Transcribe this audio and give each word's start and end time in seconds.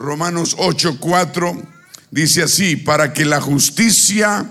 Romanos 0.00 0.56
8:4 0.56 1.62
dice 2.10 2.42
así, 2.42 2.74
para 2.74 3.12
que 3.12 3.26
la 3.26 3.38
justicia 3.40 4.50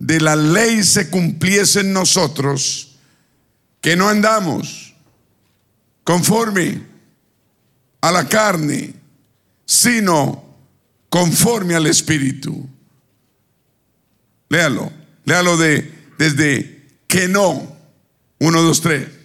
de 0.00 0.20
la 0.20 0.34
ley 0.34 0.82
se 0.82 1.08
cumpliese 1.08 1.80
en 1.80 1.92
nosotros, 1.92 2.96
que 3.80 3.94
no 3.94 4.08
andamos 4.08 4.94
conforme 6.02 6.82
a 8.00 8.10
la 8.10 8.28
carne, 8.28 8.94
sino 9.64 10.44
conforme 11.08 11.76
al 11.76 11.86
Espíritu. 11.86 12.68
Léalo, 14.48 14.90
léalo 15.24 15.56
de, 15.56 16.12
desde 16.18 16.88
que 17.06 17.28
no. 17.28 17.76
Uno, 18.40 18.62
dos, 18.62 18.80
tres. 18.80 19.19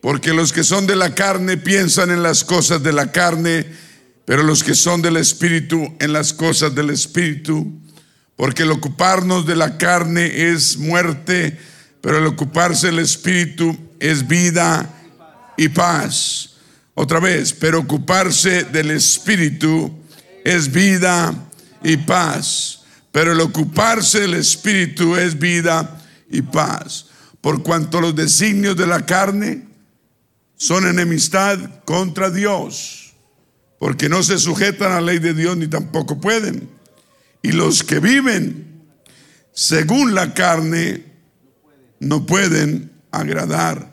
Porque 0.00 0.32
los 0.32 0.52
que 0.52 0.64
son 0.64 0.86
de 0.86 0.96
la 0.96 1.14
carne 1.14 1.56
piensan 1.56 2.10
en 2.10 2.22
las 2.22 2.44
cosas 2.44 2.82
de 2.82 2.92
la 2.92 3.12
carne, 3.12 3.66
pero 4.24 4.42
los 4.42 4.64
que 4.64 4.74
son 4.74 5.02
del 5.02 5.18
Espíritu 5.18 5.94
en 6.00 6.12
las 6.12 6.32
cosas 6.32 6.74
del 6.74 6.90
Espíritu. 6.90 7.80
Porque 8.36 8.62
el 8.62 8.70
ocuparnos 8.70 9.46
de 9.46 9.56
la 9.56 9.76
carne 9.76 10.50
es 10.50 10.78
muerte, 10.78 11.58
pero 12.00 12.18
el 12.18 12.26
ocuparse 12.26 12.86
del 12.86 13.00
Espíritu 13.00 13.76
es 13.98 14.26
vida 14.26 14.88
y 15.58 15.68
paz. 15.68 16.54
Otra 16.94 17.20
vez, 17.20 17.52
pero 17.52 17.80
ocuparse 17.80 18.64
del 18.64 18.92
Espíritu 18.92 19.92
es 20.44 20.72
vida 20.72 21.34
y 21.82 21.98
paz. 21.98 22.80
Pero 23.12 23.32
el 23.32 23.40
ocuparse 23.40 24.20
del 24.20 24.34
Espíritu 24.34 25.16
es 25.16 25.38
vida 25.38 26.00
y 26.30 26.40
paz. 26.40 27.06
Por 27.42 27.62
cuanto 27.62 28.00
los 28.00 28.16
designios 28.16 28.76
de 28.76 28.86
la 28.86 29.04
carne 29.04 29.69
son 30.60 30.86
enemistad 30.86 31.58
contra 31.86 32.28
Dios, 32.28 33.14
porque 33.78 34.10
no 34.10 34.22
se 34.22 34.38
sujetan 34.38 34.92
a 34.92 34.96
la 34.96 35.12
ley 35.12 35.18
de 35.18 35.32
Dios 35.32 35.56
ni 35.56 35.68
tampoco 35.68 36.20
pueden. 36.20 36.68
Y 37.40 37.52
los 37.52 37.82
que 37.82 37.98
viven 37.98 38.84
según 39.54 40.14
la 40.14 40.34
carne 40.34 41.06
no 41.98 42.26
pueden 42.26 42.92
agradar. 43.10 43.90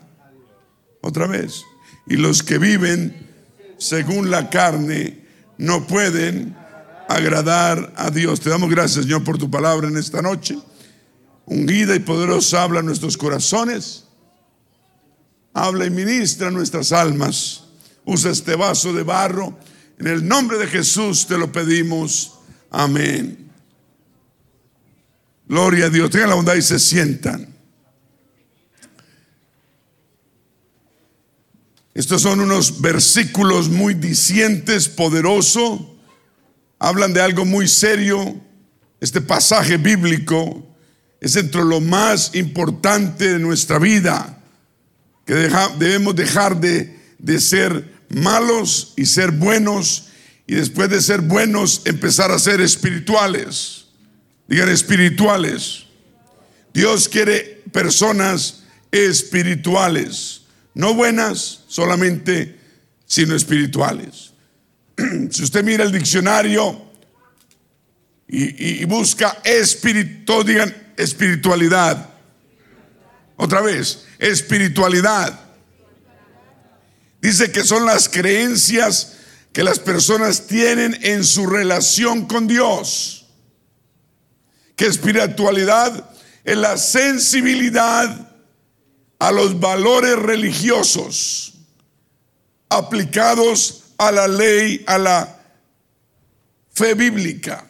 Otra 1.00 1.26
vez. 1.26 1.62
Y 2.06 2.16
los 2.16 2.42
que 2.42 2.58
viven 2.58 3.16
según 3.78 4.30
la 4.30 4.50
carne 4.50 5.24
no 5.56 5.86
pueden 5.86 6.54
agradar 7.08 7.94
a 7.96 8.10
Dios. 8.10 8.40
Te 8.40 8.50
damos 8.50 8.68
gracias, 8.68 9.06
Señor, 9.06 9.24
por 9.24 9.38
tu 9.38 9.50
palabra 9.50 9.88
en 9.88 9.96
esta 9.96 10.20
noche. 10.20 10.58
Ungida 11.46 11.96
y 11.96 12.00
poderosa 12.00 12.62
habla 12.62 12.82
nuestros 12.82 13.16
corazones. 13.16 14.07
Habla 15.60 15.86
y 15.86 15.90
ministra 15.90 16.52
nuestras 16.52 16.92
almas. 16.92 17.64
Usa 18.04 18.30
este 18.30 18.54
vaso 18.54 18.92
de 18.92 19.02
barro. 19.02 19.58
En 19.98 20.06
el 20.06 20.26
nombre 20.26 20.56
de 20.56 20.68
Jesús 20.68 21.26
te 21.26 21.36
lo 21.36 21.50
pedimos. 21.50 22.34
Amén. 22.70 23.50
Gloria 25.48 25.86
a 25.86 25.90
Dios. 25.90 26.10
Tengan 26.10 26.28
la 26.28 26.36
bondad 26.36 26.54
y 26.54 26.62
se 26.62 26.78
sientan. 26.78 27.52
Estos 31.92 32.22
son 32.22 32.38
unos 32.38 32.80
versículos 32.80 33.68
muy 33.68 33.94
dicientes, 33.94 34.88
poderosos. 34.88 35.80
Hablan 36.78 37.12
de 37.12 37.20
algo 37.20 37.44
muy 37.44 37.66
serio. 37.66 38.40
Este 39.00 39.20
pasaje 39.20 39.76
bíblico 39.76 40.64
es 41.20 41.34
entre 41.34 41.64
lo 41.64 41.80
más 41.80 42.36
importante 42.36 43.32
de 43.32 43.40
nuestra 43.40 43.80
vida, 43.80 44.37
que 45.28 45.34
debemos 45.78 46.16
dejar 46.16 46.58
de, 46.58 46.98
de 47.18 47.38
ser 47.38 47.92
malos 48.08 48.94
y 48.96 49.04
ser 49.04 49.30
buenos, 49.30 50.06
y 50.46 50.54
después 50.54 50.88
de 50.88 51.02
ser 51.02 51.20
buenos 51.20 51.82
empezar 51.84 52.30
a 52.30 52.38
ser 52.38 52.62
espirituales. 52.62 53.84
Digan 54.46 54.70
espirituales. 54.70 55.84
Dios 56.72 57.10
quiere 57.10 57.62
personas 57.70 58.64
espirituales, 58.90 60.44
no 60.72 60.94
buenas 60.94 61.60
solamente, 61.68 62.58
sino 63.04 63.34
espirituales. 63.34 64.32
Si 65.30 65.42
usted 65.42 65.62
mira 65.62 65.84
el 65.84 65.92
diccionario 65.92 66.86
y, 68.26 68.82
busca 68.86 69.40
espíritu, 69.44 70.42
digan 70.42 70.74
espiritualidad. 70.96 72.14
Otra 73.38 73.60
vez, 73.60 74.04
espiritualidad. 74.18 75.38
Dice 77.20 77.52
que 77.52 77.62
son 77.62 77.86
las 77.86 78.08
creencias 78.08 79.14
que 79.52 79.62
las 79.62 79.78
personas 79.78 80.48
tienen 80.48 80.98
en 81.02 81.22
su 81.22 81.46
relación 81.46 82.26
con 82.26 82.48
Dios. 82.48 83.26
Que 84.74 84.86
espiritualidad 84.86 86.10
es 86.42 86.56
la 86.56 86.76
sensibilidad 86.76 88.28
a 89.20 89.30
los 89.30 89.58
valores 89.60 90.16
religiosos 90.16 91.54
aplicados 92.68 93.84
a 93.98 94.10
la 94.10 94.26
ley, 94.26 94.82
a 94.88 94.98
la 94.98 95.42
fe 96.72 96.94
bíblica. 96.94 97.67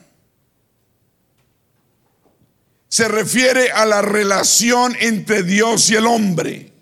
Se 2.89 3.07
refiere 3.09 3.71
a 3.71 3.85
la 3.85 4.03
relación 4.03 4.97
entre 5.01 5.43
Dios 5.43 5.91
y 5.91 5.97
el 5.97 6.07
hombre. 6.07 6.73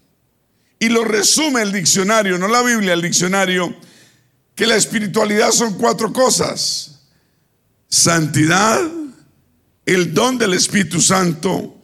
Y 0.78 0.88
lo 0.88 1.04
resume 1.04 1.62
el 1.62 1.72
diccionario, 1.72 2.38
no 2.38 2.48
la 2.48 2.62
Biblia, 2.62 2.92
el 2.92 3.02
diccionario, 3.02 3.74
que 4.54 4.66
la 4.66 4.76
espiritualidad 4.76 5.50
son 5.50 5.74
cuatro 5.78 6.12
cosas. 6.12 7.00
Santidad, 7.88 8.80
el 9.84 10.12
don 10.12 10.38
del 10.38 10.54
Espíritu 10.54 11.00
Santo, 11.00 11.76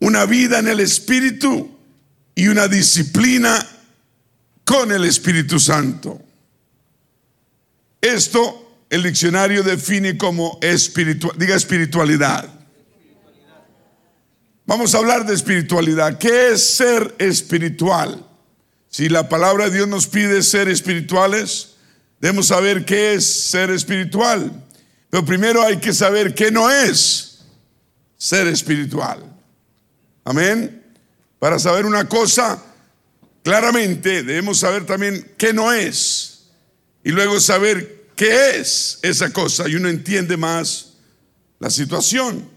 una 0.00 0.24
vida 0.26 0.58
en 0.58 0.68
el 0.68 0.80
Espíritu 0.80 1.76
y 2.34 2.48
una 2.48 2.68
disciplina 2.68 3.66
con 4.64 4.92
el 4.92 5.04
Espíritu 5.04 5.58
Santo. 5.60 6.20
Esto 8.00 8.84
el 8.90 9.02
diccionario 9.02 9.62
define 9.62 10.16
como 10.16 10.58
espiritual, 10.62 11.36
diga 11.38 11.56
espiritualidad. 11.56 12.53
Vamos 14.66 14.94
a 14.94 14.98
hablar 14.98 15.26
de 15.26 15.34
espiritualidad. 15.34 16.16
¿Qué 16.16 16.52
es 16.52 16.76
ser 16.76 17.14
espiritual? 17.18 18.26
Si 18.88 19.10
la 19.10 19.28
palabra 19.28 19.66
de 19.66 19.76
Dios 19.76 19.88
nos 19.88 20.06
pide 20.06 20.42
ser 20.42 20.68
espirituales, 20.68 21.74
debemos 22.18 22.46
saber 22.46 22.86
qué 22.86 23.14
es 23.14 23.26
ser 23.26 23.70
espiritual. 23.70 24.64
Pero 25.10 25.24
primero 25.24 25.62
hay 25.62 25.76
que 25.76 25.92
saber 25.92 26.34
qué 26.34 26.50
no 26.50 26.70
es 26.70 27.40
ser 28.16 28.46
espiritual. 28.46 29.22
Amén. 30.24 30.82
Para 31.38 31.58
saber 31.58 31.84
una 31.84 32.08
cosa, 32.08 32.62
claramente 33.42 34.22
debemos 34.22 34.60
saber 34.60 34.86
también 34.86 35.34
qué 35.36 35.52
no 35.52 35.72
es. 35.72 36.46
Y 37.02 37.10
luego 37.10 37.38
saber 37.38 38.06
qué 38.16 38.58
es 38.58 38.98
esa 39.02 39.30
cosa. 39.30 39.68
Y 39.68 39.74
uno 39.74 39.90
entiende 39.90 40.38
más 40.38 40.94
la 41.58 41.68
situación. 41.68 42.53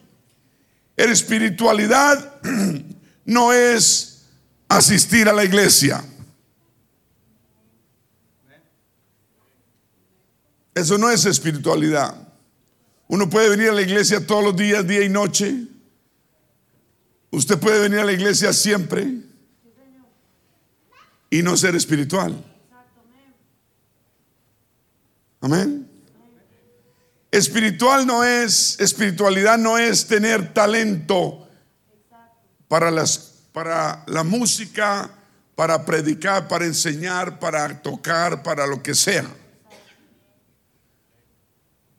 Espiritualidad 0.97 2.41
no 3.25 3.53
es 3.53 4.25
asistir 4.67 5.29
a 5.29 5.33
la 5.33 5.45
iglesia. 5.45 6.03
Eso 10.73 10.97
no 10.97 11.09
es 11.09 11.25
espiritualidad. 11.25 12.15
Uno 13.07 13.29
puede 13.29 13.49
venir 13.49 13.69
a 13.69 13.73
la 13.73 13.81
iglesia 13.81 14.25
todos 14.25 14.43
los 14.43 14.55
días, 14.55 14.85
día 14.85 15.03
y 15.03 15.09
noche. 15.09 15.67
Usted 17.31 17.57
puede 17.57 17.79
venir 17.79 17.99
a 17.99 18.05
la 18.05 18.11
iglesia 18.11 18.51
siempre 18.53 19.21
y 21.29 21.41
no 21.41 21.55
ser 21.57 21.75
espiritual. 21.75 22.43
Amén. 25.41 25.86
Espiritual 27.31 28.07
no 28.07 28.23
es, 28.23 28.79
espiritualidad 28.79 29.57
no 29.57 29.77
es 29.77 30.07
tener 30.07 30.53
talento 30.53 31.47
para, 32.67 32.89
las, 32.89 33.33
para 33.51 34.03
la 34.07 34.23
música, 34.23 35.09
para 35.55 35.85
predicar, 35.85 36.47
para 36.47 36.65
enseñar, 36.65 37.39
para 37.39 37.81
tocar, 37.81 38.43
para 38.43 38.65
lo 38.65 38.81
que 38.81 38.95
sea. 38.95 39.25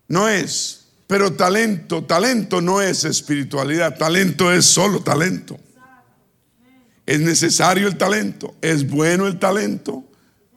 No 0.07 0.29
es. 0.29 0.87
Pero 1.07 1.33
talento, 1.33 2.05
talento 2.05 2.61
no 2.61 2.83
es 2.83 3.05
espiritualidad, 3.05 3.97
talento 3.97 4.53
es 4.53 4.67
solo 4.67 5.03
talento. 5.03 5.59
Es 7.07 7.21
necesario 7.21 7.89
el 7.89 7.97
talento, 7.97 8.55
es 8.61 8.87
bueno 8.87 9.27
el 9.27 9.39
talento, 9.39 10.05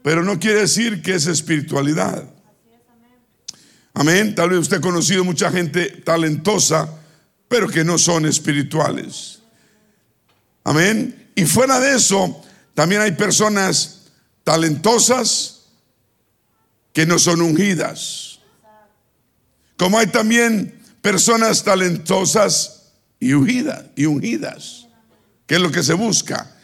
pero 0.04 0.24
no 0.24 0.38
quiere 0.38 0.62
decir 0.62 1.02
que 1.02 1.16
es 1.16 1.28
espiritualidad. 1.28 2.26
Amén. 3.94 4.36
Tal 4.36 4.50
vez 4.50 4.60
usted 4.60 4.78
ha 4.78 4.82
conocido 4.82 5.24
mucha 5.24 5.52
gente 5.52 5.88
talentosa, 5.88 6.90
pero 7.48 7.68
que 7.68 7.84
no 7.84 7.98
son 7.98 8.26
espirituales. 8.26 9.40
Amén. 10.64 11.30
Y 11.36 11.46
fuera 11.46 11.80
de 11.80 11.96
eso, 11.96 12.42
también 12.74 13.02
hay 13.02 13.12
personas 13.12 14.12
talentosas 14.44 15.62
que 16.94 17.06
no 17.06 17.20
son 17.20 17.42
ungidas. 17.42 18.40
Como 19.78 19.98
hay 19.98 20.08
también 20.08 20.80
personas 21.02 21.64
talentosas 21.64 22.92
y 23.20 23.34
ungidas, 23.34 23.86
y 23.96 24.06
que 25.48 25.56
es 25.56 25.62
lo 25.62 25.72
que 25.72 25.84
se 25.84 25.94
busca. 25.94 26.56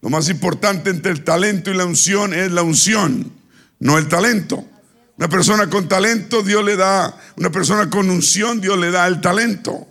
Lo 0.00 0.10
más 0.10 0.28
importante 0.28 0.90
entre 0.90 1.12
el 1.12 1.24
talento 1.24 1.70
y 1.70 1.76
la 1.76 1.86
unción 1.86 2.34
es 2.34 2.52
la 2.52 2.62
unción, 2.62 3.32
no 3.78 3.96
el 3.96 4.08
talento. 4.08 4.68
Una 5.16 5.28
persona 5.28 5.70
con 5.70 5.88
talento, 5.88 6.42
Dios 6.42 6.64
le 6.64 6.76
da, 6.76 7.16
una 7.36 7.50
persona 7.50 7.88
con 7.88 8.10
unción, 8.10 8.60
Dios 8.60 8.78
le 8.78 8.90
da 8.90 9.06
el 9.06 9.20
talento. 9.20 9.86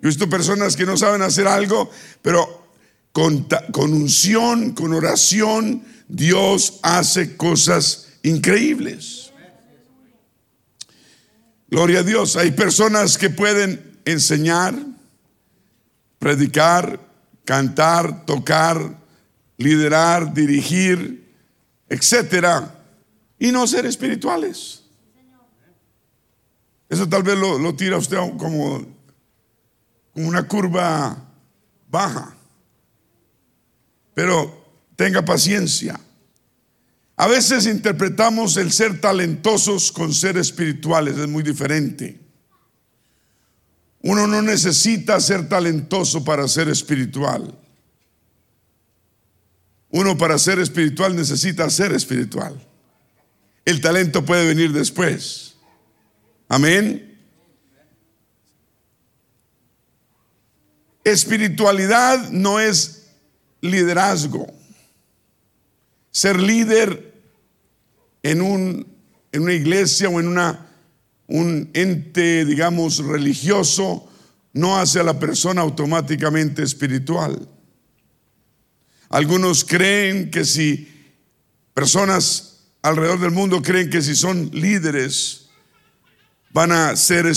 Yo 0.00 0.02
he 0.02 0.06
visto 0.08 0.28
personas 0.30 0.76
que 0.76 0.86
no 0.86 0.96
saben 0.96 1.22
hacer 1.22 1.48
algo, 1.48 1.90
pero 2.22 2.68
con, 3.10 3.48
con 3.72 3.92
unción, 3.92 4.72
con 4.72 4.92
oración, 4.92 5.82
Dios 6.06 6.78
hace 6.82 7.36
cosas 7.36 8.08
increíbles. 8.22 9.32
Gloria 11.68 12.00
a 12.00 12.02
Dios. 12.04 12.36
Hay 12.36 12.52
personas 12.52 13.18
que 13.18 13.30
pueden 13.30 13.98
enseñar, 14.04 14.74
predicar, 16.20 17.00
cantar, 17.44 18.24
tocar, 18.24 18.98
liderar, 19.56 20.32
dirigir, 20.32 21.34
etcétera 21.88 22.83
y 23.38 23.52
no 23.52 23.66
ser 23.66 23.86
espirituales. 23.86 24.84
Eso 26.88 27.08
tal 27.08 27.22
vez 27.22 27.36
lo, 27.36 27.74
tira 27.74 27.96
usted 27.96 28.16
como, 28.16 28.86
como 30.12 30.28
una 30.28 30.46
curva 30.46 31.16
baja. 31.90 32.36
Pero 34.14 34.64
tenga 34.96 35.24
paciencia. 35.24 35.98
A 37.16 37.26
veces 37.26 37.66
interpretamos 37.66 38.56
el 38.56 38.72
ser 38.72 39.00
talentosos 39.00 39.92
con 39.92 40.12
ser 40.12 40.36
espirituales, 40.36 41.16
es 41.16 41.28
muy 41.28 41.42
diferente. 41.42 42.20
Uno 44.02 44.26
no 44.26 44.42
necesita 44.42 45.18
ser 45.20 45.48
talentoso 45.48 46.24
para 46.24 46.46
ser 46.48 46.68
espiritual. 46.68 47.58
Uno 49.90 50.18
para 50.18 50.36
ser 50.38 50.58
espiritual 50.58 51.14
necesita 51.14 51.70
ser 51.70 51.92
espiritual. 51.92 52.60
El 53.64 53.80
talento 53.80 54.24
puede 54.24 54.46
venir 54.46 54.72
después. 54.72 55.56
Amén. 56.48 57.18
Espiritualidad 61.02 62.30
no 62.30 62.60
es 62.60 63.10
liderazgo. 63.60 64.46
Ser 66.10 66.40
líder 66.40 67.14
en, 68.22 68.40
un, 68.40 68.86
en 69.32 69.42
una 69.42 69.52
iglesia 69.52 70.08
o 70.08 70.20
en 70.20 70.28
una, 70.28 70.66
un 71.26 71.70
ente, 71.74 72.44
digamos, 72.44 72.98
religioso, 72.98 74.08
no 74.52 74.78
hace 74.78 75.00
a 75.00 75.04
la 75.04 75.18
persona 75.18 75.62
automáticamente 75.62 76.62
espiritual. 76.62 77.48
Algunos 79.08 79.64
creen 79.64 80.30
que 80.30 80.44
si 80.44 80.88
personas 81.74 82.53
alrededor 82.84 83.18
del 83.18 83.30
mundo 83.30 83.62
creen 83.62 83.88
que 83.88 84.02
si 84.02 84.14
son 84.14 84.50
líderes 84.52 85.46
van 86.52 86.70
a 86.70 86.94
ser 86.96 87.32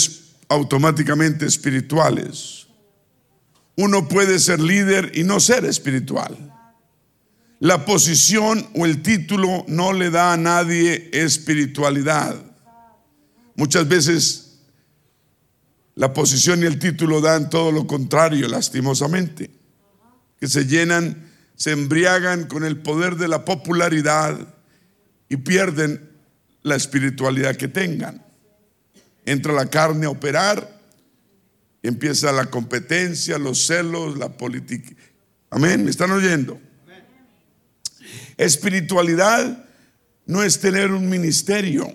automáticamente 0.49 1.45
espirituales. 1.45 2.67
Uno 3.77 4.09
puede 4.09 4.39
ser 4.39 4.59
líder 4.59 5.13
y 5.15 5.23
no 5.23 5.39
ser 5.39 5.63
espiritual. 5.63 6.53
La 7.59 7.85
posición 7.85 8.67
o 8.75 8.85
el 8.85 9.01
título 9.01 9.63
no 9.69 9.94
le 9.94 10.11
da 10.11 10.33
a 10.33 10.38
nadie 10.38 11.09
espiritualidad. 11.13 12.35
Muchas 13.55 13.88
veces 13.88 14.59
la 15.95 16.11
posición 16.11 16.61
y 16.61 16.65
el 16.65 16.77
título 16.77 17.21
dan 17.21 17.49
todo 17.49 17.71
lo 17.71 17.88
contrario, 17.88 18.49
lastimosamente. 18.49 19.49
Que 20.41 20.47
se 20.47 20.65
llenan, 20.65 21.31
se 21.55 21.71
embriagan 21.71 22.47
con 22.47 22.65
el 22.65 22.81
poder 22.81 23.15
de 23.15 23.29
la 23.29 23.45
popularidad 23.45 24.56
y 25.29 25.38
pierden 25.38 26.09
la 26.63 26.75
espiritualidad 26.75 27.56
que 27.56 27.68
tengan. 27.68 28.24
Entra 29.25 29.53
la 29.53 29.65
carne 29.65 30.06
a 30.06 30.09
operar, 30.09 30.79
empieza 31.83 32.31
la 32.31 32.45
competencia, 32.45 33.38
los 33.38 33.65
celos, 33.65 34.18
la 34.18 34.29
política. 34.29 34.94
Amén, 35.50 35.83
¿me 35.83 35.91
están 35.91 36.12
oyendo? 36.12 36.59
Espiritualidad 38.38 39.65
no 40.25 40.44
es 40.44 40.59
tener 40.59 40.91
un 40.91 41.09
ministerio. 41.09 41.94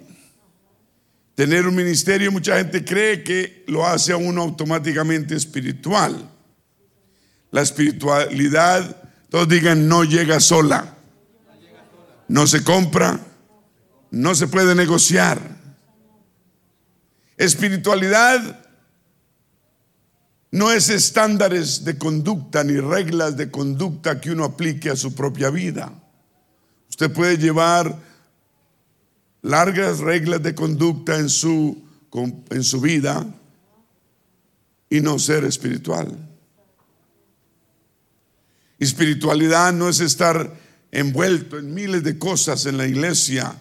Tener 1.34 1.66
un 1.66 1.74
ministerio, 1.74 2.30
mucha 2.30 2.58
gente 2.58 2.84
cree 2.84 3.22
que 3.24 3.64
lo 3.66 3.86
hace 3.86 4.12
a 4.12 4.16
uno 4.16 4.42
automáticamente 4.42 5.34
espiritual. 5.34 6.30
La 7.50 7.62
espiritualidad, 7.62 9.10
todos 9.30 9.48
digan, 9.48 9.88
no 9.88 10.04
llega 10.04 10.40
sola 10.40 10.98
no 12.28 12.46
se 12.46 12.62
compra, 12.64 13.20
no 14.10 14.34
se 14.34 14.46
puede 14.46 14.74
negociar. 14.74 15.40
Espiritualidad 17.36 18.62
no 20.50 20.70
es 20.70 20.90
estándares 20.90 21.84
de 21.84 21.96
conducta 21.96 22.62
ni 22.62 22.78
reglas 22.78 23.36
de 23.36 23.50
conducta 23.50 24.20
que 24.20 24.30
uno 24.30 24.44
aplique 24.44 24.90
a 24.90 24.96
su 24.96 25.14
propia 25.14 25.50
vida. 25.50 25.92
Usted 26.90 27.10
puede 27.10 27.38
llevar 27.38 27.98
largas 29.40 29.98
reglas 30.00 30.42
de 30.42 30.54
conducta 30.54 31.18
en 31.18 31.30
su, 31.30 31.82
en 32.50 32.64
su 32.64 32.80
vida 32.80 33.26
y 34.90 35.00
no 35.00 35.18
ser 35.18 35.44
espiritual. 35.44 36.28
Espiritualidad 38.78 39.72
no 39.72 39.88
es 39.88 40.00
estar 40.00 40.52
envuelto 40.92 41.58
en 41.58 41.72
miles 41.72 42.04
de 42.04 42.18
cosas 42.18 42.66
en 42.66 42.76
la 42.76 42.86
iglesia 42.86 43.56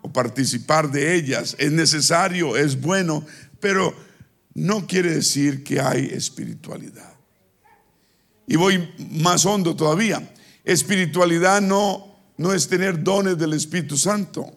o 0.00 0.12
participar 0.12 0.90
de 0.90 1.14
ellas. 1.14 1.54
Es 1.58 1.70
necesario, 1.70 2.56
es 2.56 2.80
bueno, 2.80 3.24
pero 3.60 3.94
no 4.54 4.86
quiere 4.86 5.14
decir 5.14 5.62
que 5.62 5.80
hay 5.80 6.06
espiritualidad. 6.06 7.12
Y 8.46 8.56
voy 8.56 8.92
más 9.10 9.46
hondo 9.46 9.76
todavía. 9.76 10.34
Espiritualidad 10.64 11.60
no, 11.60 12.16
no 12.38 12.52
es 12.52 12.66
tener 12.68 13.02
dones 13.02 13.38
del 13.38 13.52
Espíritu 13.52 13.96
Santo. 13.96 14.50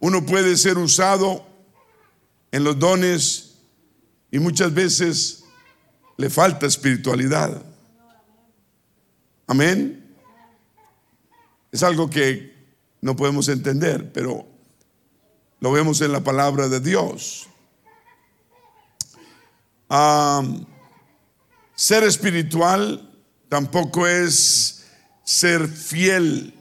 Uno 0.00 0.26
puede 0.26 0.56
ser 0.56 0.78
usado 0.78 1.46
en 2.50 2.64
los 2.64 2.78
dones 2.78 3.54
y 4.30 4.38
muchas 4.38 4.72
veces 4.74 5.44
le 6.16 6.28
falta 6.28 6.66
espiritualidad. 6.66 7.62
Amén. 9.46 9.97
Es 11.72 11.82
algo 11.82 12.08
que 12.08 12.54
no 13.00 13.16
podemos 13.16 13.48
entender, 13.48 14.12
pero 14.12 14.46
lo 15.60 15.72
vemos 15.72 16.00
en 16.00 16.12
la 16.12 16.22
palabra 16.22 16.68
de 16.68 16.80
Dios. 16.80 17.48
ser 21.74 22.04
espiritual 22.04 23.08
tampoco 23.48 24.06
es 24.06 24.84
ser 25.24 25.68
fiel 25.68 26.54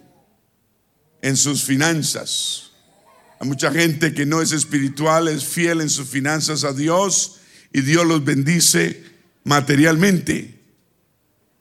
en 1.22 1.38
sus 1.38 1.64
finanzas. 1.64 2.72
Hay 3.40 3.48
mucha 3.48 3.72
gente 3.72 4.14
que 4.14 4.26
no 4.26 4.42
es 4.42 4.52
espiritual, 4.52 5.28
es 5.28 5.46
fiel 5.46 5.82
en 5.82 5.90
sus 5.90 6.08
finanzas 6.08 6.64
a 6.64 6.74
Dios 6.74 7.38
y 7.72 7.82
Dios 7.82 8.06
los 8.06 8.24
bendice 8.24 9.04
materialmente. 9.44 10.60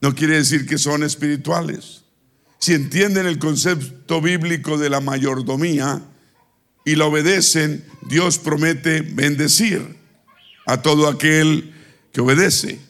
No 0.00 0.14
quiere 0.14 0.36
decir 0.36 0.66
que 0.66 0.78
son 0.78 1.02
espirituales. 1.02 2.05
Si 2.66 2.74
entienden 2.74 3.26
el 3.26 3.38
concepto 3.38 4.20
bíblico 4.20 4.76
de 4.76 4.90
la 4.90 4.98
mayordomía 4.98 6.02
y 6.84 6.96
la 6.96 7.04
obedecen, 7.06 7.84
Dios 8.08 8.38
promete 8.38 9.02
bendecir 9.02 9.96
a 10.66 10.82
todo 10.82 11.06
aquel 11.06 11.72
que 12.12 12.22
obedece. 12.22 12.80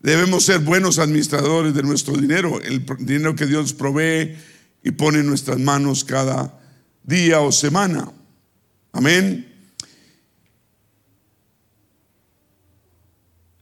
Debemos 0.00 0.44
ser 0.44 0.58
buenos 0.58 0.98
administradores 0.98 1.72
de 1.72 1.82
nuestro 1.84 2.14
dinero, 2.14 2.60
el 2.60 2.84
dinero 2.98 3.34
que 3.34 3.46
Dios 3.46 3.72
provee 3.72 4.36
y 4.84 4.90
pone 4.90 5.20
en 5.20 5.26
nuestras 5.26 5.58
manos 5.58 6.04
cada 6.04 6.60
día 7.04 7.40
o 7.40 7.50
semana. 7.50 8.12
Amén. 8.92 9.50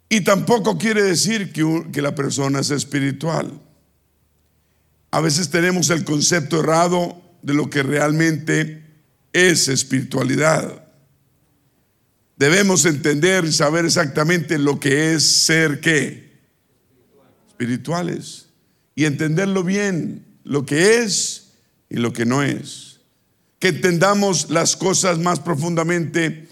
Y 0.09 0.23
tampoco 0.23 0.77
quiere 0.77 1.05
decir 1.05 1.53
que, 1.53 2.03
la 2.03 2.17
persona 2.17 2.59
es 2.59 2.71
espiritual. 2.73 3.70
A 5.11 5.21
veces 5.21 5.51
tenemos 5.51 5.91
el 5.91 6.05
concepto 6.05 6.61
errado 6.61 7.21
de 7.43 7.55
lo 7.55 7.69
que 7.69 7.83
realmente 7.83 8.85
es 9.33 9.69
espiritualidad. 9.69 10.85
Debemos 12.37 12.85
entender 12.85 13.45
y 13.45 13.53
saber 13.53 13.85
exactamente 13.85 14.59
lo 14.59 14.81
que 14.81 15.15
es 15.15 15.25
ser 15.25 15.81
qué? 15.81 16.31
Espirituales. 17.49 18.47
y 18.95 19.05
entenderlo 19.07 19.65
bien, 19.65 20.27
lo 20.45 20.67
que 20.67 21.03
es 21.03 21.53
y 21.89 21.97
lo 21.97 22.13
que 22.13 22.27
no 22.27 22.43
es. 22.43 23.01
Que 23.59 23.69
entendamos 23.69 24.51
las 24.51 24.77
cosas 24.77 25.19
más 25.19 25.41
profundamente 25.41 26.49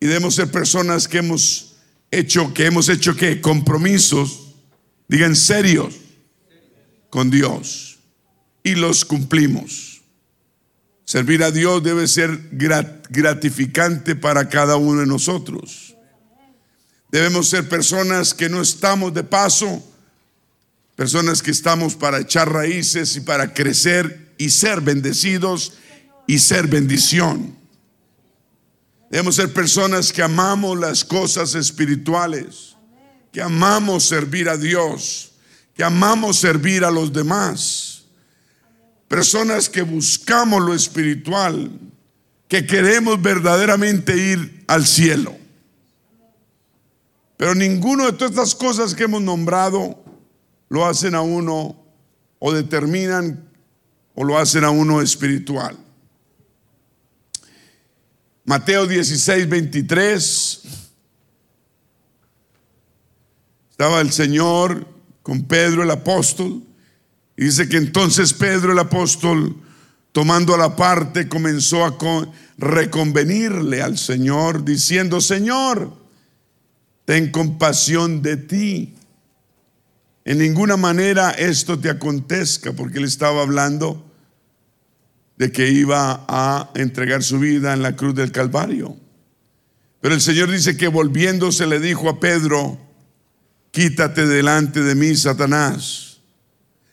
y 0.00 0.06
debemos 0.06 0.34
ser 0.34 0.50
personas 0.50 1.06
que 1.06 1.18
hemos 1.18 1.76
hecho, 2.10 2.54
que 2.54 2.64
hemos 2.64 2.88
hecho 2.88 3.14
que 3.14 3.40
compromisos, 3.42 4.49
digan 5.10 5.34
serios, 5.34 5.96
con 7.10 7.30
Dios 7.30 7.98
y 8.62 8.76
los 8.76 9.04
cumplimos. 9.04 10.02
Servir 11.04 11.42
a 11.42 11.50
Dios 11.50 11.82
debe 11.82 12.06
ser 12.06 12.38
gratificante 12.52 14.14
para 14.14 14.48
cada 14.48 14.76
uno 14.76 15.00
de 15.00 15.06
nosotros. 15.08 15.96
Debemos 17.10 17.48
ser 17.48 17.68
personas 17.68 18.32
que 18.32 18.48
no 18.48 18.62
estamos 18.62 19.12
de 19.12 19.24
paso, 19.24 19.82
personas 20.94 21.42
que 21.42 21.50
estamos 21.50 21.96
para 21.96 22.20
echar 22.20 22.52
raíces 22.52 23.16
y 23.16 23.20
para 23.22 23.52
crecer 23.52 24.32
y 24.38 24.50
ser 24.50 24.80
bendecidos 24.80 25.72
y 26.28 26.38
ser 26.38 26.68
bendición. 26.68 27.56
Debemos 29.10 29.34
ser 29.34 29.52
personas 29.52 30.12
que 30.12 30.22
amamos 30.22 30.78
las 30.78 31.04
cosas 31.04 31.56
espirituales, 31.56 32.69
que 33.32 33.40
amamos 33.40 34.04
servir 34.04 34.48
a 34.48 34.56
Dios, 34.56 35.32
que 35.74 35.84
amamos 35.84 36.38
servir 36.38 36.84
a 36.84 36.90
los 36.90 37.12
demás. 37.12 38.04
Personas 39.08 39.68
que 39.68 39.82
buscamos 39.82 40.62
lo 40.62 40.74
espiritual, 40.74 41.70
que 42.48 42.66
queremos 42.66 43.20
verdaderamente 43.20 44.16
ir 44.16 44.64
al 44.66 44.86
cielo. 44.86 45.36
Pero 47.36 47.54
ninguno 47.54 48.06
de 48.06 48.12
todas 48.12 48.30
estas 48.30 48.54
cosas 48.54 48.94
que 48.94 49.04
hemos 49.04 49.22
nombrado 49.22 50.02
lo 50.68 50.86
hacen 50.86 51.14
a 51.14 51.22
uno 51.22 51.76
o 52.38 52.52
determinan 52.52 53.48
o 54.14 54.24
lo 54.24 54.36
hacen 54.38 54.64
a 54.64 54.70
uno 54.70 55.00
espiritual. 55.00 55.76
Mateo 58.44 58.86
16, 58.86 59.48
23. 59.48 60.62
Estaba 63.80 64.02
el 64.02 64.12
Señor 64.12 64.86
con 65.22 65.44
Pedro 65.44 65.82
el 65.82 65.90
apóstol. 65.90 66.62
Y 67.34 67.44
dice 67.44 67.66
que 67.66 67.78
entonces 67.78 68.34
Pedro 68.34 68.72
el 68.72 68.78
apóstol, 68.78 69.56
tomando 70.12 70.54
a 70.54 70.58
la 70.58 70.76
parte, 70.76 71.30
comenzó 71.30 71.86
a 71.86 71.96
reconvenirle 72.58 73.80
al 73.80 73.96
Señor, 73.96 74.66
diciendo, 74.66 75.18
Señor, 75.22 75.96
ten 77.06 77.30
compasión 77.30 78.20
de 78.20 78.36
ti. 78.36 78.96
En 80.26 80.36
ninguna 80.36 80.76
manera 80.76 81.30
esto 81.30 81.78
te 81.78 81.88
acontezca, 81.88 82.74
porque 82.74 82.98
él 82.98 83.04
estaba 83.04 83.40
hablando 83.40 84.04
de 85.38 85.50
que 85.52 85.70
iba 85.70 86.26
a 86.28 86.70
entregar 86.74 87.22
su 87.22 87.38
vida 87.38 87.72
en 87.72 87.80
la 87.80 87.96
cruz 87.96 88.14
del 88.14 88.30
Calvario. 88.30 88.94
Pero 90.02 90.14
el 90.14 90.20
Señor 90.20 90.50
dice 90.50 90.76
que 90.76 90.88
volviéndose 90.88 91.66
le 91.66 91.80
dijo 91.80 92.10
a 92.10 92.20
Pedro, 92.20 92.89
quítate 93.70 94.26
delante 94.26 94.82
de 94.82 94.94
mí, 94.94 95.14
Satanás. 95.14 96.18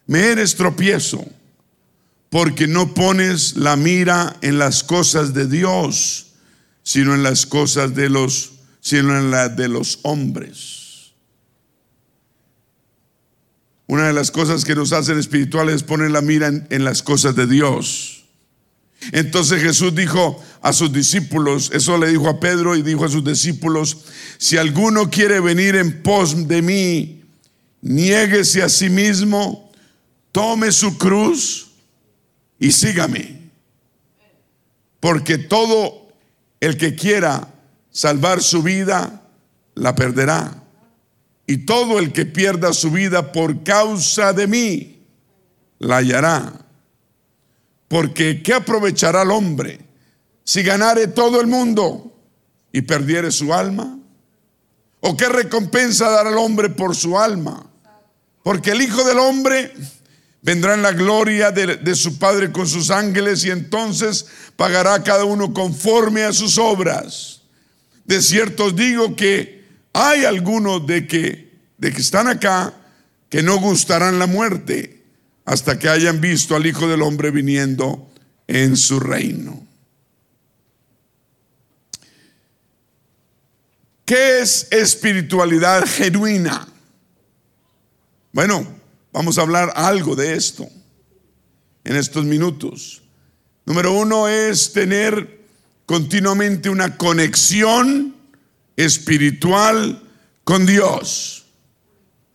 Me 0.05 0.27
eres 0.27 0.55
tropiezo, 0.55 1.25
porque 2.29 2.67
no 2.67 2.93
pones 2.93 3.57
la 3.57 3.75
mira 3.75 4.37
en 4.41 4.57
las 4.57 4.83
cosas 4.83 5.33
de 5.33 5.47
Dios, 5.47 6.27
sino 6.83 7.13
en 7.13 7.23
las 7.23 7.45
cosas 7.45 7.95
de 7.95 8.09
los, 8.09 8.53
sino 8.79 9.17
en 9.17 9.31
las 9.31 9.55
de 9.55 9.67
los 9.67 9.99
hombres. 10.03 11.13
Una 13.87 14.07
de 14.07 14.13
las 14.13 14.31
cosas 14.31 14.65
que 14.65 14.75
nos 14.75 14.91
hacen 14.91 15.17
espirituales 15.17 15.75
es 15.75 15.83
poner 15.83 16.11
la 16.11 16.21
mira 16.21 16.47
en, 16.47 16.67
en 16.69 16.83
las 16.83 17.01
cosas 17.01 17.35
de 17.35 17.47
Dios. 17.47 18.26
Entonces 19.11 19.61
Jesús 19.61 19.95
dijo 19.95 20.41
a 20.61 20.73
sus 20.73 20.91
discípulos, 20.91 21.71
eso 21.73 21.97
le 21.97 22.09
dijo 22.09 22.27
a 22.29 22.39
Pedro 22.39 22.75
y 22.75 22.81
dijo 22.81 23.05
a 23.05 23.09
sus 23.09 23.23
discípulos, 23.23 23.97
si 24.37 24.57
alguno 24.57 25.09
quiere 25.09 25.39
venir 25.39 25.75
en 25.75 26.01
pos 26.03 26.47
de 26.47 26.61
mí, 26.61 27.21
niéguese 27.81 28.63
a 28.63 28.69
sí 28.69 28.89
mismo, 28.89 29.71
tome 30.31 30.71
su 30.71 30.97
cruz 30.97 31.71
y 32.59 32.71
sígame. 32.71 33.49
Porque 34.99 35.37
todo 35.37 36.09
el 36.59 36.77
que 36.77 36.95
quiera 36.95 37.53
salvar 37.91 38.41
su 38.41 38.61
vida, 38.61 39.23
la 39.75 39.95
perderá. 39.95 40.63
Y 41.45 41.59
todo 41.59 41.99
el 41.99 42.11
que 42.11 42.25
pierda 42.25 42.73
su 42.73 42.91
vida 42.91 43.31
por 43.31 43.63
causa 43.63 44.33
de 44.33 44.47
mí, 44.47 44.99
la 45.79 45.97
hallará. 45.97 46.66
Porque 47.87 48.41
¿qué 48.43 48.53
aprovechará 48.53 49.21
el 49.21 49.31
hombre 49.31 49.79
si 50.43 50.63
ganare 50.63 51.07
todo 51.07 51.39
el 51.39 51.47
mundo 51.47 52.13
y 52.71 52.81
perdiere 52.81 53.31
su 53.31 53.53
alma? 53.53 53.97
¿O 54.99 55.15
qué 55.15 55.29
recompensa 55.29 56.09
dará 56.09 56.29
el 56.29 56.37
hombre 56.37 56.69
por 56.69 56.95
su 56.95 57.17
alma? 57.17 57.65
Porque 58.43 58.71
el 58.71 58.81
Hijo 58.81 59.03
del 59.03 59.19
Hombre 59.19 59.73
vendrá 60.41 60.73
en 60.73 60.81
la 60.81 60.93
gloria 60.93 61.51
de, 61.51 61.95
su 61.95 62.17
Padre 62.17 62.51
con 62.51 62.67
sus 62.67 62.89
ángeles 62.89 63.43
y 63.43 63.51
entonces 63.51 64.25
pagará 64.55 65.03
cada 65.03 65.25
uno 65.25 65.53
conforme 65.53 66.23
a 66.23 66.33
sus 66.33 66.57
obras. 66.57 67.41
De 68.05 68.21
cierto 68.21 68.65
os 68.65 68.75
digo 68.75 69.15
que 69.15 69.65
hay 69.93 70.23
algunos 70.23 70.87
de 70.87 71.05
que, 71.07 71.57
de 71.77 71.91
que 71.91 72.01
están 72.01 72.27
acá 72.27 72.73
que 73.29 73.43
no 73.43 73.57
gustarán 73.59 74.19
la 74.19 74.27
muerte 74.27 74.96
hasta 75.47 75.79
que 75.79 75.87
hayan 75.87 76.19
visto 76.19 76.57
al 76.57 76.65
Hijo 76.65 76.89
del 76.89 77.01
Hombre 77.01 77.31
viniendo 77.31 78.11
en 78.47 78.75
su 78.75 78.99
reino. 78.99 79.65
¿Qué 84.03 84.41
es 84.41 84.67
espiritualidad 84.71 85.85
genuina? 85.87 86.67
Bueno, 88.33 88.67
vamos 89.13 89.37
a 89.37 89.41
hablar 89.43 89.71
algo 89.77 90.17
de 90.17 90.35
esto 90.35 90.67
en 91.85 91.95
estos 91.95 92.25
minutos. 92.25 93.01
Número 93.65 93.93
uno 93.93 94.27
es 94.27 94.73
tener 94.73 95.45
continuamente 95.85 96.69
una 96.69 96.97
conexión 96.97 98.17
espiritual 98.75 100.03
con 100.43 100.65
Dios. 100.65 101.45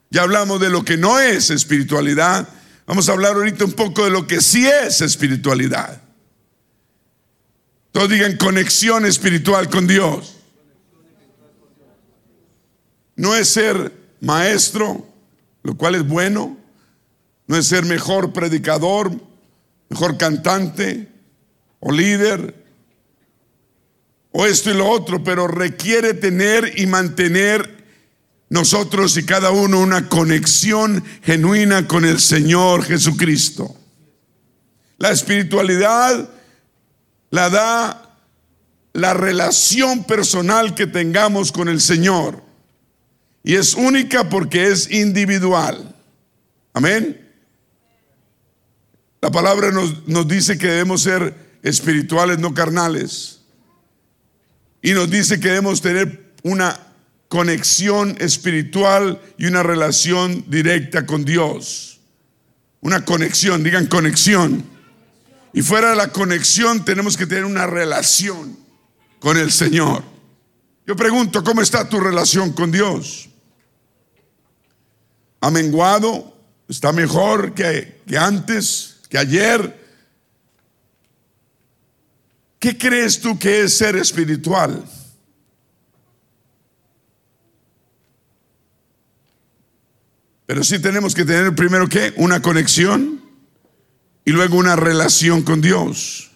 Ya 0.09 0.23
hablamos 0.23 0.63
de 0.63 0.71
lo 0.71 0.83
que 0.83 0.97
no 0.97 1.21
es 1.21 1.51
espiritualidad, 1.51 2.49
Vamos 2.87 3.09
a 3.09 3.13
hablar 3.13 3.35
ahorita 3.35 3.65
un 3.65 3.73
poco 3.73 4.05
de 4.05 4.11
lo 4.11 4.27
que 4.27 4.41
sí 4.41 4.67
es 4.67 5.01
espiritualidad. 5.01 6.03
Todos 7.93 8.09
digan 8.09 8.37
conexión 8.37 9.05
espiritual 9.05 9.69
con 9.69 9.87
Dios. 9.87 10.37
No 13.17 13.35
es 13.35 13.49
ser 13.49 13.93
maestro, 14.21 15.07
lo 15.63 15.77
cual 15.77 15.95
es 15.95 16.07
bueno. 16.07 16.57
No 17.47 17.57
es 17.57 17.67
ser 17.67 17.85
mejor 17.85 18.33
predicador, 18.33 19.13
mejor 19.89 20.17
cantante 20.17 21.09
o 21.81 21.93
líder 21.93 22.63
o 24.33 24.47
esto 24.47 24.71
y 24.71 24.75
lo 24.75 24.89
otro, 24.89 25.23
pero 25.23 25.47
requiere 25.47 26.15
tener 26.15 26.81
y 26.81 26.87
mantener 26.87 27.82
nosotros 28.53 29.17
y 29.17 29.25
cada 29.25 29.51
uno 29.51 29.81
una 29.81 30.11
conexión 30.11 31.03
genuina 31.23 31.89
con 31.89 32.05
el 32.05 32.21
Señor 32.21 32.85
Jesucristo. 32.85 33.75
La 34.99 35.11
espiritualidad 35.11 36.29
la 37.31 37.49
da 37.49 38.19
la 38.93 39.15
relación 39.15 40.05
personal 40.05 40.75
que 40.75 40.87
tengamos 40.87 41.51
con 41.51 41.71
el 41.71 41.81
Señor. 41.81 42.43
Y 43.43 43.55
es 43.55 43.73
única 43.73 44.29
porque 44.29 44.67
es 44.67 44.91
individual. 44.91 45.97
Amén. 46.75 47.27
La 49.23 49.31
palabra 49.31 49.71
nos, 49.71 50.07
nos, 50.07 50.29
dice 50.29 50.59
que 50.59 50.67
debemos 50.67 51.01
ser 51.01 51.59
espirituales, 51.63 52.39
no 52.39 52.53
carnales. 52.53 53.41
Y 54.83 54.93
nos 54.93 55.09
dice 55.11 55.41
que 55.41 55.49
debemos 55.49 55.81
tener 55.81 56.35
una 56.43 56.92
conexión 57.33 58.15
espiritual 58.21 59.19
y 59.39 59.47
una 59.47 59.63
relación 59.63 60.45
directa 60.49 61.07
con 61.07 61.25
Dios. 61.25 61.99
Una 62.83 63.07
conexión, 63.07 63.63
digan 63.63 63.87
conexión. 63.87 64.63
Y 65.55 65.63
fuera 65.63 65.89
de 65.89 65.97
la 65.97 66.13
conexión 66.13 66.85
tenemos 66.85 67.17
que 67.17 67.27
tener 67.27 67.47
una 67.47 67.67
relación 67.67 68.55
con 69.19 69.39
el 69.39 69.51
Señor. 69.51 70.05
Yo 70.87 70.95
pregunto, 70.95 71.43
¿cómo 71.43 71.63
está 71.63 71.89
tu 71.89 72.01
relación 72.01 72.53
con 72.53 72.71
Dios? 72.71 73.31
¿Ha 75.41 75.51
menguado? 75.51 76.37
¿Está 76.69 76.93
mejor 76.93 77.55
que, 77.55 78.03
que 78.07 78.19
antes, 78.19 78.99
que 79.09 79.17
ayer? 79.17 79.81
¿Qué 82.59 82.77
crees 82.77 83.23
tú 83.23 83.39
que 83.39 83.63
es 83.63 83.79
ser 83.79 83.97
espiritual? 83.97 84.85
Pero 90.53 90.65
sí 90.65 90.79
tenemos 90.81 91.15
que 91.15 91.25
tener 91.25 91.55
primero 91.55 91.89
que 91.89 92.13
una 92.19 92.43
conexión 92.43 93.23
y 94.23 94.33
luego 94.33 94.59
una 94.59 94.77
relación 94.77 95.41
con 95.41 95.63
Dios. 95.63 96.31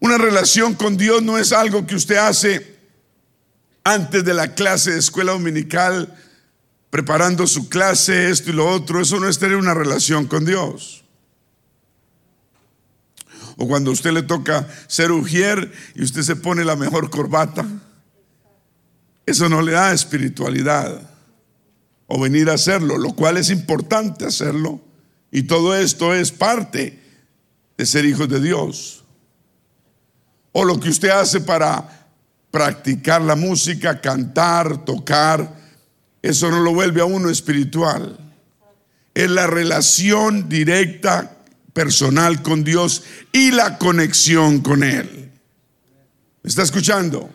Una 0.00 0.16
relación 0.16 0.72
con 0.72 0.96
Dios 0.96 1.22
no 1.22 1.36
es 1.36 1.52
algo 1.52 1.86
que 1.86 1.96
usted 1.96 2.16
hace 2.16 2.78
antes 3.84 4.24
de 4.24 4.32
la 4.32 4.54
clase 4.54 4.92
de 4.92 5.00
escuela 5.00 5.32
dominical, 5.32 6.16
preparando 6.88 7.46
su 7.46 7.68
clase, 7.68 8.30
esto 8.30 8.48
y 8.48 8.54
lo 8.54 8.70
otro. 8.70 9.02
Eso 9.02 9.20
no 9.20 9.28
es 9.28 9.38
tener 9.38 9.58
una 9.58 9.74
relación 9.74 10.26
con 10.26 10.46
Dios. 10.46 11.04
O 13.58 13.68
cuando 13.68 13.90
a 13.90 13.92
usted 13.92 14.12
le 14.12 14.22
toca 14.22 14.66
ser 14.86 15.12
ujier 15.12 15.70
y 15.94 16.04
usted 16.04 16.22
se 16.22 16.36
pone 16.36 16.64
la 16.64 16.74
mejor 16.74 17.10
corbata. 17.10 17.66
Eso 19.26 19.50
no 19.50 19.60
le 19.60 19.72
da 19.72 19.92
espiritualidad. 19.92 21.13
O 22.06 22.20
venir 22.20 22.50
a 22.50 22.54
hacerlo, 22.54 22.98
lo 22.98 23.14
cual 23.14 23.36
es 23.36 23.50
importante 23.50 24.26
hacerlo. 24.26 24.80
Y 25.30 25.44
todo 25.44 25.74
esto 25.74 26.14
es 26.14 26.32
parte 26.32 26.98
de 27.76 27.86
ser 27.86 28.04
hijos 28.04 28.28
de 28.28 28.40
Dios 28.40 29.04
o 30.56 30.64
lo 30.64 30.78
que 30.78 30.88
usted 30.88 31.08
hace 31.08 31.40
para 31.40 32.06
practicar 32.52 33.20
la 33.20 33.34
música, 33.34 34.00
cantar, 34.00 34.84
tocar, 34.84 35.52
eso 36.22 36.48
no 36.48 36.60
lo 36.60 36.72
vuelve 36.72 37.00
a 37.00 37.04
uno 37.04 37.28
espiritual. 37.28 38.16
Es 39.12 39.28
la 39.28 39.48
relación 39.48 40.48
directa, 40.48 41.38
personal 41.72 42.40
con 42.42 42.62
Dios 42.62 43.02
y 43.32 43.50
la 43.50 43.78
conexión 43.78 44.60
con 44.60 44.84
Él. 44.84 45.32
¿Me 46.44 46.48
está 46.48 46.62
escuchando? 46.62 47.28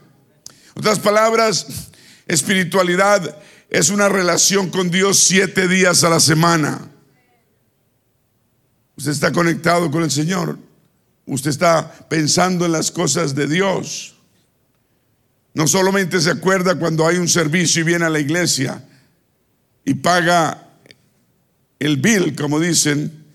Otras 0.75 0.99
palabras, 0.99 1.67
espiritualidad 2.25 3.37
es 3.69 3.89
una 3.89 4.09
relación 4.09 4.69
con 4.69 4.89
Dios 4.89 5.19
siete 5.19 5.67
días 5.67 6.03
a 6.03 6.09
la 6.09 6.19
semana. 6.19 6.89
Usted 8.95 9.11
está 9.11 9.31
conectado 9.31 9.89
con 9.91 10.03
el 10.03 10.11
Señor. 10.11 10.57
Usted 11.25 11.51
está 11.51 11.91
pensando 12.09 12.65
en 12.65 12.71
las 12.71 12.91
cosas 12.91 13.35
de 13.35 13.47
Dios. 13.47 14.15
No 15.53 15.67
solamente 15.67 16.19
se 16.19 16.31
acuerda 16.31 16.75
cuando 16.77 17.07
hay 17.07 17.17
un 17.17 17.27
servicio 17.27 17.81
y 17.81 17.85
viene 17.85 18.05
a 18.05 18.09
la 18.09 18.19
iglesia 18.19 18.83
y 19.85 19.93
paga 19.93 20.67
el 21.79 21.97
bill, 21.97 22.35
como 22.35 22.59
dicen, 22.59 23.25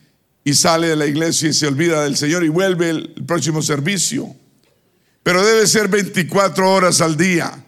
y 0.44 0.54
sale 0.54 0.88
de 0.88 0.96
la 0.96 1.06
iglesia 1.06 1.48
y 1.48 1.54
se 1.54 1.66
olvida 1.66 2.02
del 2.02 2.16
Señor 2.16 2.44
y 2.44 2.48
vuelve 2.48 2.90
el, 2.90 3.14
próximo 3.26 3.62
servicio. 3.62 4.36
Pero 5.22 5.44
debe 5.44 5.66
ser 5.66 5.88
24 5.88 6.70
horas 6.70 7.00
al 7.00 7.16
día. 7.16 7.63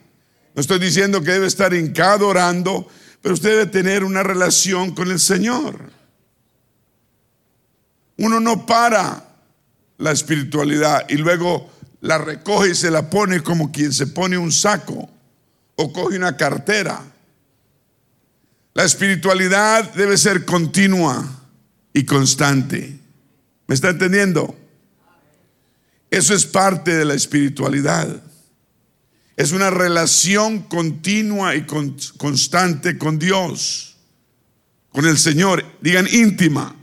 No 0.56 0.62
estoy 0.62 0.78
diciendo 0.78 1.22
que 1.22 1.32
debe 1.32 1.46
estar 1.46 1.74
hincado 1.74 2.28
orando, 2.28 2.88
pero 3.20 3.34
usted 3.34 3.50
debe 3.50 3.66
tener 3.66 4.02
una 4.02 4.22
relación 4.22 4.94
con 4.94 5.10
el 5.10 5.20
Señor. 5.20 5.78
Uno 8.16 8.40
no 8.40 8.64
para 8.64 9.22
la 9.98 10.12
espiritualidad 10.12 11.04
y 11.10 11.18
luego 11.18 11.70
la 12.00 12.16
recoge 12.16 12.70
y 12.70 12.74
se 12.74 12.90
la 12.90 13.10
pone 13.10 13.42
como 13.42 13.70
quien 13.70 13.92
se 13.92 14.06
pone 14.06 14.38
un 14.38 14.50
saco 14.50 15.10
o 15.76 15.92
coge 15.92 16.16
una 16.16 16.38
cartera. 16.38 17.02
La 18.72 18.84
espiritualidad 18.84 19.92
debe 19.92 20.16
ser 20.16 20.46
continua 20.46 21.22
y 21.92 22.06
constante. 22.06 22.98
¿Me 23.66 23.74
está 23.74 23.90
entendiendo? 23.90 24.56
Eso 26.10 26.32
es 26.32 26.46
parte 26.46 26.96
de 26.96 27.04
la 27.04 27.12
espiritualidad. 27.12 28.22
Es 29.36 29.52
una 29.52 29.70
relación 29.70 30.62
continua 30.62 31.54
y 31.54 31.66
constante 31.66 32.96
con 32.96 33.18
Dios, 33.18 33.96
con 34.90 35.06
el 35.06 35.18
Señor. 35.18 35.64
Digan 35.82 36.08
íntima. 36.10 36.74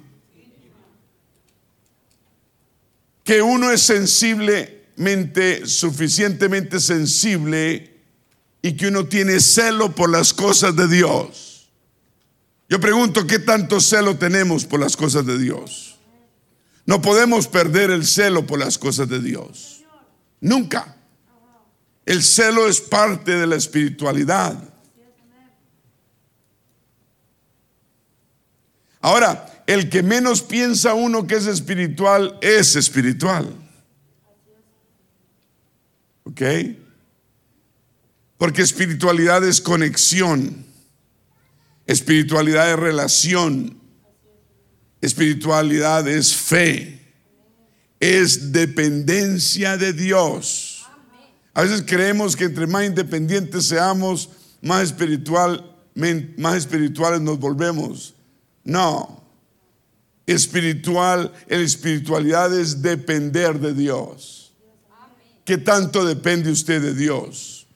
que 3.23 3.41
uno 3.41 3.71
es 3.71 3.81
sensiblemente, 3.81 5.65
suficientemente 5.65 6.79
sensible 6.79 8.01
y 8.61 8.73
que 8.73 8.87
uno 8.87 9.05
tiene 9.07 9.39
celo 9.39 9.95
por 9.95 10.09
las 10.09 10.33
cosas 10.33 10.75
de 10.75 10.87
Dios. 10.87 11.69
Yo 12.69 12.79
pregunto, 12.79 13.25
¿qué 13.27 13.39
tanto 13.39 13.79
celo 13.79 14.17
tenemos 14.17 14.65
por 14.65 14.79
las 14.79 14.97
cosas 14.97 15.25
de 15.25 15.37
Dios? 15.37 15.97
No 16.85 17.01
podemos 17.01 17.47
perder 17.47 17.91
el 17.91 18.05
celo 18.05 18.45
por 18.45 18.59
las 18.59 18.77
cosas 18.77 19.07
de 19.07 19.21
Dios. 19.21 19.83
Nunca. 20.41 20.92
El 22.05 22.21
celo 22.21 22.67
es 22.67 22.81
parte 22.81 23.31
de 23.31 23.47
la 23.47 23.55
espiritualidad. 23.55 24.57
Ahora, 28.99 29.63
el 29.67 29.89
que 29.89 30.03
menos 30.03 30.41
piensa 30.41 30.93
uno 30.93 31.27
que 31.27 31.35
es 31.35 31.45
espiritual 31.45 32.37
es 32.41 32.75
espiritual. 32.75 33.53
¿Ok? 36.23 36.41
Porque 38.37 38.61
espiritualidad 38.61 39.43
es 39.43 39.61
conexión, 39.61 40.65
espiritualidad 41.85 42.71
es 42.71 42.79
relación, 42.79 43.77
espiritualidad 45.01 46.07
es 46.07 46.35
fe, 46.35 46.99
es 47.99 48.51
dependencia 48.51 49.77
de 49.77 49.93
Dios. 49.93 50.72
A 51.53 51.61
veces 51.61 51.83
creemos 51.85 52.35
que 52.35 52.45
entre 52.45 52.67
más 52.67 52.85
independientes 52.85 53.67
seamos, 53.67 54.29
más, 54.61 54.83
espiritual, 54.83 55.75
más 56.37 56.55
espirituales 56.55 57.21
nos 57.21 57.39
volvemos. 57.39 58.15
No, 58.63 59.23
espiritual, 60.25 61.31
en 61.47 61.61
espiritualidad 61.61 62.57
es 62.57 62.81
depender 62.81 63.59
de 63.59 63.73
Dios. 63.73 64.53
¿Qué 65.45 65.57
tanto 65.57 66.05
depende 66.05 66.49
usted 66.49 66.81
de 66.81 66.93
Dios? 66.93 67.67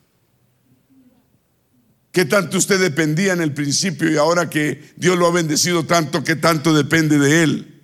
¿Qué 2.12 2.26
tanto 2.26 2.58
usted 2.58 2.80
dependía 2.80 3.34
en 3.34 3.42
el 3.42 3.54
principio 3.54 4.10
y 4.10 4.18
ahora 4.18 4.50
que 4.50 4.92
Dios 4.96 5.18
lo 5.20 5.28
ha 5.28 5.32
bendecido 5.32 5.86
tanto, 5.86 6.24
qué 6.24 6.36
tanto 6.36 6.74
depende 6.74 7.20
de 7.20 7.44
Él? 7.44 7.84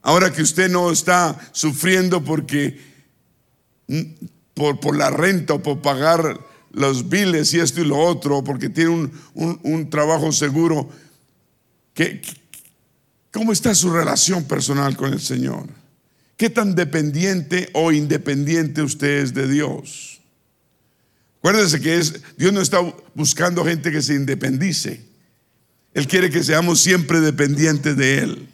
Ahora 0.00 0.32
que 0.32 0.40
usted 0.40 0.70
no 0.70 0.90
está 0.90 1.38
sufriendo 1.52 2.24
porque 2.24 2.91
por, 4.54 4.80
por 4.80 4.96
la 4.96 5.10
renta 5.10 5.54
o 5.54 5.62
por 5.62 5.82
pagar 5.82 6.38
los 6.72 7.08
biles 7.08 7.52
y 7.54 7.60
esto 7.60 7.80
y 7.80 7.84
lo 7.84 7.98
otro, 7.98 8.42
porque 8.42 8.68
tiene 8.68 8.90
un, 9.34 9.60
un 9.62 9.90
trabajo 9.90 10.32
seguro, 10.32 10.88
¿qué, 11.94 12.22
¿Cómo 13.32 13.52
está 13.52 13.74
su 13.74 13.90
relación 13.90 14.44
personal 14.44 14.94
con 14.94 15.12
el 15.12 15.20
Señor? 15.20 15.66
¿Qué 16.36 16.50
tan 16.50 16.74
dependiente 16.74 17.70
o 17.72 17.90
independiente 17.90 18.82
usted 18.82 19.22
es 19.22 19.32
de 19.32 19.48
Dios? 19.48 20.20
Acuérdense 21.38 21.80
que 21.80 21.96
es, 21.96 22.20
Dios 22.36 22.52
no 22.52 22.60
está 22.60 22.78
buscando 23.14 23.64
gente 23.64 23.90
que 23.90 24.02
se 24.02 24.14
independice. 24.14 25.00
Él 25.94 26.06
quiere 26.06 26.30
que 26.30 26.44
seamos 26.44 26.80
siempre 26.80 27.20
dependientes 27.20 27.96
de 27.96 28.18
Él. 28.18 28.48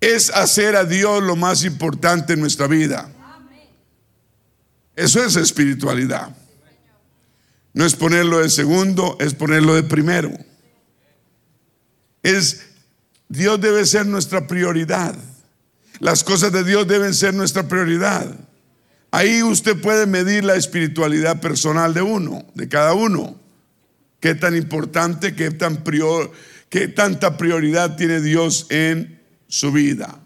Es 0.00 0.30
hacer 0.30 0.74
a 0.74 0.84
Dios 0.84 1.22
lo 1.22 1.36
más 1.36 1.64
importante 1.64 2.32
en 2.32 2.40
nuestra 2.40 2.66
vida. 2.66 3.12
Eso 4.96 5.24
es 5.24 5.36
espiritualidad. 5.36 6.36
No 7.72 7.84
es 7.86 7.94
ponerlo 7.94 8.38
de 8.40 8.50
segundo, 8.50 9.16
es 9.20 9.34
ponerlo 9.34 9.74
de 9.74 9.82
primero. 9.82 10.32
Es 12.22 12.66
Dios 13.28 13.60
debe 13.60 13.86
ser 13.86 14.06
nuestra 14.06 14.46
prioridad. 14.46 15.14
Las 15.98 16.22
cosas 16.22 16.52
de 16.52 16.64
Dios 16.64 16.86
deben 16.86 17.14
ser 17.14 17.32
nuestra 17.32 17.66
prioridad. 17.66 18.26
Ahí 19.10 19.42
usted 19.42 19.80
puede 19.80 20.06
medir 20.06 20.44
la 20.44 20.56
espiritualidad 20.56 21.40
personal 21.40 21.94
de 21.94 22.02
uno, 22.02 22.44
de 22.54 22.68
cada 22.68 22.92
uno. 22.92 23.40
Qué 24.20 24.34
tan 24.34 24.56
importante, 24.56 25.34
qué, 25.34 25.50
tan 25.50 25.84
prior, 25.84 26.30
qué 26.68 26.88
tanta 26.88 27.36
prioridad 27.36 27.96
tiene 27.96 28.20
Dios 28.20 28.66
en 28.68 29.20
su 29.48 29.72
vida. 29.72 30.21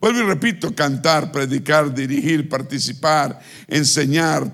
Vuelvo 0.00 0.20
y 0.20 0.22
repito, 0.22 0.74
cantar, 0.74 1.30
predicar, 1.30 1.92
dirigir, 1.94 2.48
participar, 2.48 3.38
enseñar, 3.68 4.50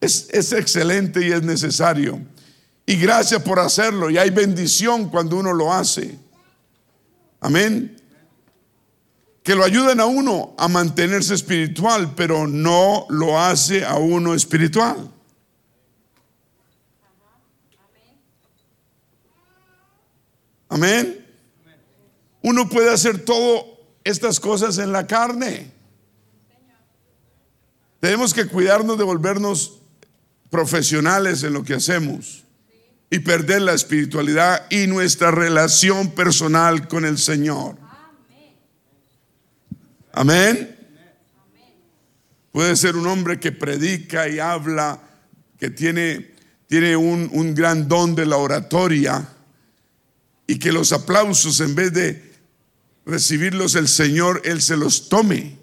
es, 0.00 0.28
es 0.30 0.52
excelente 0.52 1.26
y 1.26 1.30
es 1.30 1.42
necesario. 1.42 2.20
Y 2.86 2.96
gracias 2.96 3.42
por 3.42 3.58
hacerlo. 3.58 4.08
Y 4.08 4.16
hay 4.16 4.30
bendición 4.30 5.10
cuando 5.10 5.36
uno 5.36 5.52
lo 5.52 5.70
hace. 5.70 6.18
Amén. 7.38 8.00
Que 9.42 9.54
lo 9.54 9.62
ayuden 9.62 10.00
a 10.00 10.06
uno 10.06 10.54
a 10.56 10.68
mantenerse 10.68 11.34
espiritual, 11.34 12.14
pero 12.14 12.46
no 12.46 13.04
lo 13.10 13.38
hace 13.38 13.84
a 13.84 13.96
uno 13.96 14.34
espiritual. 14.34 15.10
Amén. 20.70 21.26
Uno 22.42 22.68
puede 22.70 22.90
hacer 22.90 23.22
todas 23.22 23.77
estas 24.08 24.40
cosas 24.40 24.78
en 24.78 24.90
la 24.90 25.06
carne. 25.06 25.70
Tenemos 28.00 28.32
que 28.32 28.46
cuidarnos 28.46 28.96
de 28.96 29.04
volvernos 29.04 29.80
profesionales 30.50 31.42
en 31.42 31.52
lo 31.52 31.62
que 31.62 31.74
hacemos. 31.74 32.44
y 33.10 33.20
perder 33.20 33.62
la 33.62 33.72
espiritualidad 33.72 34.66
y 34.68 34.86
nuestra 34.86 35.30
relación 35.30 36.10
personal 36.10 36.88
con 36.88 37.06
el 37.06 37.16
Señor. 37.16 37.74
Amén. 40.12 40.76
Puede 42.52 42.76
ser 42.76 42.96
un 42.96 43.06
hombre 43.06 43.40
que 43.40 43.50
predica 43.50 44.28
y 44.28 44.38
habla, 44.40 45.00
que 45.58 45.70
tiene, 45.70 46.34
tiene 46.66 46.96
un, 46.96 47.30
un 47.32 47.54
gran 47.54 47.88
don 47.88 48.14
de 48.14 48.26
la 48.26 48.36
oratoria 48.36 49.26
y 50.46 50.58
que 50.58 50.70
los 50.70 50.92
aplausos 50.92 51.60
en 51.60 51.74
vez 51.74 51.94
de 51.94 52.27
recibirlos 53.08 53.74
el 53.74 53.88
Señor, 53.88 54.42
Él 54.44 54.60
se 54.60 54.76
los 54.76 55.08
tome. 55.08 55.56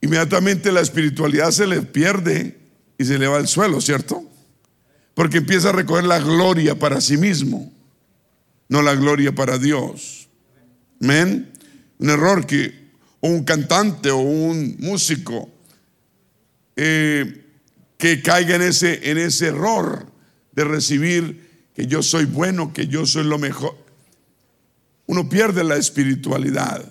Inmediatamente 0.00 0.72
la 0.72 0.80
espiritualidad 0.80 1.52
se 1.52 1.66
le 1.66 1.82
pierde 1.82 2.58
y 2.98 3.04
se 3.04 3.16
le 3.16 3.28
va 3.28 3.36
al 3.36 3.46
suelo, 3.46 3.80
¿cierto? 3.80 4.24
Porque 5.14 5.38
empieza 5.38 5.68
a 5.68 5.72
recoger 5.72 6.04
la 6.04 6.18
gloria 6.18 6.76
para 6.76 7.00
sí 7.00 7.16
mismo, 7.16 7.72
no 8.68 8.82
la 8.82 8.94
gloria 8.96 9.32
para 9.32 9.56
Dios. 9.56 10.28
Amén. 11.00 11.52
Un 11.98 12.10
error 12.10 12.44
que 12.44 12.88
un 13.20 13.44
cantante 13.44 14.10
o 14.10 14.18
un 14.18 14.76
músico 14.80 15.48
eh, 16.74 17.44
que 17.96 18.20
caiga 18.20 18.56
en 18.56 18.62
ese, 18.62 19.10
en 19.10 19.18
ese 19.18 19.48
error 19.48 20.06
de 20.52 20.64
recibir 20.64 21.68
que 21.74 21.86
yo 21.86 22.02
soy 22.02 22.24
bueno, 22.24 22.72
que 22.72 22.88
yo 22.88 23.06
soy 23.06 23.24
lo 23.24 23.38
mejor. 23.38 23.87
Uno 25.08 25.26
pierde 25.26 25.64
la 25.64 25.76
espiritualidad. 25.76 26.84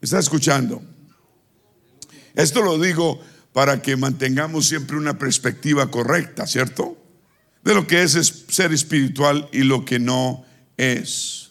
¿Está 0.00 0.20
escuchando? 0.20 0.80
Esto 2.34 2.62
lo 2.62 2.78
digo 2.78 3.20
para 3.52 3.82
que 3.82 3.96
mantengamos 3.96 4.68
siempre 4.68 4.96
una 4.96 5.18
perspectiva 5.18 5.90
correcta, 5.90 6.46
¿cierto? 6.46 6.96
De 7.64 7.74
lo 7.74 7.88
que 7.88 8.04
es 8.04 8.44
ser 8.48 8.72
espiritual 8.72 9.48
y 9.52 9.64
lo 9.64 9.84
que 9.84 9.98
no 9.98 10.44
es. 10.76 11.50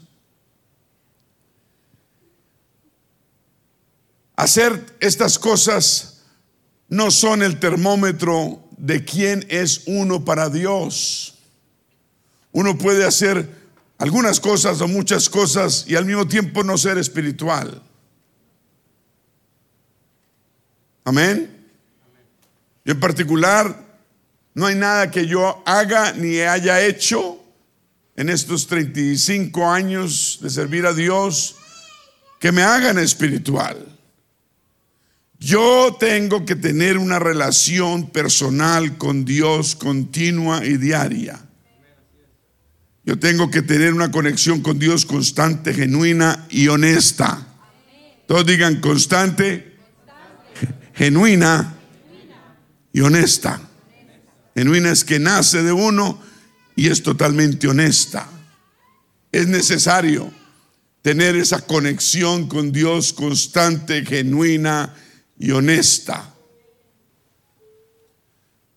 Hacer 4.38 4.96
estas 5.02 5.38
cosas 5.38 6.22
no 6.88 7.12
son 7.12 7.44
el 7.44 7.60
termómetro 7.60 8.70
de 8.78 9.04
quién 9.04 9.46
es 9.50 9.84
uno 9.86 10.24
para 10.24 10.50
Dios. 10.50 11.36
Uno 12.54 12.78
puede 12.78 13.06
hacer 13.06 13.61
algunas 14.02 14.40
cosas 14.40 14.82
o 14.82 14.88
muchas 14.88 15.30
cosas 15.30 15.86
y 15.88 15.96
al 15.96 16.06
mismo 16.06 16.28
tiempo 16.28 16.64
no 16.64 16.76
ser 16.76 16.98
espiritual. 16.98 17.84
Amén. 21.04 21.70
Y 22.84 22.90
en 22.90 23.00
particular, 23.00 24.00
no 24.56 24.66
hay 24.66 24.74
nada 24.74 25.12
que 25.12 25.28
yo 25.28 25.62
haga 25.68 26.14
ni 26.14 26.40
haya 26.40 26.84
hecho 26.84 27.40
en 28.16 28.30
estos 28.30 28.66
35 28.66 29.70
años 29.70 30.40
de 30.42 30.50
servir 30.50 30.88
a 30.88 30.94
Dios 30.94 31.58
que 32.40 32.52
me 32.52 32.64
hagan 32.64 32.98
espiritual. 32.98 33.86
Yo 35.38 35.96
tengo 36.00 36.44
que 36.44 36.56
tener 36.56 36.98
una 36.98 37.20
relación 37.20 38.10
personal 38.10 38.98
con 38.98 39.26
Dios 39.26 39.76
continua 39.76 40.66
y 40.66 40.78
diaria. 40.78 41.51
Yo 43.04 43.18
tengo 43.18 43.50
que 43.50 43.62
tener 43.62 43.94
una 43.94 44.12
conexión 44.12 44.62
con 44.62 44.78
Dios 44.78 45.06
constante, 45.06 45.74
genuina 45.74 46.46
y 46.50 46.68
honesta. 46.68 47.48
Todos 48.28 48.46
digan 48.46 48.80
constante, 48.80 49.76
genuina 50.94 51.78
y 52.94 53.02
honesta. 53.02 53.60
Genuina 54.56 54.92
es 54.92 55.04
que 55.04 55.20
nace 55.20 55.64
de 55.64 55.72
uno 55.72 56.22
y 56.76 56.90
es 56.90 57.02
totalmente 57.02 57.68
honesta. 57.68 58.30
Es 59.32 59.48
necesario 59.48 60.32
tener 61.02 61.36
esa 61.36 61.66
conexión 61.66 62.48
con 62.48 62.72
Dios 62.72 63.14
constante, 63.14 64.06
genuina 64.06 64.94
y 65.40 65.52
honesta. 65.52 66.31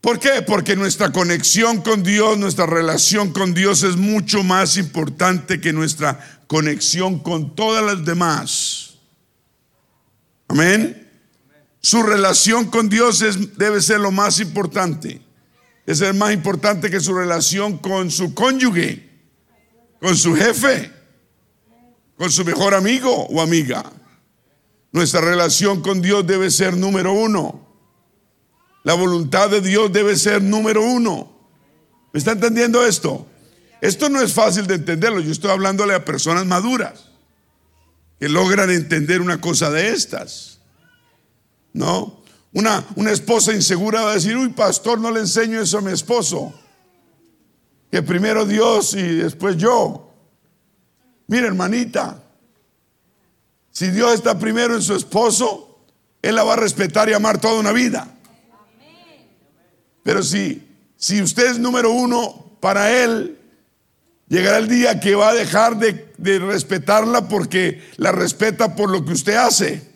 ¿Por 0.05 0.21
qué? 0.21 0.43
Porque 0.43 0.77
nuestra 0.77 1.11
conexión 1.13 1.81
con 1.81 2.03
Dios, 2.03 2.37
nuestra 2.37 2.67
relación 2.67 3.33
con 3.33 3.55
Dios 3.55 3.83
es 3.85 3.97
mucho 3.97 4.43
más 4.43 4.77
importante 4.77 5.63
que 5.63 5.73
nuestra 5.73 6.43
conexión 6.47 7.21
con 7.21 7.57
todas 7.57 7.83
las 7.83 8.05
demás. 8.05 8.99
Amén. 10.47 11.11
Su 11.81 12.03
relación 12.03 12.67
con 12.67 12.91
Dios 12.91 13.25
debe 13.57 13.81
ser 13.81 13.99
lo 14.01 14.11
más 14.11 14.41
importante. 14.41 15.23
Es 15.87 16.03
el 16.03 16.13
más 16.13 16.35
importante 16.35 16.91
que 16.91 17.01
su 17.01 17.15
relación 17.15 17.79
con 17.79 18.11
su 18.11 18.35
cónyuge, 18.35 19.09
con 20.03 20.19
su 20.19 20.37
jefe, 20.37 20.93
con 22.19 22.31
su 22.31 22.45
mejor 22.45 22.75
amigo 22.75 23.11
o 23.11 23.41
amiga. 23.41 23.91
Nuestra 24.93 25.23
relación 25.23 25.81
con 25.81 26.03
Dios 26.03 26.27
debe 26.27 26.51
ser 26.51 26.77
número 26.77 27.15
uno. 27.15 27.64
La 28.85 28.95
voluntad 28.95 29.51
de 29.51 29.61
Dios 29.61 29.91
debe 29.93 30.15
ser 30.17 30.43
número 30.43 30.83
uno. 30.83 31.33
¿Me 32.13 32.19
está 32.19 32.33
entendiendo 32.33 32.85
esto? 32.85 33.27
Esto 33.81 34.09
no 34.09 34.21
es 34.21 34.33
fácil 34.33 34.67
de 34.67 34.75
entenderlo. 34.75 35.21
Yo 35.21 35.33
estoy 35.33 35.51
hablándole 35.51 35.95
a 35.95 36.05
personas 36.05 36.47
maduras 36.47 37.11
que 38.21 38.29
logran 38.29 38.71
entender 38.71 39.21
una 39.21 39.41
cosa 39.41 39.71
de 39.71 39.89
estas. 39.89 40.61
¿no? 41.73 42.23
Una, 42.53 42.85
una 42.95 43.11
esposa 43.11 43.53
insegura 43.53 44.03
va 44.03 44.13
a 44.13 44.15
decir, 44.15 44.37
uy, 44.37 44.51
pastor, 44.51 45.01
no 45.01 45.11
le 45.11 45.21
enseño 45.21 45.61
eso 45.61 45.79
a 45.79 45.81
mi 45.81 45.93
esposo. 45.93 46.55
Que 47.91 48.03
primero 48.03 48.45
Dios 48.45 48.95
y 48.95 49.03
después 49.03 49.57
yo. 49.57 50.13
Mira, 51.27 51.47
hermanita, 51.47 52.23
si 53.71 53.91
Dios 53.91 54.15
está 54.15 54.39
primero 54.39 54.75
en 54.75 54.83
su 54.83 54.95
esposo, 54.95 55.85
Él 56.23 56.37
la 56.37 56.45
va 56.45 56.53
a 56.53 56.57
respetar 56.57 57.09
y 57.09 57.15
amar 57.15 57.41
toda 57.41 57.59
una 57.59 57.73
vida. 57.73 58.14
Pero 60.05 60.23
si, 60.23 60.63
si 60.97 61.21
usted 61.21 61.51
es 61.51 61.59
número 61.59 61.91
uno 61.91 62.57
para 62.61 63.03
Él, 63.03 63.37
llegará 64.29 64.59
el 64.59 64.69
día 64.69 65.01
que 65.01 65.17
va 65.17 65.31
a 65.31 65.35
dejar 65.35 65.77
de, 65.79 66.13
de 66.17 66.39
respetarla 66.39 67.29
porque 67.29 67.83
la 67.97 68.13
respeta 68.13 68.77
por 68.77 68.91
lo 68.91 69.05
que 69.05 69.15
usted 69.15 69.35
hace. 69.35 69.93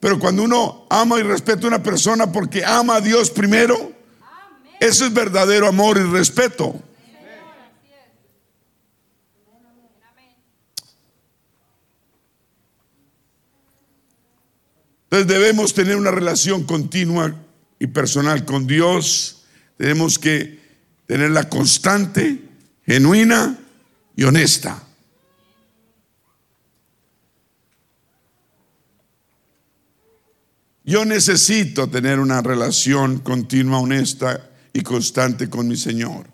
Pero 0.00 0.18
cuando 0.18 0.44
uno 0.44 0.86
ama 0.88 1.18
y 1.18 1.22
respeta 1.22 1.64
a 1.64 1.68
una 1.68 1.82
persona 1.82 2.32
porque 2.32 2.64
ama 2.64 2.96
a 2.96 3.00
Dios 3.02 3.30
primero, 3.30 3.92
eso 4.80 5.04
es 5.04 5.12
verdadero 5.12 5.66
amor 5.66 5.98
y 5.98 6.10
respeto. 6.10 6.80
Entonces 15.10 15.26
debemos 15.26 15.72
tener 15.72 15.96
una 15.96 16.10
relación 16.10 16.64
continua 16.64 17.34
y 17.78 17.86
personal 17.86 18.44
con 18.44 18.66
Dios. 18.66 19.37
Tenemos 19.78 20.18
que 20.18 20.58
tenerla 21.06 21.48
constante, 21.48 22.42
genuina 22.84 23.58
y 24.16 24.24
honesta. 24.24 24.82
Yo 30.84 31.04
necesito 31.04 31.88
tener 31.88 32.18
una 32.18 32.42
relación 32.42 33.20
continua, 33.20 33.78
honesta 33.78 34.50
y 34.72 34.80
constante 34.82 35.48
con 35.48 35.68
mi 35.68 35.76
Señor. 35.76 36.26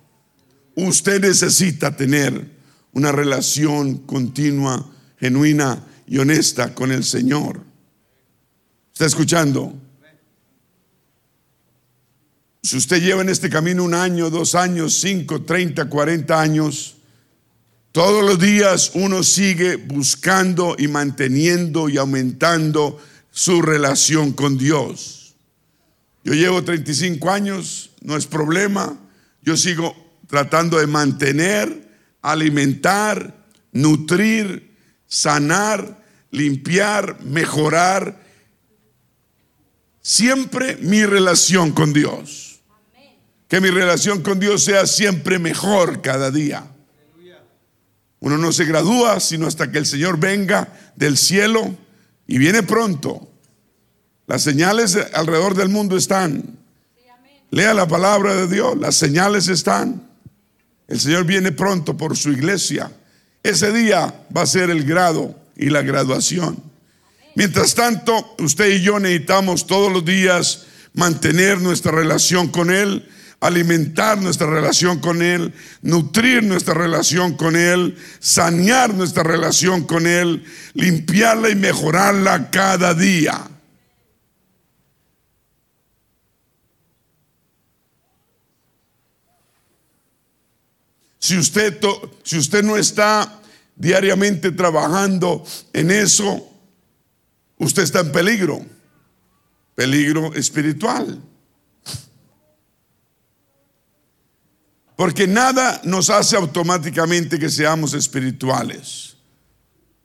Usted 0.75 1.21
necesita 1.21 1.97
tener 1.97 2.51
una 2.93 3.13
relación 3.13 3.99
continua, 3.99 4.91
genuina 5.19 5.85
y 6.07 6.19
honesta 6.19 6.75
con 6.75 6.93
el 6.93 7.05
Señor. 7.05 7.61
¿Está 8.93 9.07
escuchando? 9.07 9.84
Si 12.65 12.79
usted 12.79 13.03
lleva 13.03 13.21
en 13.21 13.29
este 13.29 13.51
camino 13.51 13.85
un 13.85 13.93
año, 13.93 14.31
dos 14.31 14.55
años, 14.55 14.95
cinco, 14.95 15.43
treinta, 15.43 15.85
cuarenta 15.91 16.41
años, 16.41 16.97
todos 17.93 18.25
los 18.25 18.39
días 18.41 18.93
uno 18.95 19.23
sigue 19.23 19.77
buscando 19.77 20.75
y 20.79 20.89
manteniendo 20.89 21.91
y 21.91 21.99
aumentando 21.99 22.99
su 23.31 23.61
relación 23.61 24.33
con 24.33 24.57
Dios. 24.57 25.35
Yo 26.25 26.33
llevo 26.33 26.65
35 26.65 27.31
años, 27.31 27.91
no 28.01 28.17
es 28.17 28.27
problema. 28.27 28.99
Yo 29.43 29.59
sigo 29.59 29.95
tratando 30.27 30.79
de 30.79 30.87
mantener, 30.87 31.87
alimentar, 32.23 33.45
nutrir, 33.73 34.75
sanar, 35.07 36.03
limpiar, 36.31 37.21
mejorar 37.25 38.25
siempre 40.01 40.77
mi 40.77 41.05
relación 41.05 41.71
con 41.73 41.93
Dios. 41.93 42.54
Que 43.55 43.61
mi 43.61 43.71
relación 43.71 44.21
con 44.21 44.41
Dios 44.41 44.65
sea 44.65 44.85
siempre 44.85 45.39
mejor 45.39 46.03
cada 46.03 46.33
día. 46.33 46.67
Uno 48.19 48.37
no 48.37 48.51
se 48.51 48.65
gradúa 48.65 49.21
sino 49.21 49.47
hasta 49.47 49.71
que 49.71 49.79
el 49.79 49.87
Señor 49.87 50.19
venga 50.19 50.77
del 50.97 51.17
cielo 51.17 51.73
y 52.27 52.39
viene 52.39 52.65
pronto. 52.65 53.31
Las 54.27 54.43
señales 54.43 54.99
alrededor 55.13 55.55
del 55.55 55.69
mundo 55.69 55.97
están. 55.97 56.59
Lea 57.53 57.75
la 57.75 57.87
palabra 57.87 58.35
de 58.35 58.49
Dios, 58.49 58.77
las 58.77 58.97
señales 58.97 59.47
están. 59.47 60.03
El 60.89 60.99
Señor 60.99 61.25
viene 61.25 61.53
pronto 61.53 61.97
por 61.97 62.17
su 62.17 62.33
iglesia. 62.33 62.91
Ese 63.41 63.71
día 63.73 64.27
va 64.37 64.43
a 64.43 64.47
ser 64.47 64.69
el 64.69 64.83
grado 64.83 65.33
y 65.57 65.67
la 65.67 65.83
graduación. 65.83 66.61
Mientras 67.37 67.77
tanto, 67.77 68.35
usted 68.41 68.69
y 68.71 68.83
yo 68.83 68.99
necesitamos 68.99 69.69
todos 69.69 69.93
los 69.93 70.05
días 70.05 70.67
mantener 70.93 71.61
nuestra 71.61 71.93
relación 71.93 72.49
con 72.49 72.73
Él, 72.73 73.09
alimentar 73.45 74.21
nuestra 74.23 74.47
relación 74.47 75.01
con 75.01 75.21
Él, 75.21 75.53
nutrir 75.83 76.43
nuestra 76.43 76.73
relación 76.73 77.37
con 77.37 77.57
Él, 77.57 77.95
sanear 78.19 78.95
nuestra 78.95 79.23
relación 79.23 79.85
con 79.85 80.07
Él, 80.07 80.45
limpiarla 80.73 81.51
y 81.51 81.55
mejorarla 81.55 82.51
cada 82.51 82.95
día. 82.95 83.51
Si 91.19 91.37
usted, 91.37 91.79
si 92.23 92.39
usted 92.39 92.63
no 92.63 92.79
está 92.79 93.41
diariamente 93.77 94.53
trabajando 94.53 95.45
en 95.75 95.91
eso, 95.91 96.51
usted 97.59 97.83
está 97.83 98.01
en 98.01 98.11
peligro, 98.11 98.65
peligro 99.75 100.33
espiritual. 100.35 101.21
Porque 104.97 105.27
nada 105.27 105.81
nos 105.85 106.11
hace 106.11 106.37
automáticamente 106.37 107.39
que 107.39 107.51
seamos 107.51 107.95
espirituales. 107.95 109.17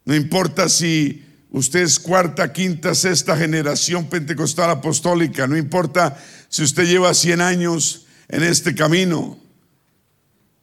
No 0.06 0.16
importa 0.16 0.68
si 0.68 1.24
usted 1.52 1.82
es 1.82 2.00
cuarta, 2.00 2.52
quinta, 2.52 2.96
sexta 2.96 3.38
generación 3.38 4.08
pentecostal 4.08 4.72
apostólica, 4.72 5.46
no 5.46 5.56
importa 5.56 6.18
si 6.48 6.64
usted 6.64 6.86
lleva 6.86 7.14
100 7.14 7.42
años 7.42 8.08
en 8.28 8.44
este 8.44 8.74
camino. 8.74 9.38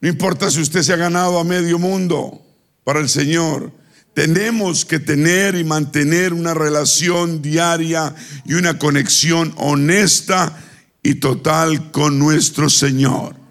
No 0.01 0.09
importa 0.09 0.51
si 0.51 0.61
usted 0.61 0.83
se 0.83 0.93
ha 0.93 0.97
ganado 0.97 1.39
a 1.39 1.43
medio 1.43 1.79
mundo 1.79 2.45
para 2.83 2.99
el 2.99 3.07
Señor. 3.07 3.71
Tenemos 4.13 4.83
que 4.83 4.99
tener 4.99 5.55
y 5.55 5.63
mantener 5.63 6.33
una 6.33 6.53
relación 6.53 7.41
diaria 7.41 8.13
y 8.45 8.55
una 8.55 8.77
conexión 8.77 9.53
honesta 9.57 10.57
y 11.01 11.15
total 11.15 11.91
con 11.91 12.19
nuestro 12.19 12.69
Señor. 12.69 13.46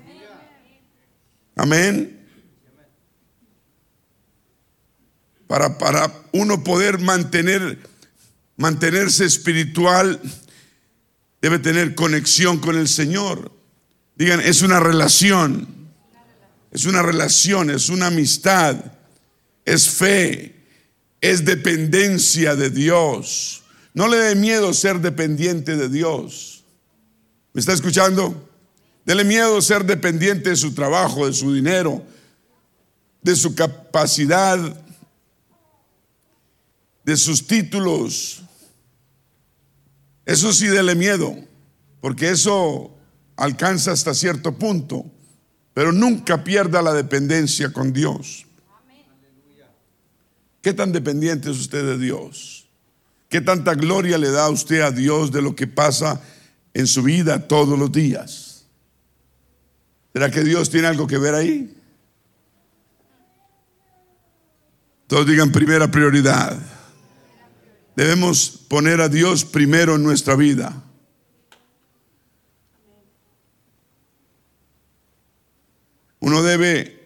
Amén. 1.57 2.12
Para, 5.49 5.79
para 5.79 6.12
uno 6.33 6.62
poder 6.62 6.99
mantener, 6.99 7.79
mantenerse 8.57 9.25
espiritual, 9.25 10.21
debe 11.40 11.59
tener 11.59 11.95
conexión 11.95 12.59
con 12.59 12.77
el 12.77 12.88
Señor. 12.88 13.51
Digan, 14.16 14.40
es 14.40 14.62
una 14.62 14.81
relación. 14.81 15.77
Es 16.71 16.85
una 16.85 17.01
relación, 17.01 17.71
es 17.71 17.88
una 17.88 18.09
amistad, 18.09 18.77
es 19.64 19.88
fe, 19.88 20.57
es 21.23 21.47
dependencia 21.47 22.55
de 22.55 22.69
Dios. 22.69 23.62
No 23.95 24.09
le 24.09 24.19
dé 24.19 24.35
miedo 24.35 24.75
ser 24.75 25.01
dependiente 25.01 25.75
de 25.77 25.88
Dios. 25.88 26.64
¿Me 27.55 27.61
está 27.61 27.73
escuchando? 27.73 28.47
Dele 29.07 29.23
miedo 29.23 29.62
ser 29.62 29.85
dependiente 29.85 30.51
de 30.51 30.57
su 30.57 30.75
trabajo, 30.75 31.29
de 31.29 31.33
su 31.33 31.55
dinero, 31.55 32.03
de 33.23 33.37
su 33.37 33.55
capacidad, 33.55 34.59
de 37.05 37.16
sus 37.16 37.47
títulos. 37.47 38.42
Eso 40.25 40.53
sí, 40.53 40.66
dele 40.66 40.97
miedo, 40.97 41.37
porque 42.01 42.31
eso 42.31 42.97
alcanza 43.37 43.92
hasta 43.92 44.12
cierto 44.12 44.59
punto. 44.59 45.07
Pero 45.73 45.92
nunca 45.92 46.42
pierda 46.42 46.83
la 46.83 46.92
dependencia 46.92 47.73
con 47.73 47.92
Dios. 47.92 48.45
¿Qué 50.62 50.73
tan 50.73 50.90
dependiente 50.90 51.49
es 51.53 51.59
usted 51.59 51.85
de 51.85 51.99
Dios? 51.99 52.66
¿Qué 53.29 53.40
tanta 53.40 53.75
gloria 53.75 54.19
le 54.19 54.33
da 54.33 54.49
usted 54.49 54.81
a 54.81 54.90
Dios 54.90 55.31
de 55.31 55.42
lo 55.42 55.55
que 55.55 55.69
pasa 55.69 56.21
en 56.75 56.88
su 56.88 57.05
vida 57.05 57.47
todos 57.47 57.79
los 57.79 57.92
días? 57.92 58.46
¿Será 60.16 60.31
que 60.31 60.44
Dios 60.44 60.70
tiene 60.70 60.87
algo 60.87 61.07
que 61.07 61.18
ver 61.18 61.35
ahí? 61.35 61.76
Todos 65.09 65.26
digan 65.26 65.52
primera 65.52 65.90
prioridad. 65.90 66.57
Debemos 67.96 68.48
poner 68.66 69.02
a 69.02 69.11
Dios 69.11 69.44
primero 69.44 69.96
en 69.96 70.02
nuestra 70.02 70.35
vida. 70.35 70.83
Uno 76.20 76.42
debe 76.42 76.98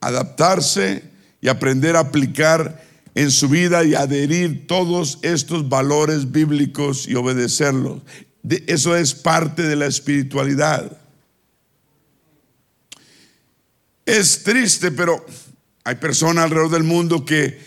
adaptarse 0.00 1.04
y 1.40 1.46
aprender 1.46 1.94
a 1.94 2.00
aplicar 2.00 2.84
en 3.14 3.30
su 3.30 3.48
vida 3.48 3.84
y 3.84 3.94
adherir 3.94 4.66
todos 4.66 5.20
estos 5.22 5.68
valores 5.68 6.32
bíblicos 6.32 7.06
y 7.06 7.14
obedecerlos. 7.14 8.02
Eso 8.66 8.96
es 8.96 9.14
parte 9.14 9.62
de 9.62 9.76
la 9.76 9.86
espiritualidad. 9.86 11.07
Es 14.08 14.42
triste, 14.42 14.90
pero 14.90 15.22
hay 15.84 15.96
personas 15.96 16.44
alrededor 16.44 16.70
del 16.70 16.82
mundo 16.82 17.26
que 17.26 17.60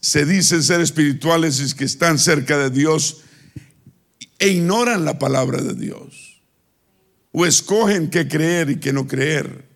se 0.00 0.26
dicen 0.26 0.64
ser 0.64 0.80
espirituales 0.80 1.60
y 1.60 1.72
que 1.72 1.84
están 1.84 2.18
cerca 2.18 2.58
de 2.58 2.68
Dios 2.70 3.18
e 4.40 4.48
ignoran 4.48 5.04
la 5.04 5.20
palabra 5.20 5.62
de 5.62 5.74
Dios. 5.74 6.42
O 7.30 7.46
escogen 7.46 8.10
qué 8.10 8.26
creer 8.26 8.70
y 8.70 8.80
qué 8.80 8.92
no 8.92 9.06
creer 9.06 9.68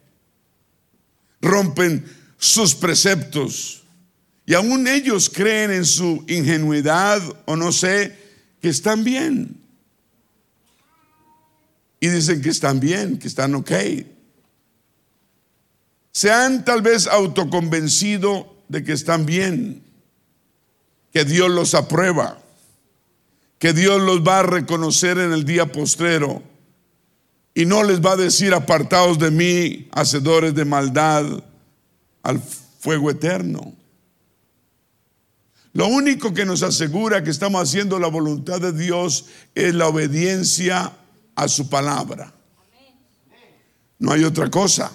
rompen 1.40 2.04
sus 2.37 2.74
preceptos. 2.74 3.85
Y 4.44 4.54
aún 4.54 4.88
ellos 4.88 5.31
creen 5.31 5.70
en 5.70 5.85
su 5.85 6.24
ingenuidad 6.26 7.22
o 7.44 7.54
no 7.54 7.70
sé, 7.70 8.18
que 8.61 8.70
están 8.70 9.04
bien. 9.04 9.57
Y 12.00 12.09
dicen 12.09 12.42
que 12.42 12.48
están 12.48 12.81
bien, 12.81 13.20
que 13.20 13.28
están 13.28 13.54
ok. 13.54 13.70
Se 16.18 16.33
han 16.33 16.64
tal 16.64 16.83
vez 16.83 17.07
autoconvencido 17.07 18.52
de 18.66 18.83
que 18.83 18.92
están 18.92 19.24
bien, 19.24 19.85
que 21.12 21.24
Dios 21.24 21.48
los 21.48 21.74
aprueba, 21.76 22.42
que 23.61 23.72
Dios 23.72 24.02
los 24.02 24.26
va 24.26 24.40
a 24.40 24.42
reconocer 24.42 25.18
en 25.18 25.33
el 25.33 25.44
día 25.44 25.70
postrero 25.70 26.42
y 27.54 27.66
no 27.66 27.85
les 27.85 28.04
va 28.04 28.14
a 28.14 28.16
decir 28.16 28.52
apartados 28.52 29.20
de 29.20 29.31
mí, 29.31 29.88
hacedores 29.92 30.57
de 30.57 30.64
maldad, 30.64 31.24
al 32.24 32.42
fuego 32.81 33.12
eterno. 33.12 33.72
Lo 35.72 35.87
único 35.87 36.35
que 36.35 36.44
nos 36.44 36.64
asegura 36.64 37.22
que 37.22 37.31
estamos 37.31 37.62
haciendo 37.62 38.00
la 38.00 38.09
voluntad 38.09 38.61
de 38.61 38.72
Dios 38.72 39.26
es 39.54 39.72
la 39.72 39.87
obediencia 39.87 40.96
a 41.37 41.46
su 41.46 41.68
palabra. 41.70 42.35
No 44.00 44.11
hay 44.11 44.24
otra 44.24 44.50
cosa. 44.50 44.90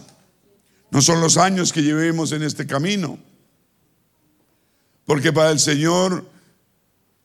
No 0.94 1.02
son 1.02 1.22
los 1.22 1.38
años 1.38 1.74
que 1.74 1.82
llevemos 1.82 2.32
en 2.34 2.44
este 2.44 2.68
camino. 2.68 3.18
Porque 5.06 5.34
para 5.34 5.50
el 5.50 5.60
Señor, 5.60 6.24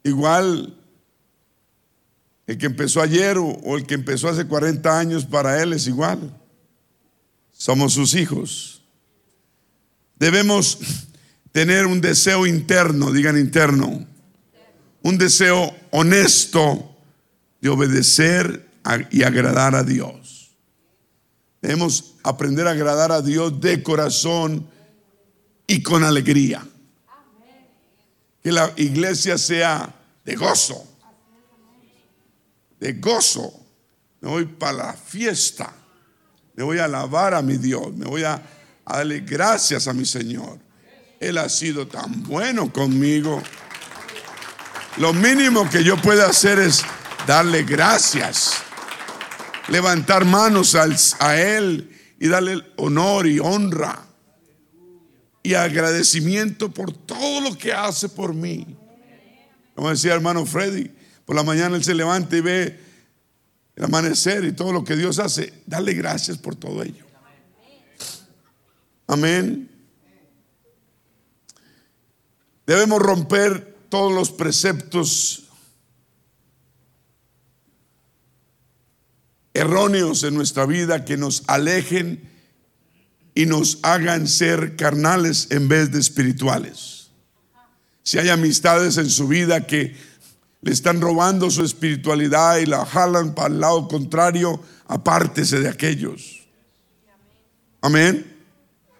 igual 0.02 0.74
el 2.46 2.56
que 2.56 2.64
empezó 2.64 3.02
ayer 3.02 3.36
o, 3.36 3.76
el 3.76 3.84
que 3.84 3.92
empezó 3.92 4.30
hace 4.30 4.46
40 4.46 4.98
años, 4.98 5.26
para 5.26 5.62
Él 5.62 5.74
es 5.74 5.86
igual. 5.86 6.34
Somos 7.52 7.92
sus 7.92 8.14
hijos. 8.14 8.82
Debemos 10.18 10.78
tener 11.52 11.84
un 11.84 12.00
deseo 12.00 12.46
interno, 12.46 13.12
digan 13.12 13.38
interno, 13.38 14.06
un 15.02 15.18
deseo 15.18 15.76
honesto 15.90 16.96
de 17.60 17.68
obedecer 17.68 18.66
y 19.10 19.24
agradar 19.24 19.74
a 19.74 19.82
Dios. 19.82 20.17
Debemos 21.60 22.14
aprender 22.22 22.66
a 22.66 22.72
agradar 22.72 23.12
a 23.12 23.22
Dios 23.22 23.60
de 23.60 23.82
corazón 23.82 24.68
y 25.66 25.82
con 25.82 26.04
alegría. 26.04 26.66
Que 28.42 28.52
la 28.52 28.72
iglesia 28.76 29.36
sea 29.36 29.94
de 30.24 30.36
gozo 30.36 30.88
de 32.80 32.94
gozo. 32.94 33.52
Me 34.20 34.28
voy 34.28 34.44
para 34.44 34.72
la 34.72 34.92
fiesta. 34.92 35.72
Me 36.54 36.64
voy 36.64 36.78
a 36.78 36.84
alabar 36.84 37.34
a 37.34 37.42
mi 37.42 37.56
Dios. 37.56 37.94
Me 37.94 38.06
voy 38.06 38.24
a, 38.24 38.40
darle 38.86 39.20
gracias 39.20 39.86
a 39.86 39.92
mi 39.92 40.04
Señor. 40.04 40.58
Él 41.20 41.38
ha 41.38 41.48
sido 41.48 41.86
tan 41.86 42.22
bueno 42.24 42.72
conmigo. 42.72 43.42
Lo 44.96 45.12
mínimo 45.12 45.68
que 45.68 45.84
yo 45.84 45.96
puedo 46.00 46.24
hacer 46.26 46.58
es 46.58 46.82
darle 47.26 47.62
gracias. 47.64 48.54
Levantar 49.68 50.24
manos 50.24 50.74
a 50.74 51.40
Él 51.40 51.90
y 52.18 52.28
darle 52.28 52.62
honor 52.76 53.26
y 53.26 53.38
honra. 53.38 54.04
Y 55.42 55.54
agradecimiento 55.54 56.70
por 56.70 56.92
todo 56.92 57.40
lo 57.40 57.56
que 57.56 57.72
hace 57.72 58.08
por 58.08 58.34
mí. 58.34 58.66
Como 59.74 59.90
decía 59.90 60.14
hermano 60.14 60.44
Freddy, 60.44 60.90
por 61.24 61.36
la 61.36 61.42
mañana 61.42 61.76
él 61.76 61.84
se 61.84 61.94
levanta 61.94 62.36
y 62.36 62.40
ve 62.40 62.80
el 63.76 63.84
amanecer 63.84 64.44
y 64.44 64.52
todo 64.52 64.72
lo 64.72 64.82
que 64.82 64.96
Dios 64.96 65.18
hace, 65.18 65.62
dale 65.66 65.94
gracias 65.94 66.36
por 66.36 66.56
todo 66.56 66.82
ello. 66.82 67.06
Amén. 69.06 69.70
Debemos 72.66 73.00
romper 73.00 73.76
todos 73.88 74.12
los 74.12 74.30
preceptos 74.30 75.47
erróneos 79.58 80.22
en 80.22 80.34
nuestra 80.34 80.66
vida 80.66 81.04
que 81.04 81.16
nos 81.16 81.42
alejen 81.48 82.30
y 83.34 83.46
nos 83.46 83.80
hagan 83.82 84.28
ser 84.28 84.76
carnales 84.76 85.48
en 85.50 85.68
vez 85.68 85.90
de 85.90 85.98
espirituales. 85.98 87.10
Si 88.04 88.18
hay 88.18 88.28
amistades 88.28 88.96
en 88.96 89.10
su 89.10 89.26
vida 89.28 89.66
que 89.66 89.96
le 90.60 90.72
están 90.72 91.00
robando 91.00 91.50
su 91.50 91.64
espiritualidad 91.64 92.58
y 92.58 92.66
la 92.66 92.86
jalan 92.86 93.34
para 93.34 93.48
el 93.48 93.60
lado 93.60 93.88
contrario, 93.88 94.62
apártese 94.86 95.60
de 95.60 95.68
aquellos. 95.68 96.46
Amén. 97.80 98.36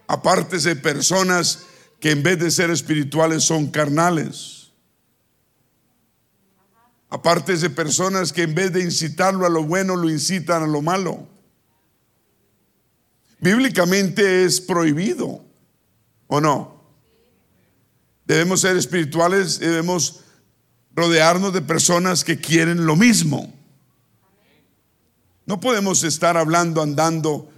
Apártese 0.09 0.71
de 0.71 0.77
personas 0.77 1.61
que 2.01 2.11
en 2.11 2.23
vez 2.23 2.39
de 2.39 2.51
ser 2.51 2.71
espirituales 2.71 3.45
son 3.45 3.69
carnales. 3.69 4.58
Apártese 7.11 7.69
de 7.69 7.75
personas 7.75 8.33
que 8.33 8.43
en 8.43 8.55
vez 8.55 8.73
de 8.73 8.83
incitarlo 8.83 9.47
a 9.47 9.49
lo 9.49 9.65
bueno 9.65 9.97
lo 9.97 10.11
incitan 10.11 10.63
a 10.63 10.67
lo 10.67 10.83
malo. 10.83 11.27
Bíblicamente 13.41 14.45
es 14.45 14.61
prohibido, 14.61 15.45
¿o 16.27 16.41
no? 16.41 16.83
Debemos 18.27 18.61
ser 18.61 18.77
espirituales, 18.77 19.59
debemos 19.59 20.21
rodearnos 20.95 21.55
de 21.55 21.63
personas 21.63 22.25
que 22.25 22.39
quieren 22.39 22.85
lo 22.85 22.97
mismo. 22.97 23.55
No 25.47 25.61
podemos 25.61 26.03
estar 26.05 26.37
hablando, 26.37 26.83
andando 26.83 27.51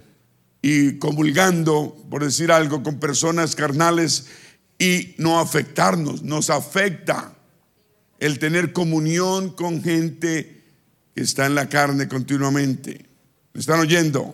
y 0.61 0.97
comulgando, 0.97 1.97
por 2.09 2.23
decir 2.23 2.51
algo, 2.53 2.83
con 2.83 2.99
personas 2.99 3.55
carnales 3.55 4.27
y 4.77 5.15
no 5.17 5.39
afectarnos. 5.39 6.21
Nos 6.23 6.49
afecta 6.49 7.35
el 8.21 8.39
tener 8.39 8.71
comunión 8.71 9.49
con 9.49 9.83
gente 9.83 10.63
que 11.13 11.21
está 11.21 11.45
en 11.45 11.55
la 11.55 11.67
carne 11.67 12.07
continuamente. 12.07 13.05
¿Me 13.51 13.59
están 13.59 13.81
oyendo? 13.81 14.33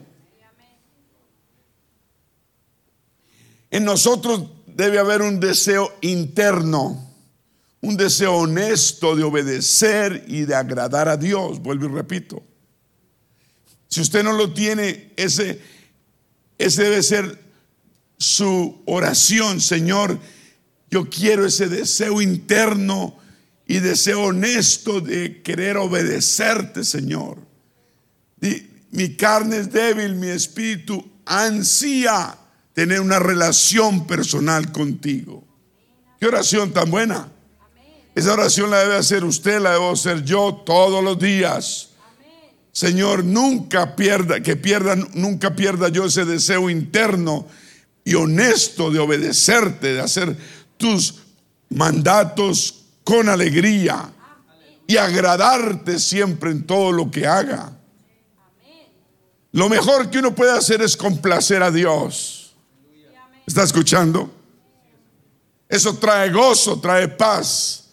En 3.72 3.84
nosotros 3.84 4.52
debe 4.68 5.00
haber 5.00 5.24
un 5.24 5.40
deseo 5.40 5.92
interno 6.02 7.08
un 7.82 7.96
deseo 7.96 8.36
honesto 8.36 9.16
de 9.16 9.24
obedecer 9.24 10.26
y 10.28 10.42
de 10.42 10.56
agradar 10.56 11.08
a 11.08 11.18
Dios. 11.18 11.60
Vuelvo 11.62 11.86
y 11.86 11.90
repito. 11.90 12.44
Si 13.88 14.02
usted 14.02 14.24
no 14.24 14.34
lo 14.34 14.54
tiene, 14.54 15.14
ese, 15.16 15.62
ese 16.58 16.84
debe 16.84 17.04
ser 17.04 17.40
su 18.18 18.82
oración, 18.86 19.62
Señor. 19.62 20.20
Yo 20.90 21.10
quiero 21.10 21.46
ese 21.46 21.68
deseo 21.68 22.22
interno 22.22 23.18
y 23.68 23.80
deseo 23.80 24.24
honesto 24.24 25.02
de 25.02 25.42
querer 25.42 25.78
obedecerte, 25.78 26.84
Señor. 26.84 27.38
Mi 28.92 29.16
carne 29.16 29.58
es 29.58 29.72
débil, 29.72 30.16
mi 30.16 30.28
espíritu 30.28 31.06
ansía 31.26 32.38
tener 32.74 33.02
una 33.02 33.20
relación 33.20 34.08
personal 34.08 34.72
contigo. 34.72 35.44
Qué 36.20 36.28
oración 36.28 36.72
tan 36.72 36.90
buena. 36.90 37.32
Esa 38.16 38.34
oración 38.34 38.72
la 38.72 38.80
debe 38.80 38.96
hacer 38.96 39.24
usted, 39.24 39.60
la 39.60 39.74
debo 39.74 39.92
hacer 39.92 40.24
yo 40.24 40.64
todos 40.66 41.04
los 41.04 41.20
días. 41.20 41.90
Señor, 42.72 43.24
nunca 43.24 43.96
pierda, 43.96 44.42
que 44.42 44.56
pierda, 44.56 44.96
nunca 44.96 45.56
pierda 45.56 45.90
yo 45.90 46.06
ese 46.06 46.26
deseo 46.26 46.70
interno 46.70 47.48
y 48.06 48.14
honesto 48.14 48.92
de 48.92 49.00
obedecerte, 49.00 49.94
de 49.94 50.02
hacer 50.02 50.38
tus 50.78 51.16
mandatos 51.70 52.77
con 53.08 53.30
alegría 53.30 54.12
y 54.86 54.98
agradarte 54.98 55.98
siempre 55.98 56.52
en 56.52 56.68
todo 56.68 56.92
lo 56.92 57.10
que 57.10 57.26
haga. 57.26 57.72
Lo 59.54 59.70
mejor 59.70 60.10
que 60.10 60.20
uno 60.20 60.36
puede 60.36 60.52
hacer 60.52 60.82
es 60.82 60.98
complacer 60.98 61.64
a 61.64 61.72
Dios. 61.72 62.54
¿Está 63.46 63.64
escuchando? 63.64 64.30
Eso 65.70 65.96
trae 65.98 66.30
gozo, 66.32 66.82
trae 66.82 67.08
paz 67.08 67.86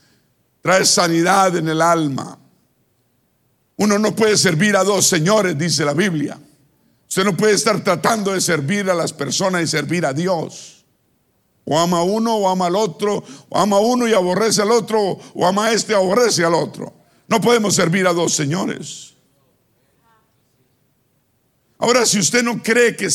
trae 0.65 0.87
sanidad 0.87 1.55
en 1.57 1.69
el 1.69 1.83
alma. 1.83 2.39
Uno 3.77 3.99
no 3.99 4.17
puede 4.17 4.35
servir 4.39 4.75
a 4.79 4.83
dos 4.83 5.07
señores, 5.07 5.59
dice 5.59 5.85
la 5.85 5.93
Biblia. 5.93 6.41
Usted 7.07 7.23
no 7.23 7.37
puede 7.37 7.53
estar 7.53 7.85
tratando 7.85 8.33
de 8.33 8.41
servir 8.41 8.89
a 8.89 8.95
las 8.95 9.13
personas 9.13 9.63
y 9.63 9.67
servir 9.67 10.07
a 10.07 10.15
Dios. 10.15 10.74
O 11.65 11.79
ama 11.79 12.03
uno 12.03 12.37
o 12.37 12.49
ama 12.49 12.67
al 12.67 12.77
otro, 12.77 13.25
o 13.49 13.59
ama 13.59 13.81
uno 13.81 14.07
y 14.07 14.13
aborrece 14.13 14.63
al 14.63 14.71
otro, 14.71 15.19
o 15.35 15.47
ama 15.47 15.73
este 15.73 15.93
y 15.93 15.97
aborrece 15.97 16.45
al 16.45 16.55
otro. 16.55 16.93
No 17.27 17.41
podemos 17.41 17.75
servir 17.75 18.07
a 18.07 18.13
dos 18.13 18.35
señores. 18.35 19.15
Ahora, 21.79 22.07
si 22.07 22.19
usted 22.19 22.43
no 22.43 22.63
cree 22.63 22.97
que, 22.97 23.09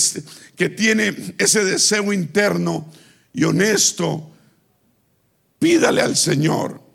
que 0.55 0.69
tiene 0.69 1.35
ese 1.37 1.63
deseo 1.63 2.11
interno 2.11 2.91
y 3.33 3.43
honesto, 3.43 4.31
pídale 5.59 6.01
al 6.01 6.15
Señor 6.15 6.89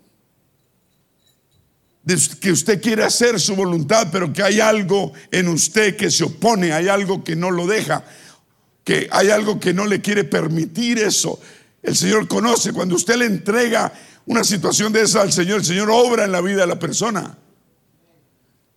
que 2.40 2.52
usted 2.52 2.82
quiere 2.82 3.02
hacer 3.02 3.40
su 3.40 3.56
voluntad, 3.56 4.08
pero 4.12 4.32
que 4.32 4.42
hay 4.42 4.60
algo 4.60 5.12
en 5.30 5.48
usted 5.48 5.96
que 5.96 6.10
se 6.10 6.24
opone, 6.24 6.72
hay 6.72 6.88
algo 6.88 7.24
que 7.24 7.34
no 7.34 7.50
lo 7.50 7.66
deja, 7.66 8.04
que 8.84 9.08
hay 9.10 9.30
algo 9.30 9.58
que 9.58 9.72
no 9.72 9.86
le 9.86 10.00
quiere 10.00 10.24
permitir 10.24 10.98
eso. 10.98 11.40
El 11.82 11.96
Señor 11.96 12.28
conoce, 12.28 12.72
cuando 12.72 12.94
usted 12.94 13.16
le 13.16 13.26
entrega 13.26 13.92
una 14.26 14.44
situación 14.44 14.92
de 14.92 15.02
esa 15.02 15.22
al 15.22 15.32
Señor, 15.32 15.60
el 15.60 15.64
Señor 15.64 15.90
obra 15.90 16.24
en 16.24 16.32
la 16.32 16.40
vida 16.40 16.60
de 16.60 16.66
la 16.66 16.78
persona. 16.78 17.36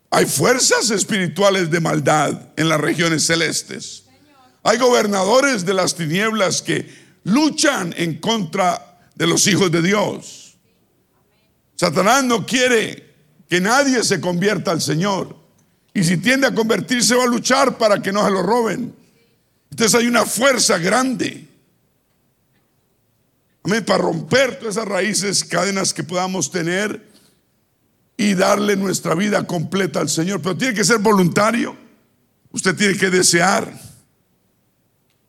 Hay 0.09 0.25
fuerzas 0.25 0.89
espirituales 0.89 1.69
de 1.69 1.81
maldad 1.81 2.49
en 2.55 2.69
las 2.69 2.79
regiones 2.79 3.25
celestes. 3.25 4.05
Hay 4.63 4.77
gobernadores 4.77 5.65
de 5.65 5.73
las 5.73 5.95
tinieblas 5.95 6.61
que 6.61 6.89
luchan 7.23 7.93
en 7.97 8.15
contra 8.19 8.99
de 9.15 9.27
los 9.27 9.45
hijos 9.47 9.71
de 9.71 9.81
Dios. 9.81 10.57
Satanás 11.75 12.23
no 12.23 12.45
quiere 12.45 13.13
que 13.49 13.61
nadie 13.61 14.03
se 14.03 14.19
convierta 14.19 14.71
al 14.71 14.81
Señor. 14.81 15.35
Y 15.93 16.03
si 16.03 16.17
tiende 16.17 16.47
a 16.47 16.55
convertirse 16.55 17.15
va 17.15 17.23
a 17.23 17.27
luchar 17.27 17.77
para 17.77 18.01
que 18.01 18.11
no 18.11 18.23
se 18.25 18.31
lo 18.31 18.43
roben. 18.43 18.93
Entonces 19.69 19.99
hay 19.99 20.07
una 20.07 20.25
fuerza 20.25 20.77
grande. 20.77 21.47
Amén, 23.63 23.83
para 23.83 23.99
romper 23.99 24.57
todas 24.57 24.77
esas 24.77 24.87
raíces, 24.87 25.43
cadenas 25.43 25.93
que 25.93 26.03
podamos 26.03 26.49
tener 26.51 27.05
y 28.15 28.33
darle 28.33 28.75
nuestra 28.75 29.13
vida 29.13 29.45
completa 29.45 29.99
al 29.99 30.09
Señor. 30.09 30.41
Pero 30.41 30.57
tiene 30.57 30.73
que 30.73 30.85
ser 30.85 30.99
voluntario. 30.99 31.75
Usted 32.51 32.75
tiene 32.75 32.97
que 32.97 33.09
desear. 33.09 33.71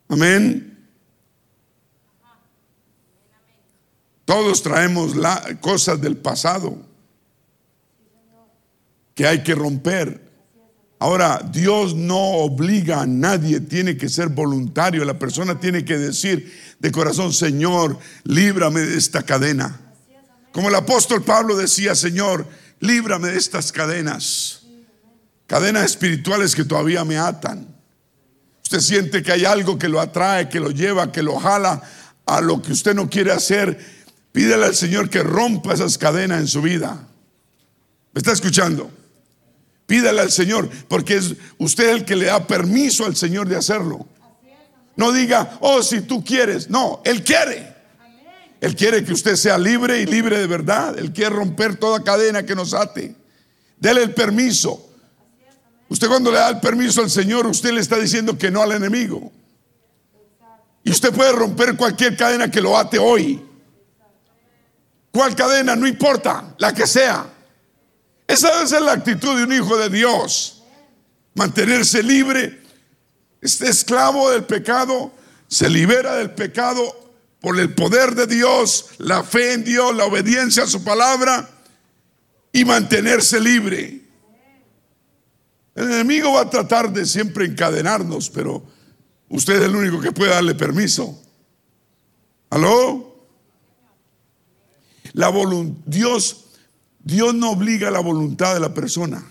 Amén. 0.07 0.69
Todos 4.25 4.61
traemos 4.61 5.13
cosas 5.59 5.99
del 5.99 6.15
pasado 6.17 6.77
que 9.15 9.27
hay 9.27 9.43
que 9.43 9.53
romper. 9.53 10.28
Ahora, 11.01 11.41
Dios 11.49 11.95
no 11.95 12.19
obliga 12.19 13.01
a 13.01 13.05
nadie, 13.05 13.61
tiene 13.61 13.95
que 13.95 14.09
ser 14.09 14.27
voluntario. 14.27 15.05
La 15.05 15.17
persona 15.17 15.57
tiene 15.57 15.85
que 15.85 15.97
decir 15.97 16.53
de 16.77 16.91
corazón, 16.91 17.31
Señor, 17.31 17.97
líbrame 18.25 18.81
de 18.81 18.97
esta 18.97 19.23
cadena. 19.23 19.79
Como 20.51 20.67
el 20.67 20.75
apóstol 20.75 21.23
Pablo 21.23 21.55
decía, 21.55 21.95
Señor, 21.95 22.45
líbrame 22.81 23.29
de 23.29 23.37
estas 23.37 23.71
cadenas. 23.71 24.63
Cadenas 25.47 25.85
espirituales 25.85 26.53
que 26.53 26.65
todavía 26.65 27.05
me 27.05 27.17
atan. 27.17 27.65
Usted 28.63 28.81
siente 28.81 29.23
que 29.23 29.31
hay 29.31 29.45
algo 29.45 29.79
que 29.79 29.87
lo 29.87 30.01
atrae, 30.01 30.49
que 30.49 30.59
lo 30.59 30.69
lleva, 30.69 31.13
que 31.13 31.23
lo 31.23 31.39
jala 31.39 31.81
a 32.25 32.41
lo 32.41 32.61
que 32.61 32.73
usted 32.73 32.93
no 32.93 33.09
quiere 33.09 33.31
hacer. 33.31 33.79
Pídele 34.33 34.65
al 34.65 34.75
Señor 34.75 35.09
que 35.09 35.23
rompa 35.23 35.73
esas 35.73 35.97
cadenas 35.97 36.41
en 36.41 36.47
su 36.47 36.61
vida. 36.61 37.07
¿Me 38.13 38.19
está 38.19 38.33
escuchando? 38.33 38.91
Pídale 39.89 40.21
al 40.21 40.31
Señor, 40.31 40.69
porque 40.87 41.15
es 41.15 41.33
usted 41.57 41.89
el 41.89 42.05
que 42.05 42.15
le 42.15 42.27
da 42.27 42.45
permiso 42.45 43.07
al 43.07 43.15
Señor 43.15 43.49
de 43.49 43.55
hacerlo. 43.55 44.05
No 44.95 45.11
diga, 45.11 45.57
oh, 45.61 45.81
si 45.81 46.01
tú 46.01 46.23
quieres. 46.23 46.69
No, 46.69 47.01
Él 47.03 47.23
quiere. 47.23 47.75
Él 48.61 48.75
quiere 48.75 49.03
que 49.03 49.13
usted 49.13 49.35
sea 49.35 49.57
libre 49.57 49.99
y 49.99 50.05
libre 50.05 50.37
de 50.37 50.45
verdad. 50.45 50.99
Él 50.99 51.11
quiere 51.11 51.31
romper 51.31 51.77
toda 51.77 52.03
cadena 52.03 52.45
que 52.45 52.53
nos 52.53 52.75
ate. 52.75 53.15
Dele 53.79 54.03
el 54.03 54.13
permiso. 54.13 54.91
Usted 55.87 56.07
cuando 56.07 56.29
le 56.29 56.37
da 56.37 56.49
el 56.49 56.59
permiso 56.59 57.01
al 57.01 57.09
Señor, 57.09 57.47
usted 57.47 57.71
le 57.71 57.81
está 57.81 57.97
diciendo 57.97 58.37
que 58.37 58.51
no 58.51 58.61
al 58.61 58.73
enemigo. 58.73 59.31
Y 60.83 60.91
usted 60.91 61.11
puede 61.11 61.31
romper 61.31 61.75
cualquier 61.75 62.15
cadena 62.15 62.51
que 62.51 62.61
lo 62.61 62.77
ate 62.77 62.99
hoy. 62.99 63.43
¿Cuál 65.09 65.35
cadena? 65.35 65.75
No 65.75 65.87
importa, 65.87 66.53
la 66.59 66.75
que 66.75 66.85
sea. 66.85 67.38
Esa 68.29 68.67
ser 68.67 68.83
la 68.83 68.91
actitud 68.91 69.35
de 69.35 69.43
un 69.43 69.53
hijo 69.53 69.75
de 69.75 69.89
Dios. 69.89 70.61
mantenerse 71.33 72.03
libre, 72.03 72.61
este 73.41 73.69
esclavo 73.69 74.29
del 74.29 74.43
pecado, 74.43 75.11
se 75.47 75.67
libera 75.67 76.13
del 76.13 76.31
pecado 76.31 77.11
por 77.39 77.59
el 77.59 77.73
poder 77.73 78.13
de 78.13 78.27
Dios, 78.27 78.89
la 78.99 79.23
fe 79.23 79.53
en 79.53 79.63
Dios, 79.63 79.95
la 79.95 80.05
obediencia 80.05 80.63
a 80.63 80.67
su 80.67 80.83
palabra 80.83 81.49
y 82.51 82.65
mantenerse 82.65 83.39
libre. 83.39 84.01
El 85.73 85.91
enemigo 85.91 86.33
va 86.33 86.41
a 86.41 86.49
tratar 86.51 86.93
de 86.93 87.07
siempre 87.07 87.45
encadenarnos, 87.45 88.29
pero 88.29 88.63
usted 89.29 89.55
es 89.55 89.63
el 89.63 89.75
único 89.75 89.99
que 89.99 90.11
puede 90.11 90.31
darle 90.31 90.53
permiso. 90.53 91.19
¿Aló? 92.51 93.25
La 95.13 95.31
Dios, 95.85 96.48
Dios 97.03 97.33
no 97.33 97.51
obliga 97.51 97.91
la 97.91 97.99
voluntad 97.99 98.53
de 98.53 98.59
la 98.59 98.73
persona. 98.73 99.23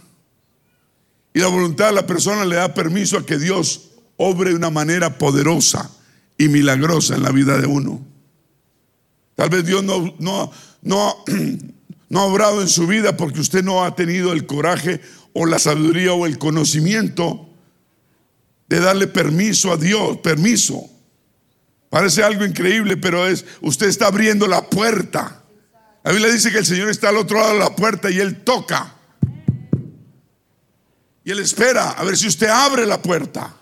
Y 1.35 1.41
la 1.41 1.49
voluntad 1.49 1.87
de 1.87 1.93
la 1.93 2.07
persona 2.07 2.45
le 2.45 2.57
da 2.57 2.75
permiso 2.75 3.19
a 3.19 3.27
que 3.27 3.39
Dios 3.39 3.91
obre 4.17 4.51
de 4.51 4.57
una 4.57 4.71
manera 4.71 5.19
poderosa 5.19 5.91
y 6.37 6.49
milagrosa 6.49 7.15
en 7.15 7.23
la 7.23 7.31
vida 7.31 7.59
de 7.59 7.67
uno. 7.67 8.01
Tal 9.35 9.51
vez 9.51 9.65
Dios 9.65 9.85
no, 9.85 10.15
no, 10.19 10.51
no, 10.83 11.15
no 12.09 12.21
ha 12.21 12.25
obrado 12.25 12.61
en 12.61 12.69
su 12.69 12.87
vida 12.87 13.17
porque 13.17 13.41
usted 13.41 13.63
no 13.63 13.85
ha 13.85 13.95
tenido 13.95 14.33
el 14.33 14.47
coraje 14.47 15.01
o 15.33 15.47
la 15.47 15.59
sabiduría 15.59 16.13
o 16.13 16.27
el 16.27 16.39
conocimiento 16.39 17.49
de 18.69 18.81
darle 18.81 19.07
permiso 19.07 19.73
a 19.73 19.77
Dios, 19.77 20.19
permiso. 20.19 20.91
Parece 21.91 22.23
algo 22.23 22.45
increíble, 22.45 22.97
pero 22.97 23.27
es, 23.27 23.45
usted 23.61 23.87
está 23.87 24.09
abriendo 24.09 24.47
la 24.47 24.69
puerta. 24.69 25.38
La 26.09 26.15
Biblia 26.15 26.33
dice 26.33 26.51
que 26.51 26.57
el 26.57 26.65
Señor 26.65 26.89
está 26.89 27.11
al 27.11 27.19
otro 27.19 27.39
lado 27.39 27.53
de 27.53 27.59
la 27.59 27.77
puerta 27.77 28.11
y 28.11 28.19
Él 28.19 28.43
toca. 28.43 28.95
Y 31.23 31.31
Él 31.31 31.39
espera 31.39 31.91
a 31.91 32.03
ver 32.03 32.17
si 32.17 32.29
usted 32.29 32.49
abre 32.49 32.87
la 32.87 33.03
puerta. 33.03 33.55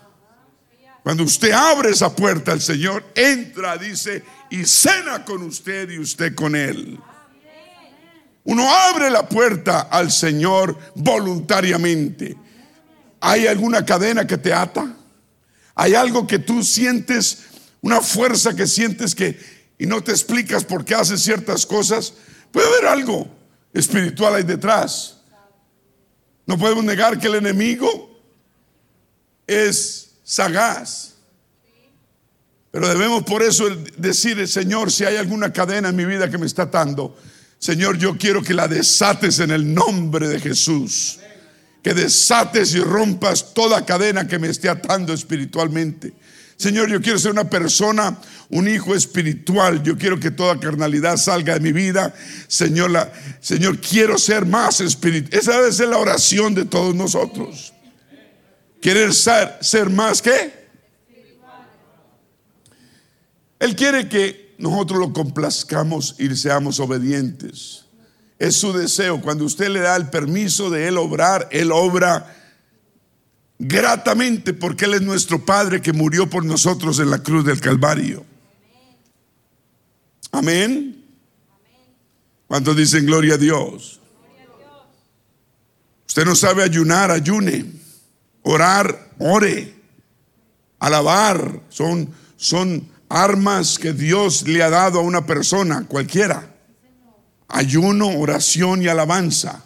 Cuando 1.03 1.23
usted 1.23 1.51
abre 1.51 1.89
esa 1.89 2.15
puerta, 2.15 2.53
el 2.53 2.61
Señor 2.61 3.03
entra, 3.15 3.75
dice, 3.75 4.23
y 4.49 4.63
cena 4.63 5.25
con 5.25 5.41
usted 5.41 5.89
y 5.89 5.99
usted 5.99 6.35
con 6.35 6.55
Él. 6.55 6.97
Uno 8.45 8.73
abre 8.73 9.09
la 9.09 9.27
puerta 9.27 9.81
al 9.81 10.09
Señor 10.09 10.79
voluntariamente. 10.95 12.37
¿Hay 13.19 13.45
alguna 13.45 13.83
cadena 13.83 14.25
que 14.25 14.37
te 14.37 14.53
ata? 14.53 14.95
¿Hay 15.75 15.95
algo 15.95 16.25
que 16.25 16.39
tú 16.39 16.63
sientes, 16.63 17.39
una 17.81 17.99
fuerza 17.99 18.55
que 18.55 18.67
sientes 18.67 19.13
que 19.13 19.37
y 19.77 19.85
no 19.85 20.01
te 20.01 20.11
explicas 20.11 20.63
por 20.63 20.85
qué 20.85 20.95
haces 20.95 21.21
ciertas 21.21 21.65
cosas? 21.65 22.13
Puede 22.51 22.67
haber 22.67 22.85
algo 22.87 23.27
espiritual 23.73 24.35
ahí 24.35 24.43
detrás. 24.43 25.17
No 26.45 26.57
podemos 26.57 26.83
negar 26.83 27.19
que 27.19 27.27
el 27.27 27.35
enemigo 27.35 28.19
es 29.45 30.11
sagaz. 30.23 31.15
Pero 32.71 32.87
debemos 32.89 33.23
por 33.23 33.43
eso 33.43 33.65
decir, 33.97 34.47
Señor, 34.47 34.91
si 34.91 35.03
hay 35.03 35.15
alguna 35.15 35.51
cadena 35.51 35.89
en 35.89 35.95
mi 35.95 36.05
vida 36.05 36.29
que 36.29 36.37
me 36.37 36.45
está 36.45 36.63
atando, 36.63 37.17
Señor, 37.59 37.97
yo 37.97 38.17
quiero 38.17 38.43
que 38.43 38.53
la 38.53 38.67
desates 38.67 39.39
en 39.39 39.51
el 39.51 39.73
nombre 39.73 40.27
de 40.27 40.39
Jesús. 40.39 41.19
Que 41.81 41.93
desates 41.93 42.75
y 42.75 42.79
rompas 42.79 43.53
toda 43.53 43.85
cadena 43.85 44.27
que 44.27 44.37
me 44.39 44.49
esté 44.49 44.69
atando 44.69 45.13
espiritualmente. 45.13 46.13
Señor, 46.57 46.89
yo 46.89 46.99
quiero 46.99 47.19
ser 47.19 47.31
una 47.31 47.47
persona, 47.47 48.17
un 48.49 48.67
hijo 48.67 48.95
espiritual. 48.95 49.83
Yo 49.83 49.95
quiero 49.95 50.19
que 50.19 50.31
toda 50.31 50.59
carnalidad 50.59 51.17
salga 51.17 51.53
de 51.53 51.59
mi 51.59 51.71
vida. 51.71 52.13
Señor, 52.47 52.91
Señor, 53.39 53.79
quiero 53.79 54.17
ser 54.17 54.45
más 54.45 54.81
espiritual. 54.81 55.39
Esa 55.39 55.59
debe 55.59 55.71
ser 55.71 55.89
la 55.89 55.99
oración 55.99 56.55
de 56.55 56.65
todos 56.65 56.95
nosotros. 56.95 57.73
Querer 58.81 59.13
ser, 59.13 59.57
ser 59.61 59.89
más 59.91 60.21
que. 60.21 60.67
Él 63.59 63.75
quiere 63.75 64.09
que 64.09 64.55
nosotros 64.57 64.99
lo 64.99 65.13
complazcamos 65.13 66.15
y 66.17 66.35
seamos 66.35 66.79
obedientes. 66.79 67.85
Es 68.39 68.55
su 68.55 68.73
deseo. 68.73 69.21
Cuando 69.21 69.45
usted 69.45 69.69
le 69.69 69.81
da 69.81 69.95
el 69.95 70.09
permiso 70.09 70.71
de 70.71 70.87
Él 70.87 70.97
obrar, 70.97 71.47
Él 71.51 71.71
obra 71.71 72.36
gratamente 73.59 74.53
porque 74.53 74.85
Él 74.85 74.95
es 74.95 75.01
nuestro 75.01 75.43
Padre 75.43 75.81
que 75.81 75.93
murió 75.93 76.29
por 76.29 76.45
nosotros 76.45 76.99
en 76.99 77.09
la 77.09 77.23
cruz 77.23 77.45
del 77.45 77.59
Calvario. 77.59 78.25
Amén. 80.31 81.03
¿Cuántos 82.47 82.75
dicen 82.77 83.05
gloria 83.05 83.35
a 83.35 83.37
Dios? 83.37 83.99
Usted 86.07 86.25
no 86.25 86.35
sabe 86.35 86.63
ayunar, 86.63 87.11
ayune. 87.11 87.65
Orar, 88.43 89.11
ore. 89.19 89.75
Alabar, 90.79 91.61
son, 91.69 92.13
son 92.37 92.87
armas 93.09 93.79
que 93.79 93.93
Dios 93.93 94.47
le 94.47 94.61
ha 94.61 94.69
dado 94.69 94.99
a 94.99 95.03
una 95.03 95.25
persona, 95.25 95.85
cualquiera. 95.87 96.55
Ayuno, 97.47 98.19
oración 98.19 98.83
y 98.83 98.87
alabanza. 98.87 99.63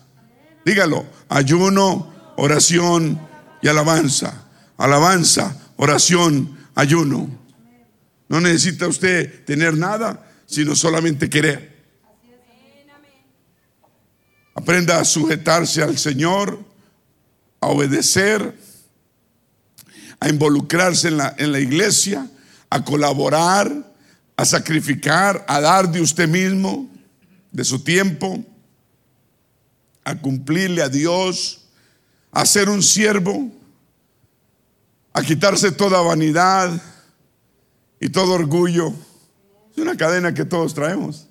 Dígalo, 0.63 1.05
ayuno, 1.27 2.13
oración 2.37 3.19
y 3.61 3.67
alabanza. 3.67 4.45
Alabanza, 4.77 5.55
oración, 5.77 6.57
ayuno. 6.75 7.29
No 8.27 8.41
necesita 8.41 8.87
usted 8.87 9.45
tener 9.45 9.75
nada, 9.75 10.25
sino 10.45 10.75
solamente 10.75 11.29
querer. 11.29 11.71
Aprenda 14.53 14.99
a 14.99 15.05
sujetarse 15.05 15.81
al 15.81 15.97
Señor, 15.97 16.59
a 17.59 17.67
obedecer 17.67 18.57
a 20.21 20.29
involucrarse 20.29 21.09
en 21.09 21.17
la, 21.17 21.35
en 21.37 21.51
la 21.51 21.59
iglesia, 21.59 22.29
a 22.69 22.85
colaborar, 22.85 23.91
a 24.37 24.45
sacrificar, 24.45 25.43
a 25.47 25.59
dar 25.59 25.91
de 25.91 25.99
usted 25.99 26.29
mismo, 26.29 26.87
de 27.51 27.65
su 27.65 27.83
tiempo, 27.83 28.45
a 30.03 30.15
cumplirle 30.15 30.83
a 30.83 30.89
Dios, 30.89 31.60
a 32.31 32.45
ser 32.45 32.69
un 32.69 32.81
siervo, 32.81 33.51
a 35.13 35.21
quitarse 35.21 35.71
toda 35.71 36.01
vanidad 36.01 36.81
y 37.99 38.09
todo 38.09 38.33
orgullo. 38.33 38.93
Es 39.71 39.77
una 39.77 39.97
cadena 39.97 40.33
que 40.33 40.45
todos 40.45 40.73
traemos. 40.73 41.27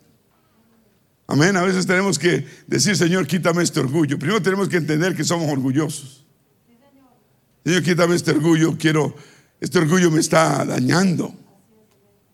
Amén. 1.26 1.56
A 1.56 1.62
veces 1.62 1.86
tenemos 1.86 2.18
que 2.18 2.46
decir, 2.66 2.96
Señor, 2.96 3.26
quítame 3.26 3.62
este 3.62 3.80
orgullo. 3.80 4.18
Primero 4.18 4.42
tenemos 4.42 4.68
que 4.68 4.76
entender 4.76 5.14
que 5.14 5.24
somos 5.24 5.50
orgullosos. 5.50 6.26
Señor, 7.64 7.82
quítame 7.82 8.16
este 8.16 8.32
orgullo, 8.32 8.76
quiero, 8.76 9.14
este 9.60 9.78
orgullo 9.78 10.10
me 10.10 10.20
está 10.20 10.64
dañando. 10.64 11.34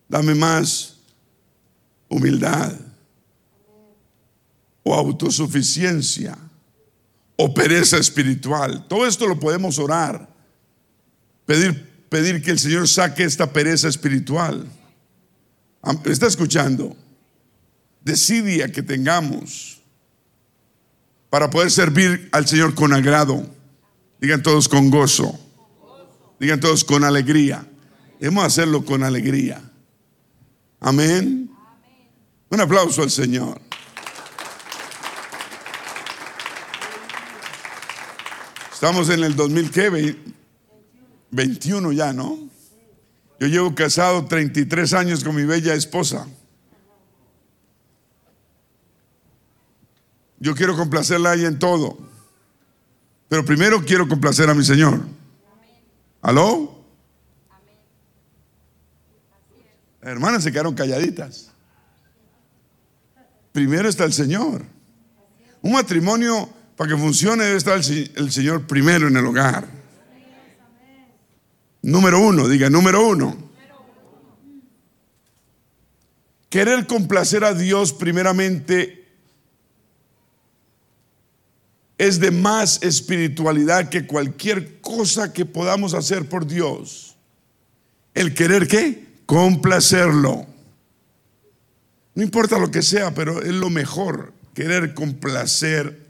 Dame 0.09 0.35
más 0.35 0.99
humildad 2.09 2.73
o 4.83 4.95
autosuficiencia 4.95 6.39
o 7.37 7.53
pereza 7.53 7.99
espiritual. 7.99 8.87
Todo 8.89 9.07
esto 9.07 9.27
lo 9.27 9.39
podemos 9.39 9.79
orar. 9.79 10.29
Pedir, 11.45 12.07
pedir 12.09 12.43
que 12.43 12.51
el 12.51 12.59
Señor 12.59 12.89
saque 12.89 13.25
esta 13.25 13.53
pereza 13.53 13.89
espiritual. 13.89 14.67
¿Me 16.05 16.13
está 16.13 16.27
escuchando? 16.27 16.97
Decidia 18.03 18.73
que 18.73 18.83
tengamos 18.83 19.81
para 21.31 21.51
poder 21.51 21.71
servir 21.71 22.29
al 22.33 22.47
Señor 22.47 22.75
con 22.75 22.93
agrado. 22.93 23.49
Digan 24.21 24.43
todos 24.43 24.69
con 24.69 24.91
gozo. 24.91 25.39
Digan 26.41 26.61
todos 26.61 26.85
con 26.85 27.05
alegría. 27.05 27.67
Debemos 28.19 28.45
hacerlo 28.45 28.85
con 28.85 29.03
alegría. 29.03 29.61
Amén. 30.81 31.51
Un 32.49 32.61
aplauso 32.61 33.03
al 33.03 33.11
Señor. 33.11 33.61
Estamos 38.77 39.09
en 39.09 39.25
el 39.25 39.35
2000, 39.35 39.71
¿qué? 39.71 40.17
21 41.31 41.93
ya, 41.93 42.13
¿no? 42.13 42.39
Yo 43.41 43.47
llevo 43.47 43.75
casado 43.75 44.27
33 44.27 44.93
años 44.93 45.25
con 45.25 45.35
mi 45.35 45.45
bella 45.45 45.73
esposa. 45.73 46.27
Yo 50.39 50.55
quiero 50.55 50.77
complacerla 50.77 51.31
ahí 51.31 51.47
en 51.47 51.59
todo. 51.59 51.97
Pero 53.31 53.47
primero 53.47 53.83
quiero 53.83 54.07
complacer 54.07 54.51
a 54.51 54.55
mi 54.55 54.63
Señor. 54.63 55.01
¿Aló? 56.21 56.85
Las 60.03 60.11
hermanas 60.11 60.43
se 60.43 60.53
quedaron 60.53 60.75
calladitas. 60.75 61.51
Primero 63.53 63.89
está 63.89 64.05
el 64.05 64.13
Señor. 64.13 64.67
Un 65.63 65.73
matrimonio, 65.73 66.51
para 66.77 66.91
que 66.91 66.97
funcione, 66.97 67.45
debe 67.45 67.57
estar 67.57 67.77
el, 67.79 68.31
Señor 68.31 68.67
primero 68.67 69.09
en 69.09 69.17
el 69.17 69.27
hogar. 69.27 69.67
Número 71.83 72.21
uno, 72.21 72.47
diga, 72.49 72.69
número 72.69 73.07
uno. 73.07 73.37
Querer 76.51 76.87
complacer 76.87 77.45
a 77.45 77.55
Dios 77.55 77.93
primeramente 77.93 79.05
es 81.99 82.21
de 82.21 82.31
más 82.31 82.83
espiritualidad 82.83 83.89
que 83.89 84.07
cualquier 84.07 84.81
cosa 84.81 85.33
que 85.33 85.47
podamos 85.47 85.95
hacer 85.95 86.29
por 86.29 86.47
Dios. 86.47 87.17
El 88.15 88.35
querer 88.35 88.69
qué? 88.69 89.07
Complacerlo. 89.25 90.47
No 92.15 92.23
importa 92.23 92.59
lo 92.59 92.71
que 92.71 92.83
sea, 92.83 93.15
pero 93.15 93.43
es 93.43 93.53
lo 93.53 93.71
mejor, 93.71 94.33
querer 94.55 94.95
complacer 94.95 96.06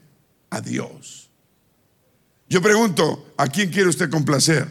a 0.57 0.61
Dios. 0.61 1.31
Yo 2.49 2.63
pregunto, 2.63 3.35
¿a 3.37 3.47
quién 3.47 3.71
quiere 3.71 3.89
usted 3.89 4.11
complacer? 4.11 4.67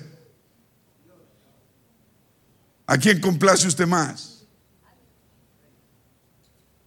¿A 2.88 2.98
quién 2.98 3.20
complace 3.20 3.68
usted 3.68 3.86
más? 3.86 4.46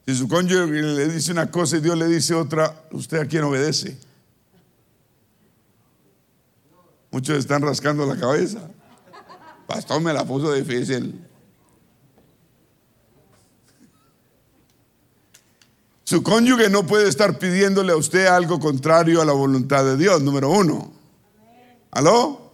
Si 0.07 0.15
su 0.15 0.27
cónyuge 0.27 0.83
le 0.83 1.09
dice 1.09 1.33
una 1.33 1.51
cosa 1.51 1.77
y 1.77 1.81
Dios 1.81 1.97
le 1.97 2.07
dice 2.07 2.35
otra, 2.35 2.89
¿usted 2.93 3.19
a 3.19 3.27
quién 3.27 3.45
obedece? 3.45 3.99
Muchos 7.11 7.39
están 7.39 7.63
rascando 7.63 8.07
la 8.07 8.19
cabeza. 8.19 8.71
Pastor 9.67 10.01
me 10.01 10.13
la 10.13 10.25
puso 10.25 10.53
difícil. 10.53 11.28
Su 16.09 16.23
cónyuge 16.23 16.71
no 16.71 16.87
puede 16.87 17.07
estar 17.07 17.39
pidiéndole 17.39 17.93
a 17.93 17.97
usted 17.97 18.29
algo 18.29 18.59
contrario 18.59 19.21
a 19.21 19.27
la 19.27 19.35
voluntad 19.35 19.85
de 19.85 19.99
Dios, 19.99 20.23
número 20.23 20.49
uno. 20.49 20.91
¿Aló? 21.91 22.51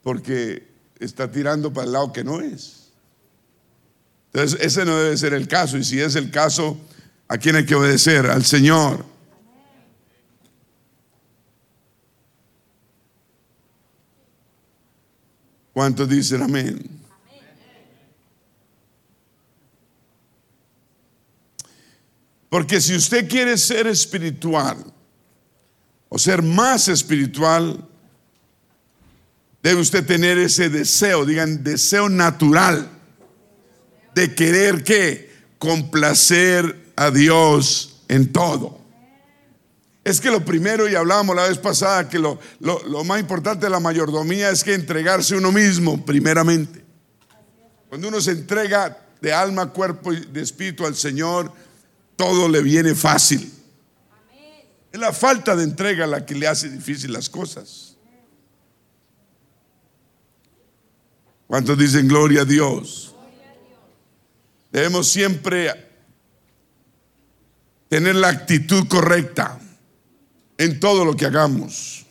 Porque 0.00 0.64
está 1.00 1.28
tirando 1.28 1.72
para 1.72 1.86
el 1.86 1.92
lado 1.92 2.12
que 2.12 2.22
no 2.22 2.40
es. 2.40 2.92
Entonces, 4.32 4.60
ese 4.60 4.84
no 4.84 4.96
debe 4.96 5.16
ser 5.16 5.34
el 5.34 5.48
caso. 5.48 5.76
Y 5.76 5.82
si 5.82 6.00
es 6.00 6.14
el 6.14 6.30
caso, 6.30 6.78
¿a 7.26 7.36
quién 7.36 7.56
hay 7.56 7.66
que 7.66 7.74
obedecer? 7.74 8.26
Al 8.26 8.44
Señor. 8.44 9.04
¿Cuántos 15.72 16.08
dicen 16.08 16.42
amén? 16.42 17.03
Porque 22.54 22.80
si 22.80 22.94
usted 22.94 23.28
quiere 23.28 23.58
ser 23.58 23.88
espiritual 23.88 24.76
o 26.08 26.16
ser 26.16 26.40
más 26.40 26.86
espiritual, 26.86 27.84
debe 29.60 29.80
usted 29.80 30.06
tener 30.06 30.38
ese 30.38 30.70
deseo, 30.70 31.26
digan, 31.26 31.64
deseo 31.64 32.08
natural 32.08 32.88
de 34.14 34.36
querer 34.36 34.84
que 34.84 35.34
complacer 35.58 36.92
a 36.94 37.10
Dios 37.10 38.04
en 38.06 38.32
todo. 38.32 38.78
Es 40.04 40.20
que 40.20 40.30
lo 40.30 40.44
primero, 40.44 40.88
y 40.88 40.94
hablábamos 40.94 41.34
la 41.34 41.48
vez 41.48 41.58
pasada, 41.58 42.08
que 42.08 42.20
lo, 42.20 42.38
lo, 42.60 43.02
más 43.02 43.18
importante 43.18 43.66
de 43.66 43.70
la 43.70 43.80
mayordomía 43.80 44.50
es 44.50 44.62
que 44.62 44.74
entregarse 44.74 45.34
uno 45.34 45.50
mismo 45.50 46.06
primeramente. 46.06 46.84
Cuando 47.88 48.06
uno 48.06 48.20
se 48.20 48.30
entrega 48.30 48.96
de 49.20 49.32
alma, 49.32 49.72
cuerpo 49.72 50.12
y 50.12 50.20
de 50.26 50.40
espíritu 50.40 50.86
al 50.86 50.94
Señor, 50.94 51.63
todo 52.16 52.48
le 52.48 52.62
viene 52.62 52.94
fácil. 52.94 53.52
Es 54.92 55.00
la 55.00 55.12
falta 55.12 55.56
de 55.56 55.64
entrega 55.64 56.06
la 56.06 56.24
que 56.24 56.34
le 56.34 56.46
hace 56.46 56.70
difícil 56.70 57.12
las 57.12 57.28
cosas. 57.28 57.96
¿Cuántos 61.46 61.78
dicen 61.78 62.08
gloria 62.08 62.42
a 62.42 62.44
Dios? 62.44 63.14
Debemos 64.70 65.08
siempre 65.08 65.72
tener 67.88 68.16
la 68.16 68.28
actitud 68.28 68.88
correcta 68.88 69.60
en 70.58 70.80
todo 70.80 71.04
lo 71.04 71.14
que 71.16 71.26
hagamos. 71.26 72.06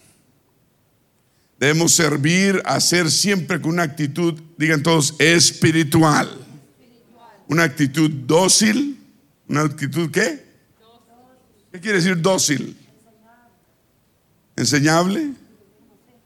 Debemos 1.59 1.93
servir, 1.93 2.61
hacer 2.65 3.09
siempre 3.09 3.61
con 3.61 3.71
una 3.71 3.83
actitud, 3.83 4.39
digan 4.57 4.83
todos, 4.83 5.15
espiritual. 5.19 6.29
Una 7.47 7.63
actitud 7.63 8.09
dócil 8.09 9.02
¿Una 9.47 9.61
actitud 9.61 10.09
qué? 10.11 10.43
¿Qué 11.71 11.79
quiere 11.79 11.97
decir 11.97 12.21
dócil? 12.21 12.77
Enseñable, 14.55 15.33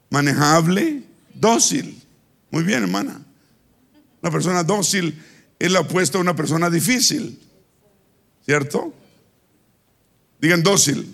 manejable, 0.09 1.03
dócil. 1.33 2.01
Muy 2.51 2.63
bien, 2.63 2.83
hermana. 2.83 3.21
Una 4.21 4.31
persona 4.31 4.63
dócil 4.63 5.21
es 5.57 5.71
la 5.71 5.79
opuesta 5.79 6.17
a 6.17 6.21
una 6.21 6.35
persona 6.35 6.69
difícil. 6.69 7.39
¿Cierto? 8.45 8.93
Digan 10.39 10.63
dócil. 10.63 11.13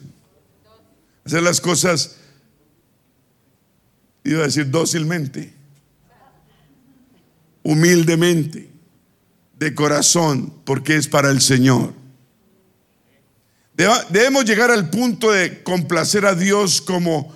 Hacer 1.26 1.44
las 1.44 1.62
cosas, 1.62 2.18
iba 4.24 4.42
a 4.42 4.46
decir 4.46 4.70
dócilmente, 4.70 5.54
humildemente 7.64 8.73
de 9.64 9.74
corazón 9.74 10.54
porque 10.66 10.96
es 10.96 11.08
para 11.08 11.30
el 11.30 11.42
Señor. 11.42 11.94
Debemos 13.76 14.46
llegar 14.46 14.70
al 14.70 14.90
punto 14.90 15.32
de 15.32 15.64
complacer 15.64 16.26
a 16.26 16.36
Dios 16.36 16.82
como 16.82 17.34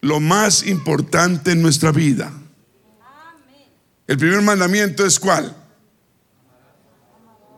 lo 0.00 0.20
más 0.20 0.66
importante 0.66 1.52
en 1.52 1.62
nuestra 1.62 1.90
vida. 1.90 2.32
El 4.06 4.18
primer 4.18 4.42
mandamiento 4.42 5.04
es 5.04 5.18
cuál? 5.18 5.56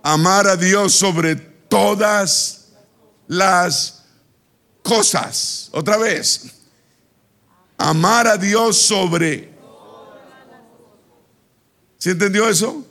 Amar 0.02 0.46
a 0.46 0.56
Dios 0.56 0.94
sobre 0.94 1.36
todas 1.36 2.68
las 3.26 4.04
cosas. 4.82 5.68
Otra 5.72 5.96
vez. 5.96 6.54
Amar 7.76 8.26
a 8.26 8.36
Dios 8.36 8.76
sobre 8.76 9.53
¿Sí 12.04 12.10
entendió 12.10 12.46
eso? 12.46 12.86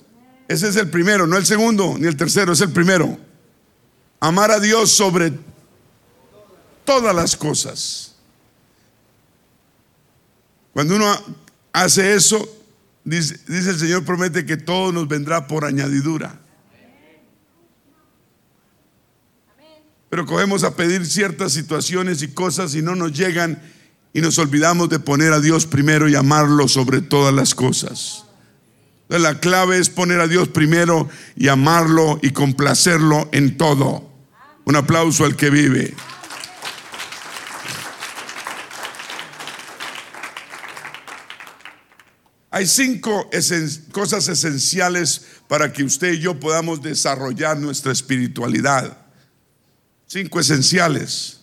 Ese 0.47 0.69
es 0.69 0.75
el 0.75 0.89
primero, 0.89 1.27
no 1.27 1.37
el 1.37 1.45
segundo 1.45 1.97
ni 1.99 2.07
el 2.07 2.17
tercero, 2.17 2.53
es 2.53 2.61
el 2.61 2.71
primero. 2.71 3.15
Amar 4.19 4.49
a 4.49 4.59
Dios 4.59 4.91
sobre 4.91 5.33
todas 6.83 7.15
las 7.15 7.37
cosas. 7.37 8.15
Cuando 10.73 10.95
uno 10.95 11.15
hace 11.73 12.15
eso, 12.15 12.43
dice, 13.03 13.39
dice, 13.47 13.69
el 13.69 13.77
Señor, 13.77 14.03
promete 14.03 14.47
que 14.47 14.57
todo 14.57 14.91
nos 14.91 15.07
vendrá 15.07 15.45
por 15.45 15.63
añadidura. 15.63 16.39
Pero 20.09 20.25
cogemos 20.25 20.63
a 20.63 20.75
pedir 20.75 21.05
ciertas 21.05 21.53
situaciones 21.53 22.23
y 22.23 22.29
cosas 22.29 22.73
y 22.73 22.81
no 22.81 22.95
nos 22.95 23.13
llegan 23.13 23.61
y 24.11 24.21
nos 24.21 24.39
olvidamos 24.39 24.89
de 24.89 24.97
poner 24.97 25.33
a 25.33 25.39
Dios 25.39 25.67
primero 25.67 26.09
y 26.09 26.15
amarlo 26.15 26.67
sobre 26.67 27.01
todas 27.01 27.31
las 27.31 27.53
cosas. 27.53 28.23
La 29.19 29.39
clave 29.39 29.77
es 29.77 29.91
poner 29.91 30.19
a 30.19 30.27
Dios 30.27 30.47
primero 30.47 31.07
y 31.35 31.47
amarlo 31.47 32.19
y 32.23 32.31
complacerlo 32.31 33.29
en 33.31 33.57
todo. 33.57 34.09
Un 34.65 34.75
aplauso 34.75 35.23
al 35.23 35.35
que 35.35 35.51
vive. 35.51 35.93
Hay 42.49 42.65
cinco 42.65 43.29
cosas 43.91 44.27
esenciales 44.27 45.25
para 45.47 45.71
que 45.71 45.83
usted 45.83 46.13
y 46.13 46.19
yo 46.19 46.39
podamos 46.39 46.81
desarrollar 46.81 47.59
nuestra 47.59 47.91
espiritualidad. 47.91 48.97
Cinco 50.07 50.39
esenciales. 50.39 51.41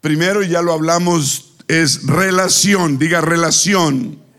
Primero, 0.00 0.42
ya 0.42 0.62
lo 0.62 0.72
hablamos, 0.72 1.54
es 1.66 2.06
relación. 2.06 2.98
Diga 2.98 3.20
relación. 3.20 4.29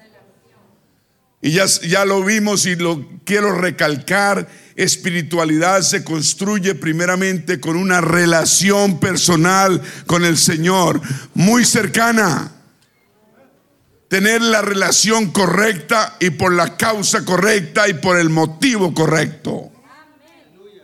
Y 1.41 1.51
ya, 1.51 1.65
ya 1.65 2.05
lo 2.05 2.23
vimos 2.23 2.65
y 2.67 2.75
lo 2.75 3.03
quiero 3.25 3.53
recalcar. 3.53 4.47
Espiritualidad 4.75 5.81
se 5.81 6.03
construye 6.03 6.75
primeramente 6.75 7.59
con 7.59 7.75
una 7.75 7.99
relación 7.99 8.99
personal 8.99 9.81
con 10.05 10.23
el 10.23 10.37
Señor, 10.37 11.01
muy 11.33 11.65
cercana. 11.65 12.51
Tener 14.07 14.41
la 14.41 14.61
relación 14.61 15.31
correcta 15.31 16.17
y 16.19 16.31
por 16.31 16.53
la 16.53 16.77
causa 16.77 17.25
correcta 17.25 17.87
y 17.87 17.95
por 17.95 18.19
el 18.19 18.29
motivo 18.29 18.93
correcto. 18.93 19.71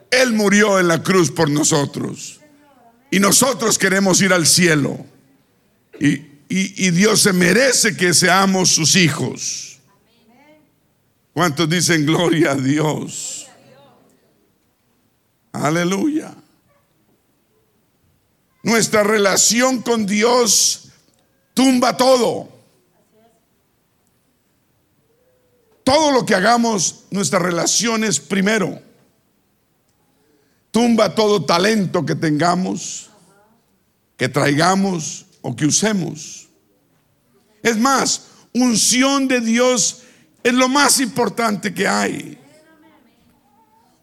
Él 0.09 0.33
murió 0.33 0.79
en 0.79 0.87
la 0.87 1.03
cruz 1.03 1.29
por 1.29 1.49
nosotros. 1.49 2.39
Y 3.11 3.19
nosotros 3.19 3.77
queremos 3.77 4.21
ir 4.21 4.33
al 4.33 4.47
cielo. 4.47 5.05
Y, 5.99 6.25
y 6.49 6.91
Dios 6.91 7.21
se 7.21 7.33
merece 7.33 7.95
que 7.95 8.13
seamos 8.13 8.69
sus 8.69 8.95
hijos. 8.95 9.76
¿Cuántos 11.37 11.69
dicen 11.69 12.03
gloria 12.03 12.53
a 12.53 12.55
Dios? 12.55 13.45
Aleluya. 15.51 16.33
Nuestra 18.63 19.03
relación 19.03 19.83
con 19.83 20.07
Dios 20.07 20.89
tumba 21.53 21.95
todo. 21.95 22.49
Todo 25.83 26.11
lo 26.11 26.25
que 26.25 26.33
hagamos, 26.33 27.03
nuestras 27.11 27.43
relaciones 27.43 28.19
primero. 28.19 28.81
Tumba 30.71 31.13
todo 31.13 31.45
talento 31.45 32.03
que 32.03 32.15
tengamos. 32.15 33.11
que 34.17 34.27
traigamos 34.27 35.27
o 35.41 35.55
que 35.55 35.67
usemos. 35.67 36.47
Es 37.61 37.77
más, 37.77 38.23
unción 38.55 39.27
de 39.27 39.39
Dios 39.39 40.01
es 40.47 40.53
lo 40.53 40.69
más 40.69 40.99
importante 40.99 41.73
que 41.73 41.87
hay. 41.87 42.37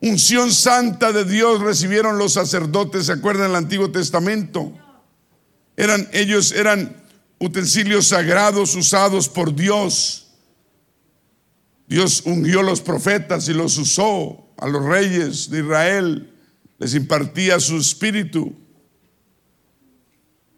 Unción 0.00 0.52
santa 0.52 1.12
de 1.12 1.24
Dios 1.24 1.60
recibieron 1.60 2.18
los 2.18 2.34
sacerdotes, 2.34 3.06
¿se 3.06 3.12
acuerdan 3.12 3.48
del 3.48 3.56
Antiguo 3.56 3.90
Testamento? 3.90 4.72
Eran 5.76 6.08
ellos 6.12 6.52
eran 6.52 7.02
utensilios 7.38 8.08
sagrados 8.08 8.74
usados 8.74 9.28
por 9.28 9.54
Dios. 9.54 10.28
Dios 11.86 12.22
ungió 12.26 12.62
los 12.62 12.80
profetas 12.80 13.48
y 13.48 13.54
los 13.54 13.78
usó 13.78 14.52
a 14.58 14.68
los 14.68 14.84
reyes 14.84 15.50
de 15.50 15.60
Israel, 15.60 16.34
les 16.78 16.94
impartía 16.94 17.58
su 17.60 17.78
espíritu. 17.78 18.54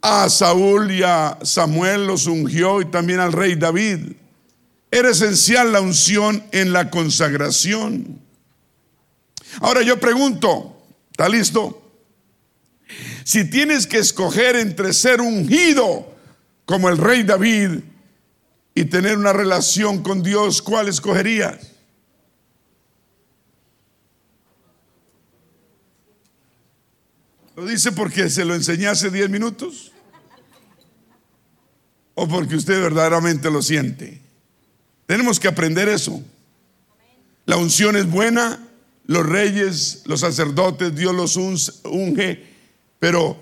A 0.03 0.29
Saúl 0.29 0.91
y 0.91 1.03
a 1.03 1.39
Samuel 1.43 2.07
los 2.07 2.27
ungió 2.27 2.81
y 2.81 2.87
también 2.87 3.21
al 3.21 3.33
rey 3.33 3.55
David. 3.55 4.17
Era 4.91 5.11
esencial 5.11 5.73
la 5.73 5.81
unción 5.81 6.45
en 6.53 6.73
la 6.73 6.91
consagración. 6.91 8.21
Ahora 9.61 9.83
yo 9.83 9.99
pregunto, 9.99 10.83
¿está 11.11 11.29
listo? 11.29 11.83
Si 13.25 13.49
tienes 13.51 13.87
que 13.87 13.99
escoger 13.99 14.57
entre 14.57 14.93
ser 14.93 15.21
ungido 15.21 16.15
como 16.65 16.89
el 16.89 16.99
rey 16.99 17.23
David 17.23 17.81
y 18.75 18.85
tener 18.85 19.19
una 19.19 19.33
relación 19.33 20.03
con 20.03 20.23
Dios, 20.23 20.63
¿cuál 20.63 20.89
escogerías? 20.89 21.73
¿Lo 27.57 27.65
dice 27.65 27.91
porque 27.91 28.29
se 28.29 28.45
lo 28.45 28.55
enseñé 28.55 28.87
hace 28.87 29.11
10 29.11 29.31
minutos? 29.31 29.91
¿O 32.15 32.29
porque 32.29 32.55
usted 32.55 32.81
verdaderamente 32.81 33.51
lo 33.51 33.63
siente? 33.63 34.26
Tenemos 35.07 35.39
que 35.41 35.49
aprender 35.49 35.89
eso. 35.89 36.21
La 37.45 37.57
unción 37.57 37.97
es 37.97 38.11
buena, 38.11 38.59
los 39.07 39.25
reyes, 39.25 40.03
los 40.07 40.21
sacerdotes, 40.21 40.95
Dios 40.95 41.15
los 41.15 41.37
unge, 41.37 42.45
pero 42.99 43.41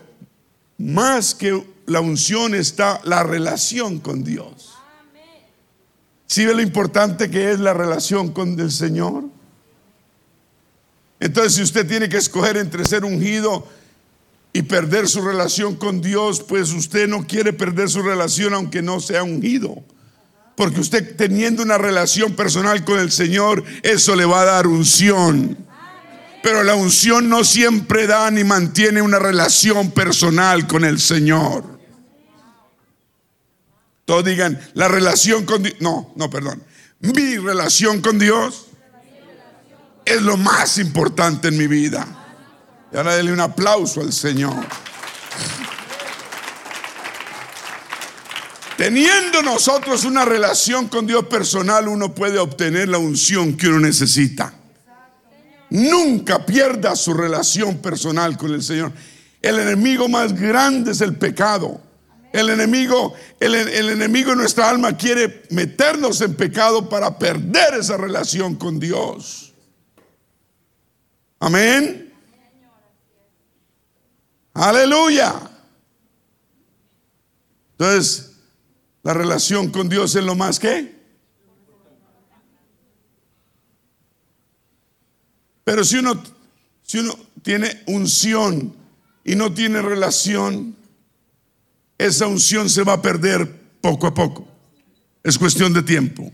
más 0.76 1.34
que 1.34 1.64
la 1.86 2.00
unción 2.00 2.54
está 2.54 3.00
la 3.04 3.22
relación 3.22 3.98
con 3.98 4.22
Dios. 4.24 4.74
¿Sí 6.26 6.44
ve 6.44 6.54
lo 6.54 6.62
importante 6.62 7.30
que 7.30 7.52
es 7.52 7.60
la 7.60 7.72
relación 7.72 8.32
con 8.32 8.58
el 8.58 8.70
Señor? 8.70 9.24
Entonces, 11.20 11.54
si 11.54 11.62
usted 11.62 11.86
tiene 11.86 12.08
que 12.08 12.16
escoger 12.16 12.56
entre 12.56 12.84
ser 12.84 13.04
ungido 13.04 13.66
y 14.52 14.62
perder 14.62 15.08
su 15.08 15.22
relación 15.22 15.76
con 15.76 16.02
Dios, 16.02 16.42
pues 16.42 16.72
usted 16.72 17.08
no 17.08 17.26
quiere 17.26 17.52
perder 17.52 17.88
su 17.88 18.02
relación 18.02 18.52
aunque 18.52 18.82
no 18.82 19.00
sea 19.00 19.22
ungido. 19.22 19.82
Porque 20.56 20.80
usted 20.80 21.16
teniendo 21.16 21.62
una 21.62 21.78
relación 21.78 22.34
personal 22.34 22.84
con 22.84 22.98
el 22.98 23.10
Señor, 23.10 23.64
eso 23.82 24.14
le 24.14 24.24
va 24.24 24.42
a 24.42 24.44
dar 24.44 24.66
unción. 24.66 25.58
Pero 26.42 26.62
la 26.62 26.74
unción 26.74 27.28
no 27.28 27.42
siempre 27.42 28.06
da 28.06 28.30
ni 28.30 28.44
mantiene 28.44 29.02
una 29.02 29.18
relación 29.18 29.90
personal 29.90 30.66
con 30.66 30.84
el 30.84 31.00
Señor. 31.00 31.64
Todos 34.04 34.24
digan, 34.24 34.60
la 34.74 34.88
relación 34.88 35.44
con 35.46 35.62
Dios. 35.62 35.76
No, 35.80 36.12
no, 36.16 36.28
perdón. 36.30 36.62
Mi 37.00 37.38
relación 37.38 38.00
con 38.00 38.18
Dios 38.18 38.66
es 40.04 40.22
lo 40.22 40.36
más 40.36 40.78
importante 40.78 41.48
en 41.48 41.56
mi 41.56 41.66
vida. 41.66 42.06
Y 42.92 42.96
ahora 42.96 43.16
denle 43.16 43.32
un 43.32 43.40
aplauso 43.40 44.00
al 44.02 44.12
Señor. 44.12 44.64
Teniendo 48.76 49.42
nosotros 49.42 50.04
una 50.04 50.24
relación 50.24 50.88
con 50.88 51.06
Dios 51.06 51.26
personal, 51.26 51.86
uno 51.86 52.14
puede 52.14 52.38
obtener 52.38 52.88
la 52.88 52.98
unción 52.98 53.56
que 53.56 53.68
uno 53.68 53.80
necesita. 53.80 54.52
Nunca 55.70 56.44
pierda 56.44 56.96
su 56.96 57.14
relación 57.14 57.78
personal 57.78 58.36
con 58.36 58.52
el 58.52 58.62
Señor. 58.62 58.92
El 59.40 59.58
enemigo 59.60 60.08
más 60.08 60.32
grande 60.38 60.92
es 60.92 61.00
el 61.00 61.16
pecado. 61.16 61.80
El 62.32 62.50
enemigo, 62.50 63.14
el, 63.38 63.54
enemigo 63.54 64.30
de 64.30 64.36
nuestra 64.36 64.68
alma 64.68 64.96
quiere 64.96 65.44
meternos 65.50 66.20
en 66.20 66.34
pecado 66.34 66.88
para 66.88 67.16
perder 67.16 67.74
esa 67.74 67.96
relación 67.96 68.56
con 68.56 68.80
Dios. 68.80 69.54
Amén. 71.38 72.12
Aleluya. 74.52 75.34
Entonces, 77.72 78.33
la 79.04 79.14
relación 79.14 79.70
con 79.70 79.88
Dios 79.88 80.16
es 80.16 80.24
lo 80.24 80.34
más 80.34 80.58
que 80.58 80.94
Pero 85.62 85.82
si 85.82 85.96
uno, 85.96 86.22
si 86.82 86.98
uno 86.98 87.16
tiene 87.42 87.82
unción 87.86 88.74
y 89.24 89.34
no 89.34 89.52
tiene 89.54 89.80
relación, 89.80 90.76
esa 91.96 92.26
unción 92.26 92.68
se 92.68 92.82
va 92.82 92.94
a 92.94 93.02
perder 93.02 93.50
poco 93.80 94.06
a 94.06 94.12
poco. 94.12 94.46
Es 95.22 95.38
cuestión 95.38 95.72
de 95.72 95.82
tiempo. 95.82 96.30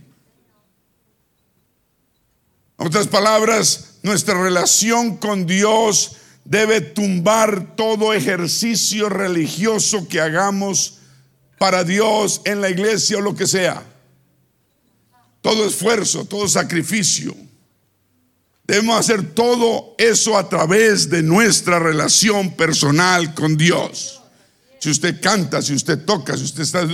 En 2.76 2.86
otras 2.88 3.06
palabras, 3.06 4.00
nuestra 4.02 4.42
relación 4.42 5.16
con 5.16 5.46
Dios 5.46 6.16
debe 6.44 6.80
tumbar 6.80 7.76
todo 7.76 8.12
ejercicio 8.12 9.08
religioso 9.08 10.08
que 10.08 10.20
hagamos 10.20 10.99
para 11.60 11.84
Dios 11.84 12.40
en 12.46 12.62
la 12.62 12.70
iglesia 12.70 13.18
o 13.18 13.20
lo 13.20 13.36
que 13.36 13.46
sea. 13.46 13.84
Todo 15.42 15.66
esfuerzo, 15.66 16.24
todo 16.24 16.48
sacrificio. 16.48 17.36
Debemos 18.66 18.98
hacer 18.98 19.34
todo 19.34 19.94
eso 19.98 20.38
a 20.38 20.48
través 20.48 21.10
de 21.10 21.22
nuestra 21.22 21.78
relación 21.78 22.56
personal 22.56 23.34
con 23.34 23.58
Dios. 23.58 24.22
Si 24.78 24.88
usted 24.88 25.20
canta, 25.20 25.60
si 25.60 25.74
usted 25.74 26.02
toca, 26.06 26.34
si 26.34 26.44
usted 26.44 26.62
está, 26.62 26.88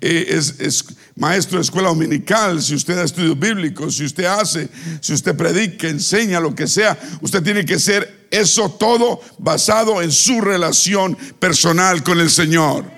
eh, 0.00 0.26
es, 0.58 0.84
maestro 1.14 1.58
de 1.58 1.62
escuela 1.62 1.90
dominical, 1.90 2.60
si 2.60 2.74
usted 2.74 2.96
da 2.96 3.04
estudios 3.04 3.38
bíblicos, 3.38 3.98
si 3.98 4.04
usted 4.04 4.24
hace, 4.24 4.68
si 5.00 5.12
usted 5.12 5.36
predica, 5.36 5.86
enseña, 5.88 6.40
lo 6.40 6.56
que 6.56 6.66
sea, 6.66 6.98
usted 7.20 7.40
tiene 7.44 7.64
que 7.64 7.78
ser 7.78 8.26
eso 8.32 8.68
todo 8.68 9.20
basado 9.38 10.02
en 10.02 10.10
su 10.10 10.40
relación 10.40 11.16
personal 11.38 12.02
con 12.02 12.18
el 12.18 12.30
Señor. 12.30 12.97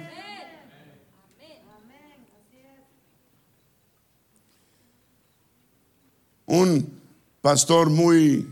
Un 6.50 7.00
pastor 7.40 7.90
muy 7.90 8.46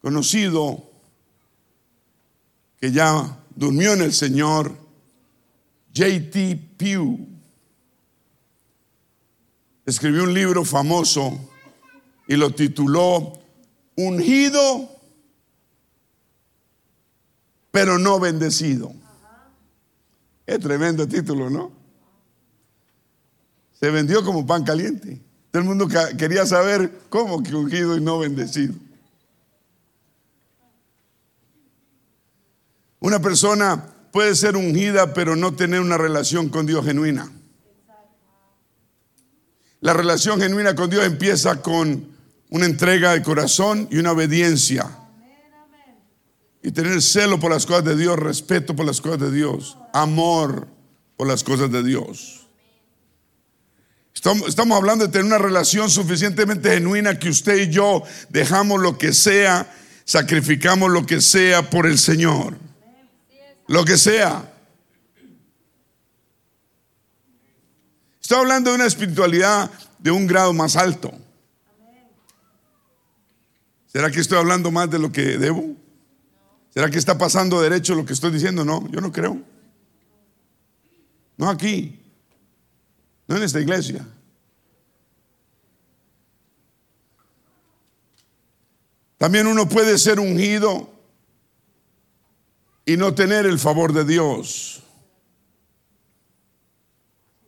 conocido 0.00 0.90
que 2.80 2.90
ya 2.90 3.38
durmió 3.54 3.92
en 3.92 4.02
el 4.02 4.12
Señor, 4.12 4.72
J.T. 5.94 6.70
Pugh, 6.78 7.28
escribió 9.84 10.24
un 10.24 10.32
libro 10.32 10.64
famoso 10.64 11.38
y 12.26 12.36
lo 12.36 12.54
tituló 12.54 13.34
Ungido 13.94 14.92
pero 17.72 17.98
no 17.98 18.20
bendecido. 18.20 18.92
Es 20.46 20.60
tremendo 20.60 21.08
título, 21.08 21.50
¿no? 21.50 21.72
Se 23.80 23.90
vendió 23.90 24.22
como 24.22 24.46
pan 24.46 24.62
caliente. 24.62 25.20
Todo 25.52 25.60
el 25.60 25.68
mundo 25.68 25.86
quería 26.16 26.46
saber 26.46 26.90
cómo 27.10 27.42
que 27.42 27.54
ungido 27.54 27.94
y 27.94 28.00
no 28.00 28.18
bendecido. 28.18 28.72
Una 33.00 33.20
persona 33.20 33.84
puede 34.12 34.34
ser 34.34 34.56
ungida 34.56 35.12
pero 35.12 35.36
no 35.36 35.54
tener 35.54 35.80
una 35.80 35.98
relación 35.98 36.48
con 36.48 36.64
Dios 36.64 36.86
genuina. 36.86 37.30
La 39.80 39.92
relación 39.92 40.40
genuina 40.40 40.74
con 40.74 40.88
Dios 40.88 41.04
empieza 41.04 41.60
con 41.60 42.06
una 42.48 42.64
entrega 42.64 43.12
de 43.12 43.22
corazón 43.22 43.88
y 43.90 43.98
una 43.98 44.12
obediencia. 44.12 44.88
Y 46.62 46.70
tener 46.70 47.02
celo 47.02 47.38
por 47.38 47.50
las 47.50 47.66
cosas 47.66 47.84
de 47.84 47.96
Dios, 47.96 48.18
respeto 48.18 48.74
por 48.74 48.86
las 48.86 49.02
cosas 49.02 49.20
de 49.20 49.32
Dios, 49.32 49.76
amor 49.92 50.66
por 51.18 51.26
las 51.26 51.44
cosas 51.44 51.70
de 51.70 51.82
Dios. 51.82 52.41
Estamos, 54.14 54.76
hablando 54.76 55.06
de 55.06 55.12
tener 55.12 55.26
una 55.26 55.38
relación 55.38 55.90
suficientemente 55.90 56.70
genuina 56.70 57.18
que 57.18 57.28
usted 57.28 57.56
y 57.56 57.70
yo 57.70 58.02
dejamos 58.28 58.80
lo 58.80 58.96
que 58.98 59.12
sea, 59.12 59.74
sacrificamos 60.04 60.90
lo 60.90 61.06
que 61.06 61.20
sea 61.20 61.68
por 61.68 61.86
el 61.86 61.98
Señor. 61.98 62.56
Lo 63.66 63.84
que 63.84 63.96
sea. 63.96 64.52
Estoy 68.20 68.38
hablando 68.38 68.70
de 68.70 68.76
una 68.76 68.86
espiritualidad 68.86 69.70
de 69.98 70.10
un 70.10 70.26
grado 70.26 70.52
más 70.52 70.76
alto. 70.76 71.12
¿Será 73.86 74.10
que 74.10 74.20
estoy 74.20 74.38
hablando 74.38 74.70
más 74.70 74.90
de 74.90 74.98
lo 74.98 75.10
que 75.10 75.38
debo? 75.38 75.74
¿Será 76.70 76.90
que 76.90 76.98
está 76.98 77.18
pasando 77.18 77.60
derecho 77.60 77.94
lo 77.94 78.06
que 78.06 78.12
estoy 78.12 78.30
diciendo? 78.30 78.64
No, 78.64 78.88
yo 78.90 79.00
no 79.00 79.10
creo. 79.10 79.38
No 81.36 81.50
aquí, 81.50 82.01
en 83.36 83.42
esta 83.42 83.60
iglesia. 83.60 84.06
También 89.18 89.46
uno 89.46 89.68
puede 89.68 89.98
ser 89.98 90.18
ungido 90.18 90.90
y 92.84 92.96
no 92.96 93.14
tener 93.14 93.46
el 93.46 93.58
favor 93.58 93.92
de 93.92 94.04
Dios. 94.04 94.82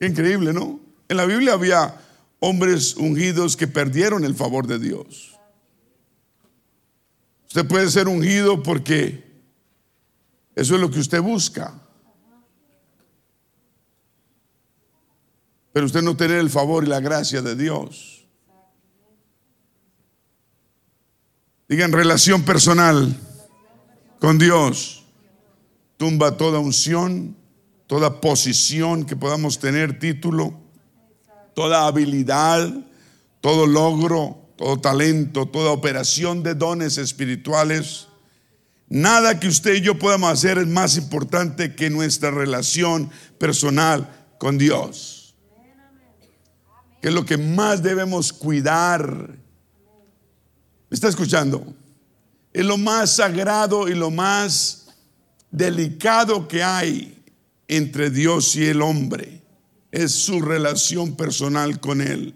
Increíble, 0.00 0.52
¿no? 0.52 0.78
En 1.08 1.16
la 1.16 1.26
Biblia 1.26 1.54
había 1.54 2.00
hombres 2.38 2.94
ungidos 2.96 3.56
que 3.56 3.66
perdieron 3.66 4.24
el 4.24 4.34
favor 4.34 4.66
de 4.66 4.78
Dios. 4.78 5.38
Usted 7.48 7.66
puede 7.66 7.90
ser 7.90 8.08
ungido 8.08 8.62
porque 8.62 9.24
eso 10.54 10.74
es 10.74 10.80
lo 10.80 10.90
que 10.90 11.00
usted 11.00 11.20
busca. 11.20 11.83
Pero 15.74 15.86
usted 15.86 16.02
no 16.02 16.16
tener 16.16 16.38
el 16.38 16.50
favor 16.50 16.84
y 16.84 16.86
la 16.86 17.00
gracia 17.00 17.42
de 17.42 17.56
Dios. 17.56 18.24
Digan 21.68 21.90
relación 21.90 22.44
personal 22.44 23.18
con 24.20 24.38
Dios. 24.38 25.02
Tumba 25.96 26.36
toda 26.36 26.60
unción, 26.60 27.36
toda 27.88 28.20
posición 28.20 29.04
que 29.04 29.16
podamos 29.16 29.58
tener, 29.58 29.98
título, 29.98 30.54
toda 31.56 31.88
habilidad, 31.88 32.72
todo 33.40 33.66
logro, 33.66 34.52
todo 34.56 34.80
talento, 34.80 35.46
toda 35.46 35.72
operación 35.72 36.44
de 36.44 36.54
dones 36.54 36.98
espirituales. 36.98 38.06
Nada 38.88 39.40
que 39.40 39.48
usted 39.48 39.74
y 39.74 39.80
yo 39.80 39.98
podamos 39.98 40.30
hacer 40.30 40.58
es 40.58 40.68
más 40.68 40.96
importante 40.96 41.74
que 41.74 41.90
nuestra 41.90 42.30
relación 42.30 43.10
personal 43.40 44.08
con 44.38 44.56
Dios. 44.56 45.23
Que 47.04 47.08
es 47.08 47.14
lo 47.14 47.26
que 47.26 47.36
más 47.36 47.82
debemos 47.82 48.32
cuidar. 48.32 49.04
¿Me 50.88 50.94
está 50.94 51.08
escuchando? 51.08 51.74
Es 52.50 52.64
lo 52.64 52.78
más 52.78 53.16
sagrado 53.16 53.88
y 53.88 53.94
lo 53.94 54.10
más 54.10 54.86
delicado 55.50 56.48
que 56.48 56.62
hay 56.62 57.22
entre 57.68 58.08
Dios 58.08 58.56
y 58.56 58.64
el 58.64 58.80
hombre. 58.80 59.42
Es 59.92 60.12
su 60.12 60.40
relación 60.40 61.14
personal 61.14 61.78
con 61.78 62.00
Él. 62.00 62.34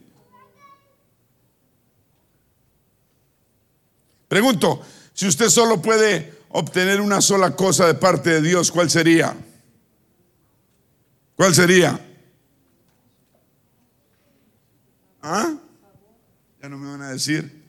Pregunto, 4.29 4.83
si 5.15 5.29
usted 5.29 5.49
solo 5.49 5.81
puede 5.81 6.43
obtener 6.51 7.01
una 7.01 7.23
sola 7.23 7.57
cosa 7.57 7.87
de 7.87 7.95
parte 7.95 8.29
de 8.29 8.43
Dios, 8.43 8.71
¿cuál 8.71 8.91
sería? 8.91 9.35
¿Cuál 11.37 11.55
sería? 11.55 12.08
¿Ah? 15.23 15.55
Ya 16.63 16.69
no 16.69 16.79
me 16.79 16.89
van 16.91 17.03
a 17.03 17.11
decir. 17.11 17.65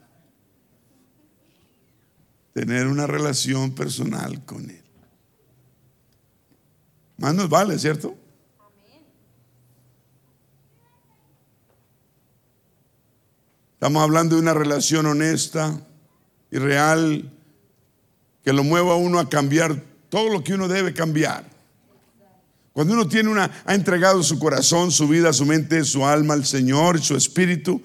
Tener 2.54 2.88
una 2.88 3.08
relación 3.08 3.74
personal 3.74 4.44
con 4.46 4.70
Él. 4.70 4.84
Más 7.18 7.36
nos 7.36 7.50
vale, 7.50 7.78
¿cierto? 7.78 8.16
Estamos 13.74 14.04
hablando 14.04 14.36
de 14.36 14.42
una 14.42 14.54
relación 14.54 15.06
honesta 15.06 15.80
y 16.52 16.58
real 16.58 17.32
que 18.44 18.52
lo 18.52 18.64
mueva 18.64 18.94
a 18.94 18.98
uno 18.98 19.20
a 19.20 19.30
cambiar 19.30 19.82
todo 20.10 20.30
lo 20.30 20.44
que 20.44 20.54
uno 20.54 20.68
debe 20.68 20.94
cambiar. 20.94 21.49
Cuando 22.80 22.94
uno 22.94 23.10
tiene 23.10 23.30
una, 23.30 23.52
ha 23.66 23.76
entregado 23.76 24.24
su 24.24 24.40
corazón, 24.40 24.90
su 24.90 25.06
vida, 25.10 25.34
su 25.34 25.46
mente, 25.46 25.84
su 25.84 26.06
alma 26.06 26.34
al 26.34 26.46
Señor, 26.46 27.02
su 27.02 27.14
espíritu, 27.14 27.82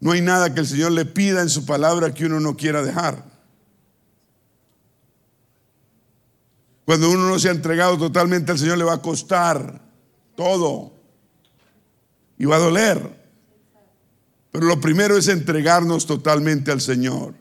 no 0.00 0.10
hay 0.10 0.20
nada 0.20 0.52
que 0.52 0.58
el 0.58 0.66
Señor 0.66 0.90
le 0.90 1.04
pida 1.04 1.42
en 1.42 1.48
su 1.48 1.64
palabra 1.64 2.12
que 2.12 2.26
uno 2.26 2.40
no 2.40 2.56
quiera 2.56 2.82
dejar. 2.82 3.24
Cuando 6.84 7.08
uno 7.08 7.28
no 7.28 7.38
se 7.38 7.50
ha 7.50 7.52
entregado 7.52 7.96
totalmente 7.96 8.50
al 8.50 8.58
Señor, 8.58 8.78
le 8.78 8.84
va 8.84 8.94
a 8.94 9.00
costar 9.00 9.80
todo 10.34 10.92
y 12.36 12.44
va 12.44 12.56
a 12.56 12.58
doler. 12.58 13.22
Pero 14.50 14.66
lo 14.66 14.80
primero 14.80 15.16
es 15.16 15.28
entregarnos 15.28 16.04
totalmente 16.04 16.72
al 16.72 16.80
Señor. 16.80 17.34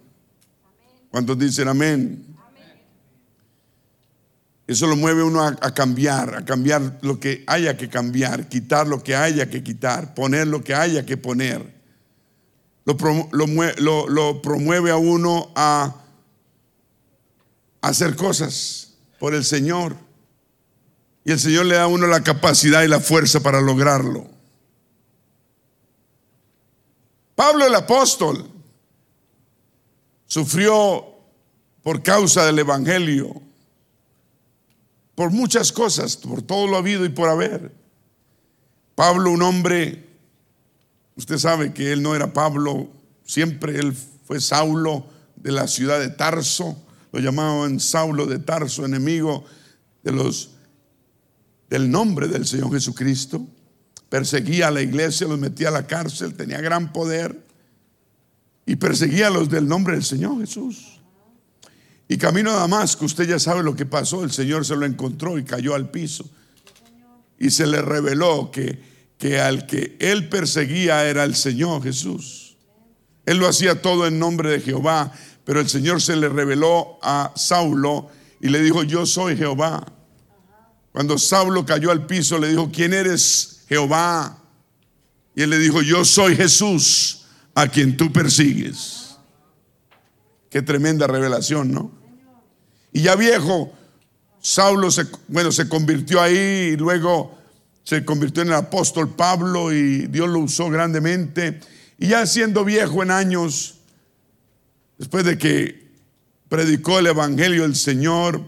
¿Cuántos 1.09 1.39
dicen 1.39 1.67
amén? 1.67 2.30
Eso 4.67 4.87
lo 4.87 4.95
mueve 4.95 5.23
uno 5.23 5.41
a, 5.41 5.73
cambiar, 5.73 6.35
a 6.35 6.45
cambiar 6.45 6.99
lo 7.01 7.19
que 7.19 7.43
haya 7.47 7.75
que 7.75 7.89
cambiar, 7.89 8.47
quitar 8.47 8.87
lo 8.87 9.03
que 9.03 9.15
haya 9.15 9.49
que 9.49 9.63
quitar, 9.63 10.13
poner 10.13 10.47
lo 10.47 10.63
que 10.63 10.73
haya 10.73 11.05
que 11.05 11.17
poner. 11.17 11.81
Lo, 12.85 14.07
lo 14.07 14.41
promueve 14.41 14.91
a 14.91 14.97
uno 14.97 15.51
a 15.55 15.95
hacer 17.81 18.15
cosas 18.15 18.93
por 19.19 19.33
el 19.33 19.43
Señor. 19.43 19.95
Y 21.23 21.31
el 21.31 21.39
Señor 21.39 21.65
le 21.65 21.75
da 21.75 21.83
a 21.83 21.87
uno 21.87 22.07
la 22.07 22.23
capacidad 22.23 22.83
y 22.83 22.87
la 22.87 22.99
fuerza 22.99 23.41
para 23.41 23.61
lograrlo. 23.61 24.27
Pablo 27.35 27.65
el 27.65 27.75
apóstol 27.75 28.49
sufrió 30.27 31.05
por 31.83 32.03
causa 32.03 32.45
del 32.45 32.59
Evangelio, 32.59 33.41
por 35.15 35.31
muchas 35.31 35.71
cosas, 35.71 36.17
por 36.17 36.41
todo 36.41 36.67
lo 36.67 36.77
habido 36.77 37.05
y 37.05 37.09
por 37.09 37.29
haber. 37.29 37.71
Pablo, 38.95 39.31
un 39.31 39.41
hombre, 39.41 40.07
usted 41.15 41.37
sabe 41.37 41.73
que 41.73 41.91
él 41.91 42.01
no 42.01 42.15
era 42.15 42.33
Pablo, 42.33 42.89
siempre 43.25 43.77
él 43.77 43.93
fue 44.25 44.39
Saulo 44.39 45.05
de 45.35 45.51
la 45.51 45.67
ciudad 45.67 45.99
de 45.99 46.09
Tarso, 46.09 46.77
lo 47.11 47.19
llamaban 47.19 47.79
Saulo 47.79 48.25
de 48.25 48.39
Tarso, 48.39 48.85
enemigo 48.85 49.43
de 50.03 50.11
los 50.11 50.51
del 51.69 51.89
nombre 51.89 52.27
del 52.27 52.45
Señor 52.45 52.71
Jesucristo. 52.73 53.47
Perseguía 54.09 54.67
a 54.67 54.71
la 54.71 54.81
iglesia, 54.81 55.25
los 55.25 55.39
metía 55.39 55.69
a 55.69 55.71
la 55.71 55.87
cárcel, 55.87 56.35
tenía 56.35 56.59
gran 56.59 56.91
poder 56.91 57.41
y 58.65 58.75
perseguía 58.75 59.27
a 59.27 59.29
los 59.29 59.49
del 59.49 59.67
nombre 59.67 59.93
del 59.93 60.03
Señor 60.03 60.37
Jesús. 60.41 60.90
Y 62.11 62.17
camino 62.17 62.51
a 62.51 62.55
Damasco, 62.55 63.05
usted 63.05 63.25
ya 63.25 63.39
sabe 63.39 63.63
lo 63.63 63.73
que 63.73 63.85
pasó, 63.85 64.25
el 64.25 64.33
Señor 64.33 64.65
se 64.65 64.75
lo 64.75 64.85
encontró 64.85 65.39
y 65.39 65.45
cayó 65.45 65.75
al 65.75 65.91
piso. 65.91 66.29
Y 67.39 67.51
se 67.51 67.65
le 67.65 67.81
reveló 67.81 68.51
que, 68.51 68.83
que 69.17 69.39
al 69.39 69.65
que 69.65 69.95
él 69.97 70.27
perseguía 70.27 71.05
era 71.05 71.23
el 71.23 71.35
Señor 71.35 71.81
Jesús. 71.81 72.57
Él 73.25 73.37
lo 73.37 73.47
hacía 73.47 73.81
todo 73.81 74.07
en 74.07 74.19
nombre 74.19 74.51
de 74.51 74.59
Jehová, 74.59 75.13
pero 75.45 75.61
el 75.61 75.69
Señor 75.69 76.01
se 76.01 76.17
le 76.17 76.27
reveló 76.27 76.99
a 77.01 77.31
Saulo 77.37 78.09
y 78.41 78.49
le 78.49 78.61
dijo, 78.61 78.83
yo 78.83 79.05
soy 79.05 79.37
Jehová. 79.37 79.85
Cuando 80.91 81.17
Saulo 81.17 81.65
cayó 81.65 81.91
al 81.91 82.07
piso, 82.07 82.37
le 82.39 82.49
dijo, 82.49 82.69
¿quién 82.73 82.93
eres 82.93 83.63
Jehová? 83.69 84.37
Y 85.33 85.43
él 85.43 85.49
le 85.49 85.59
dijo, 85.59 85.81
yo 85.81 86.03
soy 86.03 86.35
Jesús 86.35 87.21
a 87.55 87.69
quien 87.69 87.95
tú 87.95 88.11
persigues. 88.11 89.15
Qué 90.49 90.61
tremenda 90.61 91.07
revelación, 91.07 91.71
¿no? 91.71 92.00
Y 92.91 93.03
ya 93.03 93.15
viejo, 93.15 93.71
Saulo 94.41 94.91
se, 94.91 95.05
bueno, 95.27 95.51
se 95.51 95.69
convirtió 95.69 96.21
ahí 96.21 96.71
y 96.73 96.77
luego 96.77 97.37
se 97.83 98.03
convirtió 98.05 98.43
en 98.43 98.49
el 98.49 98.55
apóstol 98.55 99.09
Pablo 99.15 99.71
y 99.71 100.07
Dios 100.07 100.29
lo 100.29 100.39
usó 100.39 100.69
grandemente. 100.69 101.59
Y 101.97 102.07
ya 102.07 102.25
siendo 102.25 102.65
viejo 102.65 103.03
en 103.03 103.11
años, 103.11 103.75
después 104.97 105.25
de 105.25 105.37
que 105.37 105.87
predicó 106.49 106.99
el 106.99 107.07
Evangelio 107.07 107.63
del 107.63 107.75
Señor, 107.75 108.41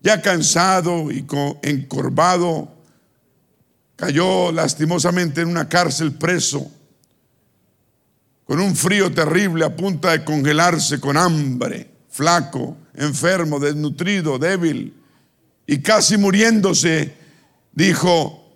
ya 0.00 0.22
cansado 0.22 1.10
y 1.10 1.26
encorvado, 1.62 2.74
cayó 3.96 4.52
lastimosamente 4.52 5.40
en 5.40 5.48
una 5.48 5.68
cárcel 5.68 6.12
preso 6.12 6.70
con 8.44 8.60
un 8.60 8.76
frío 8.76 9.12
terrible 9.12 9.64
a 9.64 9.74
punto 9.74 10.08
de 10.08 10.24
congelarse, 10.24 11.00
con 11.00 11.16
hambre, 11.16 11.90
flaco, 12.14 12.76
enfermo, 12.94 13.58
desnutrido, 13.58 14.38
débil 14.38 14.94
y 15.66 15.80
casi 15.80 16.16
muriéndose, 16.16 17.12
dijo, 17.72 18.54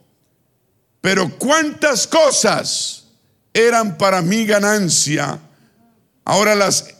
pero 1.01 1.29
cuántas 1.39 2.07
cosas 2.07 3.09
eran 3.53 3.99
para 3.99 4.23
mi 4.23 4.47
ganancia, 4.47 5.41
ahora 6.25 6.55
las, 6.55 6.95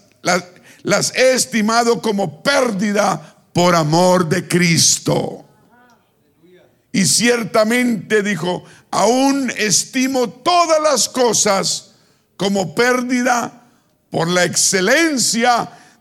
las, 0.83 1.15
he 1.15 1.35
estimado 1.35 2.03
como 2.03 2.43
pérdida 2.43 3.37
por 3.53 3.77
amor 3.77 4.29
de 4.29 4.49
Cristo. 4.49 5.45
Y 6.91 7.05
ciertamente 7.05 8.25
dijo, 8.25 8.65
aún 8.91 9.53
estimo 9.57 10.29
todas 10.29 10.83
las 10.83 11.09
cosas 11.09 11.93
como 12.37 12.75
pérdida 12.75 13.63
por 14.11 14.27
la 14.27 14.43
excelencia 14.43 15.78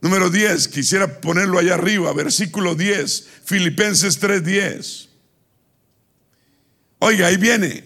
Número 0.00 0.30
10, 0.30 0.68
quisiera 0.68 1.20
ponerlo 1.20 1.58
allá 1.58 1.74
arriba, 1.74 2.12
versículo 2.12 2.74
10, 2.74 3.28
Filipenses 3.44 4.20
3:10. 4.20 5.08
Oiga, 6.98 7.26
ahí 7.26 7.36
viene. 7.36 7.84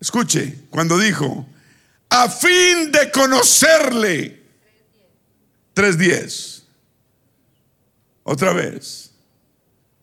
Escuche, 0.00 0.54
cuando 0.70 0.98
dijo, 0.98 1.46
a 2.08 2.28
fin 2.28 2.90
de 2.90 3.10
conocerle. 3.10 4.38
3.10. 5.74 6.62
Otra 8.24 8.52
vez. 8.52 9.12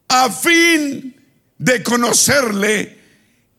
A 0.08 0.32
fin 0.32 1.16
de 1.58 1.84
conocerle 1.84 3.00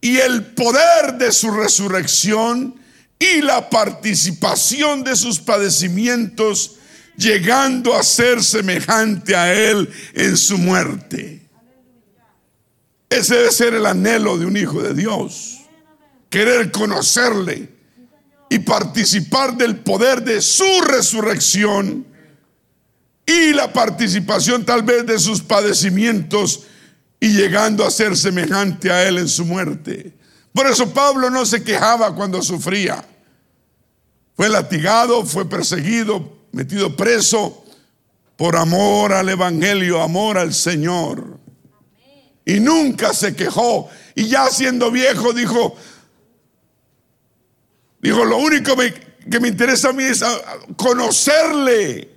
y 0.01 0.18
el 0.18 0.47
poder 0.55 1.14
de 1.18 1.33
su 1.33 1.51
resurrección 1.51 2.74
y 3.18 3.43
la 3.43 3.68
participación 3.68 5.03
de 5.03 5.16
sus 5.16 5.41
padecimientos, 5.41 6.76
llegando 7.17 7.97
a 7.97 8.03
ser 8.03 8.43
semejante 8.43 9.35
a 9.35 9.53
él 9.53 9.89
en 10.14 10.37
su 10.37 10.59
muerte. 10.59 11.43
Ese 13.09 13.37
debe 13.37 13.53
ser 13.53 13.75
el 13.75 13.87
anhelo 13.87 14.37
de 14.39 14.47
un 14.47 14.57
hijo 14.57 14.83
de 14.83 14.95
Dios. 14.95 15.61
Querer 16.29 16.71
conocerle 16.73 17.71
y 18.51 18.59
participar 18.61 19.57
del 19.57 19.77
poder 19.77 20.23
de 20.23 20.41
su 20.41 20.81
resurrección 20.83 22.07
y 23.25 23.53
la 23.53 23.73
participación 23.73 24.64
tal 24.64 24.83
vez 24.83 25.07
de 25.07 25.19
sus 25.19 25.41
padecimientos 25.41 26.64
y 27.19 27.29
llegando 27.31 27.85
a 27.85 27.91
ser 27.91 28.17
semejante 28.17 28.91
a 28.91 29.09
él 29.09 29.19
en 29.19 29.29
su 29.29 29.45
muerte. 29.45 30.12
Por 30.53 30.67
eso 30.67 30.93
Pablo 30.93 31.31
no 31.31 31.45
se 31.45 31.62
quejaba 31.62 32.14
cuando 32.14 32.41
sufría. 32.43 33.05
Fue 34.37 34.49
latigado, 34.49 35.25
fue 35.25 35.49
perseguido, 35.49 36.36
metido 36.57 36.96
preso 36.96 37.64
por 38.36 38.57
amor 38.57 39.12
al 39.12 39.28
Evangelio, 39.28 40.02
amor 40.02 40.38
al 40.38 40.54
Señor. 40.54 41.38
Y 42.44 42.61
nunca 42.61 43.12
se 43.12 43.36
quejó. 43.36 43.88
Y 44.14 44.28
ya 44.28 44.48
siendo 44.48 44.90
viejo 44.90 45.32
dijo, 45.32 45.76
Dijo, 48.00 48.24
lo 48.24 48.38
único 48.38 48.76
que 49.30 49.40
me 49.40 49.48
interesa 49.48 49.88
a 49.88 49.92
mí 49.92 50.04
es 50.04 50.24
conocerle 50.76 52.09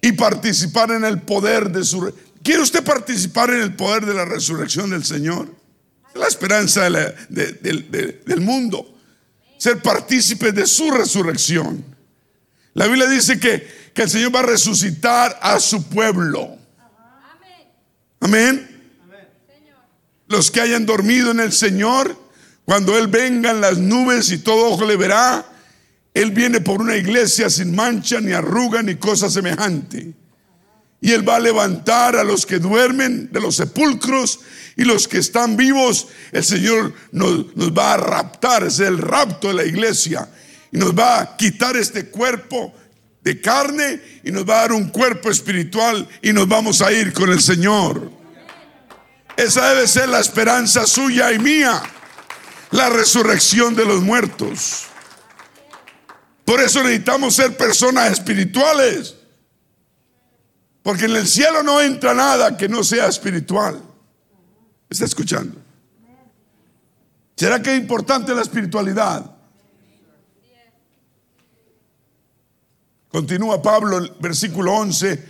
y 0.00 0.12
participar 0.12 0.92
en 0.92 1.04
el 1.04 1.22
poder 1.22 1.70
de 1.70 1.84
su... 1.84 2.14
¿Quiere 2.42 2.62
usted 2.62 2.84
participar 2.84 3.50
en 3.50 3.62
el 3.62 3.74
poder 3.74 4.06
de 4.06 4.14
la 4.14 4.24
resurrección 4.24 4.90
del 4.90 5.04
Señor? 5.04 5.52
La 6.14 6.28
esperanza 6.28 6.88
del 6.88 8.40
mundo. 8.40 8.95
Ser 9.58 9.80
partícipe 9.80 10.52
de 10.52 10.66
su 10.66 10.90
resurrección. 10.90 11.84
La 12.74 12.86
Biblia 12.86 13.06
dice 13.08 13.40
que, 13.40 13.90
que 13.94 14.02
el 14.02 14.10
Señor 14.10 14.34
va 14.34 14.40
a 14.40 14.44
resucitar 14.44 15.38
a 15.40 15.58
su 15.60 15.88
pueblo. 15.88 16.56
Amén. 18.20 18.72
Los 20.28 20.50
que 20.50 20.60
hayan 20.60 20.84
dormido 20.84 21.30
en 21.30 21.40
el 21.40 21.52
Señor 21.52 22.26
cuando 22.66 22.98
Él 22.98 23.06
venga 23.06 23.52
en 23.52 23.60
las 23.60 23.78
nubes 23.78 24.30
y 24.32 24.38
todo 24.38 24.72
ojo 24.72 24.84
le 24.84 24.96
verá, 24.96 25.46
Él 26.12 26.32
viene 26.32 26.60
por 26.60 26.82
una 26.82 26.96
iglesia 26.96 27.48
sin 27.48 27.74
mancha, 27.74 28.20
ni 28.20 28.32
arruga, 28.32 28.82
ni 28.82 28.96
cosa 28.96 29.30
semejante. 29.30 30.12
Y 31.00 31.12
Él 31.12 31.28
va 31.28 31.36
a 31.36 31.40
levantar 31.40 32.16
a 32.16 32.24
los 32.24 32.46
que 32.46 32.58
duermen 32.58 33.30
de 33.30 33.40
los 33.40 33.56
sepulcros 33.56 34.40
y 34.76 34.84
los 34.84 35.06
que 35.06 35.18
están 35.18 35.56
vivos. 35.56 36.08
El 36.32 36.44
Señor 36.44 36.94
nos, 37.12 37.46
va 37.76 37.94
a 37.94 37.96
raptar, 37.96 38.64
es 38.64 38.80
el 38.80 38.98
rapto 38.98 39.48
de 39.48 39.54
la 39.54 39.64
iglesia. 39.64 40.28
Y 40.72 40.78
nos 40.78 40.96
va 40.96 41.20
a 41.20 41.36
quitar 41.36 41.76
este 41.76 42.06
cuerpo 42.06 42.74
de 43.22 43.40
carne 43.40 44.00
y 44.24 44.30
nos 44.30 44.48
va 44.48 44.58
a 44.58 44.60
dar 44.62 44.72
un 44.72 44.88
cuerpo 44.88 45.30
espiritual 45.30 46.08
y 46.22 46.32
nos 46.32 46.48
vamos 46.48 46.80
a 46.80 46.92
ir 46.92 47.12
con 47.12 47.30
el 47.30 47.40
Señor. 47.40 48.10
Esa 49.36 49.68
debe 49.70 49.86
ser 49.86 50.08
la 50.08 50.20
esperanza 50.20 50.86
suya 50.86 51.32
y 51.32 51.38
mía 51.38 51.82
la 52.70 52.88
resurrección 52.88 53.74
de 53.74 53.84
los 53.84 54.02
muertos. 54.02 54.84
Por 56.44 56.60
eso 56.60 56.82
necesitamos 56.82 57.34
ser 57.34 57.56
personas 57.56 58.12
espirituales. 58.12 59.15
Porque 60.86 61.06
en 61.06 61.16
el 61.16 61.26
cielo 61.26 61.64
no 61.64 61.80
entra 61.80 62.14
nada 62.14 62.56
que 62.56 62.68
no 62.68 62.84
sea 62.84 63.08
espiritual. 63.08 63.82
¿Está 64.88 65.04
escuchando? 65.04 65.60
¿Será 67.34 67.60
que 67.60 67.74
es 67.74 67.80
importante 67.80 68.32
la 68.32 68.42
espiritualidad? 68.42 69.28
Continúa 73.08 73.60
Pablo, 73.60 73.98
el 73.98 74.12
versículo 74.20 74.74
11. 74.74 75.28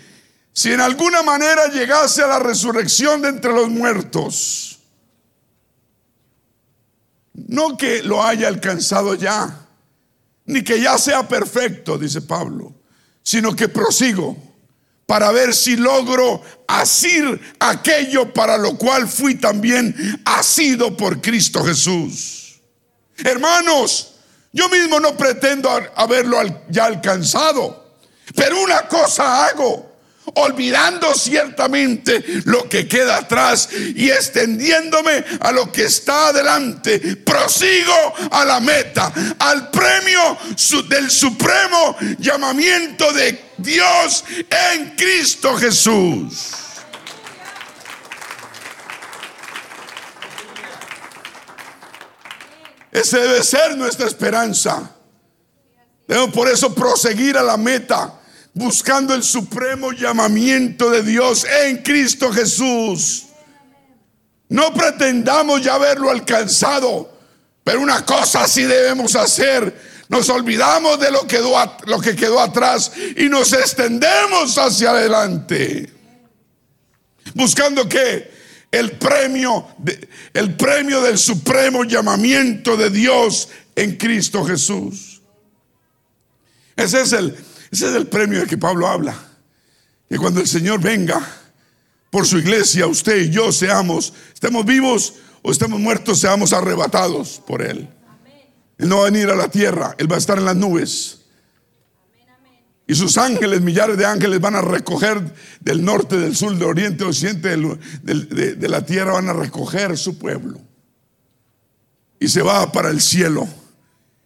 Si 0.52 0.72
en 0.74 0.82
alguna 0.82 1.22
manera 1.22 1.68
llegase 1.68 2.22
a 2.22 2.26
la 2.26 2.38
resurrección 2.38 3.22
de 3.22 3.30
entre 3.30 3.54
los 3.54 3.70
muertos, 3.70 4.78
no 7.32 7.78
que 7.78 8.02
lo 8.02 8.22
haya 8.22 8.48
alcanzado 8.48 9.14
ya, 9.14 9.66
ni 10.44 10.62
que 10.62 10.82
ya 10.82 10.98
sea 10.98 11.26
perfecto, 11.26 11.96
dice 11.96 12.20
Pablo, 12.20 12.74
sino 13.22 13.56
que 13.56 13.70
prosigo 13.70 14.45
para 15.06 15.30
ver 15.30 15.54
si 15.54 15.76
logro 15.76 16.42
asir 16.66 17.40
aquello 17.60 18.32
para 18.32 18.58
lo 18.58 18.76
cual 18.76 19.08
fui 19.08 19.36
también 19.36 19.94
asido 20.24 20.96
por 20.96 21.20
Cristo 21.20 21.64
Jesús. 21.64 22.60
Hermanos, 23.18 24.14
yo 24.52 24.68
mismo 24.68 24.98
no 24.98 25.16
pretendo 25.16 25.70
haberlo 25.94 26.38
ya 26.68 26.86
alcanzado, 26.86 27.94
pero 28.34 28.60
una 28.60 28.88
cosa 28.88 29.46
hago 29.46 29.96
olvidando 30.34 31.14
ciertamente 31.14 32.24
lo 32.44 32.68
que 32.68 32.88
queda 32.88 33.18
atrás 33.18 33.68
y 33.72 34.10
extendiéndome 34.10 35.24
a 35.40 35.52
lo 35.52 35.70
que 35.70 35.84
está 35.84 36.28
adelante. 36.28 36.98
Prosigo 37.16 38.14
a 38.30 38.44
la 38.44 38.60
meta, 38.60 39.12
al 39.38 39.70
premio 39.70 40.36
del 40.88 41.10
supremo 41.10 41.96
llamamiento 42.18 43.12
de 43.12 43.45
Dios 43.58 44.24
en 44.50 44.94
Cristo 44.96 45.56
Jesús. 45.56 46.52
Ese 52.92 53.18
debe 53.18 53.42
ser 53.42 53.76
nuestra 53.76 54.06
esperanza. 54.06 54.90
Debemos 56.08 56.34
por 56.34 56.48
eso 56.48 56.74
proseguir 56.74 57.36
a 57.36 57.42
la 57.42 57.56
meta 57.56 58.20
buscando 58.54 59.12
el 59.12 59.22
supremo 59.22 59.92
llamamiento 59.92 60.88
de 60.88 61.02
Dios 61.02 61.44
en 61.44 61.82
Cristo 61.82 62.32
Jesús. 62.32 63.26
No 64.48 64.72
pretendamos 64.72 65.62
ya 65.62 65.74
haberlo 65.74 66.10
alcanzado, 66.10 67.12
pero 67.62 67.80
una 67.80 68.06
cosa 68.06 68.48
sí 68.48 68.62
debemos 68.62 69.14
hacer. 69.14 69.95
Nos 70.08 70.28
olvidamos 70.28 71.00
de 71.00 71.10
lo, 71.10 71.26
quedó, 71.26 71.54
lo 71.86 72.00
que 72.00 72.14
quedó 72.14 72.40
atrás 72.40 72.92
y 73.16 73.28
nos 73.28 73.52
extendemos 73.52 74.56
hacia 74.56 74.90
adelante. 74.90 75.92
Buscando 77.34 77.88
que 77.88 78.30
el 78.70 78.92
premio, 78.92 79.66
el 80.32 80.54
premio 80.54 81.00
del 81.00 81.18
supremo 81.18 81.84
llamamiento 81.84 82.76
de 82.76 82.90
Dios 82.90 83.48
en 83.74 83.96
Cristo 83.96 84.44
Jesús. 84.44 85.22
Ese 86.76 87.00
es 87.00 87.12
el, 87.12 87.36
ese 87.70 87.88
es 87.88 87.94
el 87.94 88.06
premio 88.06 88.40
de 88.40 88.46
que 88.46 88.58
Pablo 88.58 88.86
habla. 88.86 89.16
Que 90.08 90.18
cuando 90.18 90.40
el 90.40 90.46
Señor 90.46 90.80
venga 90.80 91.20
por 92.10 92.26
su 92.26 92.38
iglesia, 92.38 92.86
usted 92.86 93.16
y 93.22 93.30
yo 93.30 93.50
seamos, 93.50 94.12
estemos 94.32 94.64
vivos 94.64 95.14
o 95.42 95.50
estemos 95.50 95.80
muertos, 95.80 96.20
seamos 96.20 96.52
arrebatados 96.52 97.42
por 97.44 97.62
Él. 97.62 97.88
Él 98.78 98.88
no 98.88 98.96
va 98.96 99.02
a 99.02 99.10
venir 99.10 99.30
a 99.30 99.36
la 99.36 99.48
tierra, 99.48 99.94
Él 99.98 100.10
va 100.10 100.16
a 100.16 100.18
estar 100.18 100.38
en 100.38 100.44
las 100.44 100.56
nubes. 100.56 101.20
Y 102.88 102.94
sus 102.94 103.18
ángeles, 103.18 103.62
millares 103.62 103.96
de 103.96 104.06
ángeles, 104.06 104.40
van 104.40 104.54
a 104.54 104.60
recoger 104.60 105.20
del 105.60 105.84
norte, 105.84 106.16
del 106.16 106.36
sur, 106.36 106.52
del 106.54 106.62
oriente, 106.62 106.98
del 106.98 107.08
occidente, 107.08 107.56
de 107.56 108.68
la 108.68 108.86
tierra, 108.86 109.14
van 109.14 109.28
a 109.28 109.32
recoger 109.32 109.98
su 109.98 110.18
pueblo. 110.18 110.60
Y 112.20 112.28
se 112.28 112.42
va 112.42 112.70
para 112.70 112.90
el 112.90 113.00
cielo. 113.00 113.48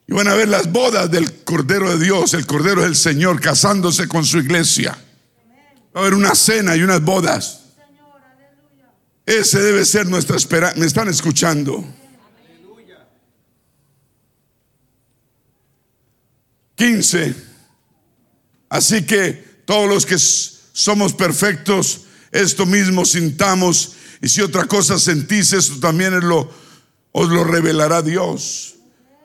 Y 0.07 0.13
van 0.13 0.29
a 0.29 0.35
ver 0.35 0.49
las 0.49 0.71
bodas 0.71 1.11
del 1.11 1.43
Cordero 1.43 1.97
de 1.97 2.05
Dios, 2.05 2.35
el 2.35 2.47
Cordero 2.47 2.83
del 2.83 2.97
Señor, 2.97 3.41
casándose 3.41 4.09
con 4.09 4.27
su 4.27 4.39
iglesia. 4.39 4.99
Va 5.97 6.01
a 6.01 6.03
haber 6.03 6.15
una 6.15 6.35
cena 6.35 6.77
y 6.77 6.83
unas 6.83 7.03
bodas. 7.03 7.61
Ese 9.25 9.61
debe 9.61 9.85
ser 9.87 10.07
nuestra 10.07 10.37
esperanza. 10.37 10.79
¿Me 10.79 10.87
están 10.87 11.09
escuchando? 11.09 11.85
15. 16.81 17.35
Así 18.71 19.03
que 19.03 19.35
todos 19.67 19.87
los 19.87 20.07
que 20.07 20.17
somos 20.19 21.13
perfectos, 21.13 22.07
esto 22.33 22.65
mismo 22.65 23.05
sintamos. 23.05 23.97
Y 24.23 24.31
si 24.31 24.41
otra 24.41 24.65
cosa 24.65 24.99
sentís, 24.99 25.53
esto 25.53 25.79
también 25.79 26.15
es 26.15 26.25
lo, 26.25 26.51
os 27.13 27.29
lo 27.29 27.45
revelará 27.45 28.01
Dios. 28.01 28.77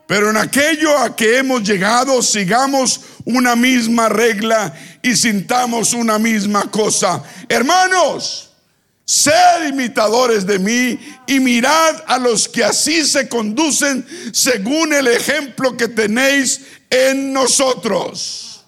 Pero 0.06 0.28
en 0.28 0.36
aquello 0.36 0.98
a 0.98 1.16
que 1.16 1.38
hemos 1.38 1.62
llegado, 1.62 2.20
sigamos 2.20 3.00
una 3.24 3.56
misma 3.56 4.10
regla 4.10 4.74
y 5.02 5.16
sintamos 5.16 5.94
una 5.94 6.18
misma 6.18 6.70
cosa. 6.70 7.22
Hermanos, 7.48 8.50
sed 9.06 9.68
imitadores 9.68 10.44
de 10.44 10.58
mí 10.58 10.98
y 11.26 11.40
mirad 11.40 12.04
a 12.06 12.18
los 12.18 12.48
que 12.48 12.64
así 12.64 13.04
se 13.06 13.28
conducen 13.28 14.04
según 14.32 14.92
el 14.92 15.06
ejemplo 15.06 15.76
que 15.76 15.88
tenéis 15.88 16.60
en 16.90 17.32
nosotros. 17.32 18.64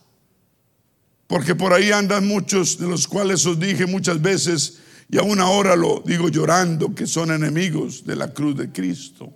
Porque 1.27 1.55
por 1.55 1.73
ahí 1.73 1.93
andan 1.93 2.27
muchos 2.27 2.79
de 2.79 2.89
los 2.89 3.07
cuales 3.07 3.45
os 3.47 3.59
dije 3.59 3.87
muchas 3.87 4.21
veces, 4.21 4.79
y 5.11 5.19
aún 5.19 5.41
ahora 5.41 5.77
lo 5.77 6.03
digo 6.05 6.29
llorando, 6.29 6.95
que 6.95 7.07
son 7.07 7.31
enemigos 7.31 8.05
de 8.05 8.17
la 8.17 8.33
cruz 8.33 8.57
de 8.57 8.73
Cristo. 8.73 9.33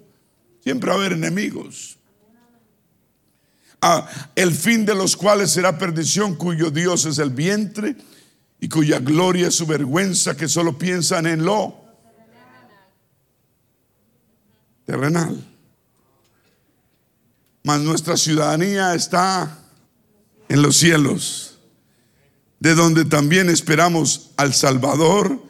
Siempre 0.62 0.88
va 0.88 0.96
a 0.96 0.98
haber 0.98 1.12
enemigos. 1.12 1.98
Ah, 3.80 4.08
el 4.36 4.52
fin 4.52 4.86
de 4.86 4.94
los 4.94 5.16
cuales 5.16 5.50
será 5.50 5.76
perdición, 5.76 6.36
cuyo 6.36 6.70
Dios 6.70 7.04
es 7.04 7.18
el 7.18 7.30
vientre 7.30 7.96
y 8.60 8.68
cuya 8.68 9.00
gloria 9.00 9.48
es 9.48 9.56
su 9.56 9.66
vergüenza, 9.66 10.36
que 10.36 10.48
solo 10.48 10.78
piensan 10.78 11.26
en 11.26 11.44
lo 11.44 11.82
terrenal. 14.86 15.51
Mas 17.64 17.80
nuestra 17.80 18.16
ciudadanía 18.16 18.94
está 18.94 19.58
en 20.48 20.62
los 20.62 20.76
cielos, 20.76 21.58
de 22.60 22.74
donde 22.74 23.04
también 23.04 23.48
esperamos 23.48 24.30
al 24.36 24.54
Salvador, 24.54 25.42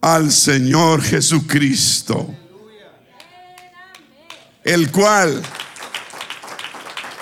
al 0.00 0.30
Señor 0.30 1.02
Jesucristo, 1.02 2.34
el 4.64 4.90
cual 4.90 5.42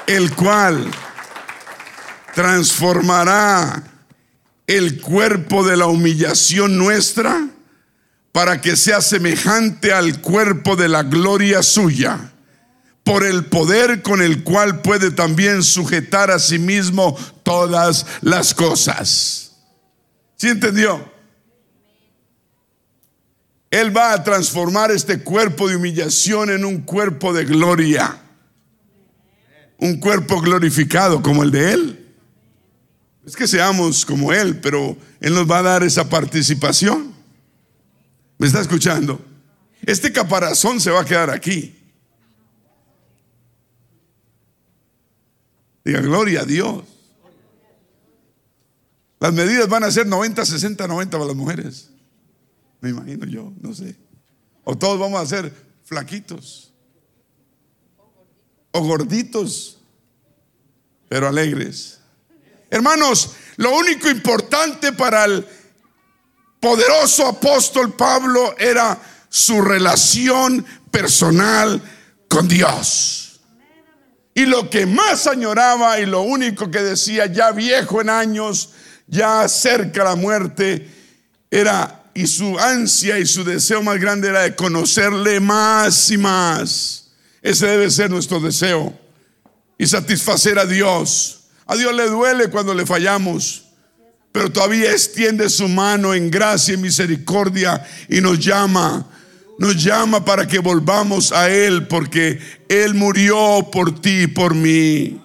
el 0.07 0.35
cual 0.35 0.91
transformará 2.35 3.83
el 4.67 5.01
cuerpo 5.01 5.65
de 5.65 5.77
la 5.77 5.87
humillación 5.87 6.77
nuestra 6.77 7.49
para 8.33 8.61
que 8.61 8.77
sea 8.77 9.01
semejante 9.01 9.93
al 9.93 10.21
cuerpo 10.21 10.77
de 10.77 10.89
la 10.89 11.05
gloria 11.05 11.63
suya, 11.63 12.34
por 13.05 13.25
el 13.25 13.45
poder 13.47 14.03
con 14.03 14.21
el 14.21 14.43
cual 14.43 14.81
puede 14.81 15.11
también 15.11 15.63
sujetar 15.63 16.31
a 16.31 16.39
sí 16.39 16.59
mismo 16.59 17.17
todas 17.43 18.07
las 18.23 18.55
cosas. 18.55 19.53
¿Sí 20.37 20.49
entendió? 20.49 21.13
Él 23.71 23.97
va 23.97 24.13
a 24.13 24.25
transformar 24.25 24.91
este 24.91 25.21
cuerpo 25.21 25.69
de 25.69 25.77
humillación 25.77 26.51
en 26.51 26.65
un 26.65 26.81
cuerpo 26.81 27.33
de 27.33 27.45
gloria 27.45 28.21
un 29.79 29.99
cuerpo 29.99 30.41
glorificado 30.41 31.21
como 31.23 31.43
el 31.43 31.51
de 31.51 31.73
Él. 31.73 32.07
Es 33.27 33.37
que 33.37 33.47
seamos 33.47 34.05
como 34.05 34.33
Él, 34.33 34.59
pero 34.61 34.97
Él 35.21 35.35
nos 35.35 35.51
va 35.51 35.59
a 35.59 35.63
dar 35.63 35.83
esa 35.83 36.09
participación. 36.09 37.13
¿Me 38.39 38.47
está 38.47 38.61
escuchando? 38.61 39.23
Este 39.83 40.13
caparazón 40.13 40.81
se 40.81 40.91
va 40.91 41.03
a 41.03 41.05
quedar 41.05 41.31
aquí. 41.31 41.77
Diga, 45.85 46.01
gloria 46.01 46.41
a 46.41 46.45
Dios. 46.45 46.85
Las 49.21 49.33
medidas 49.33 49.69
van 49.69 49.85
a 49.85 49.91
ser 49.91 50.07
90, 50.07 50.45
60, 50.45 50.87
90 50.87 51.19
para 51.19 51.29
las 51.29 51.37
mujeres. 51.37 51.91
Me 52.81 52.91
imagino 52.91 53.27
yo, 53.27 53.53
no 53.61 53.75
sé. 53.75 53.97
O 54.65 54.77
todos 54.77 54.99
vamos 54.99 55.21
a 55.21 55.27
ser 55.27 55.53
flaquitos 55.85 56.73
o 58.73 58.81
gorditos, 58.83 59.79
pero 61.09 61.29
alegres. 61.29 62.01
Hermanos, 62.71 63.31
lo 63.57 63.77
único 63.77 64.11
importante 64.11 64.93
para 64.93 65.25
el 65.27 65.47
poderoso 66.59 67.27
apóstol 67.29 67.95
Pablo 67.95 68.57
era 68.59 69.01
su 69.29 69.63
relación 69.63 70.65
personal 70.91 71.81
con 72.29 72.49
Dios. 72.49 73.24
Y 74.35 74.47
lo 74.47 74.69
que 74.69 74.85
más 74.85 75.29
añoraba 75.29 76.01
y 76.01 76.07
lo 76.07 76.23
único 76.23 76.71
que 76.71 76.83
decía, 76.83 77.27
ya 77.27 77.53
viejo 77.53 78.01
en 78.01 78.11
años, 78.11 78.71
ya 79.07 79.47
cerca 79.49 80.03
la 80.03 80.17
muerte, 80.17 80.89
era, 81.51 82.03
y 82.15 82.27
su 82.27 82.59
ansia 82.59 83.19
y 83.19 83.27
su 83.27 83.45
deseo 83.45 83.81
más 83.83 84.01
grande 84.01 84.29
era 84.29 84.43
de 84.43 84.57
conocerle 84.57 85.39
más 85.39 86.11
y 86.11 86.19
más. 86.19 87.13
Ese 87.43 87.67
debe 87.67 87.91
ser 87.91 88.11
nuestro 88.11 88.41
deseo. 88.41 88.99
Y 89.79 89.87
satisfacer 89.87 90.59
a 90.59 90.67
Dios. 90.67 91.45
A 91.67 91.77
Dios 91.77 91.95
le 91.95 92.09
duele 92.09 92.51
cuando 92.51 92.75
le 92.75 92.87
fallamos. 92.87 93.67
Pero 94.33 94.51
todavía 94.51 94.91
extiende 94.91 95.49
su 95.49 95.69
mano 95.69 96.13
en 96.13 96.29
gracia 96.29 96.75
y 96.75 96.79
misericordia 96.79 97.87
y 98.09 98.21
nos 98.21 98.41
llama. 98.41 99.07
Nos 99.59 99.83
llama 99.83 100.25
para 100.25 100.47
que 100.47 100.59
volvamos 100.59 101.33
a 101.33 101.49
Él 101.49 101.87
porque 101.87 102.41
Él 102.69 102.95
murió 102.95 103.69
por 103.71 104.01
ti 104.01 104.23
y 104.23 104.27
por 104.27 104.55
mí. 104.55 105.21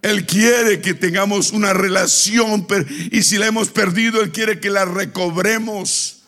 Él 0.00 0.24
quiere 0.26 0.80
que 0.80 0.94
tengamos 0.94 1.52
una 1.52 1.72
relación 1.72 2.66
y 3.10 3.22
si 3.22 3.36
la 3.36 3.46
hemos 3.46 3.68
perdido, 3.68 4.22
Él 4.22 4.30
quiere 4.30 4.60
que 4.60 4.70
la 4.70 4.84
recobremos. 4.84 6.18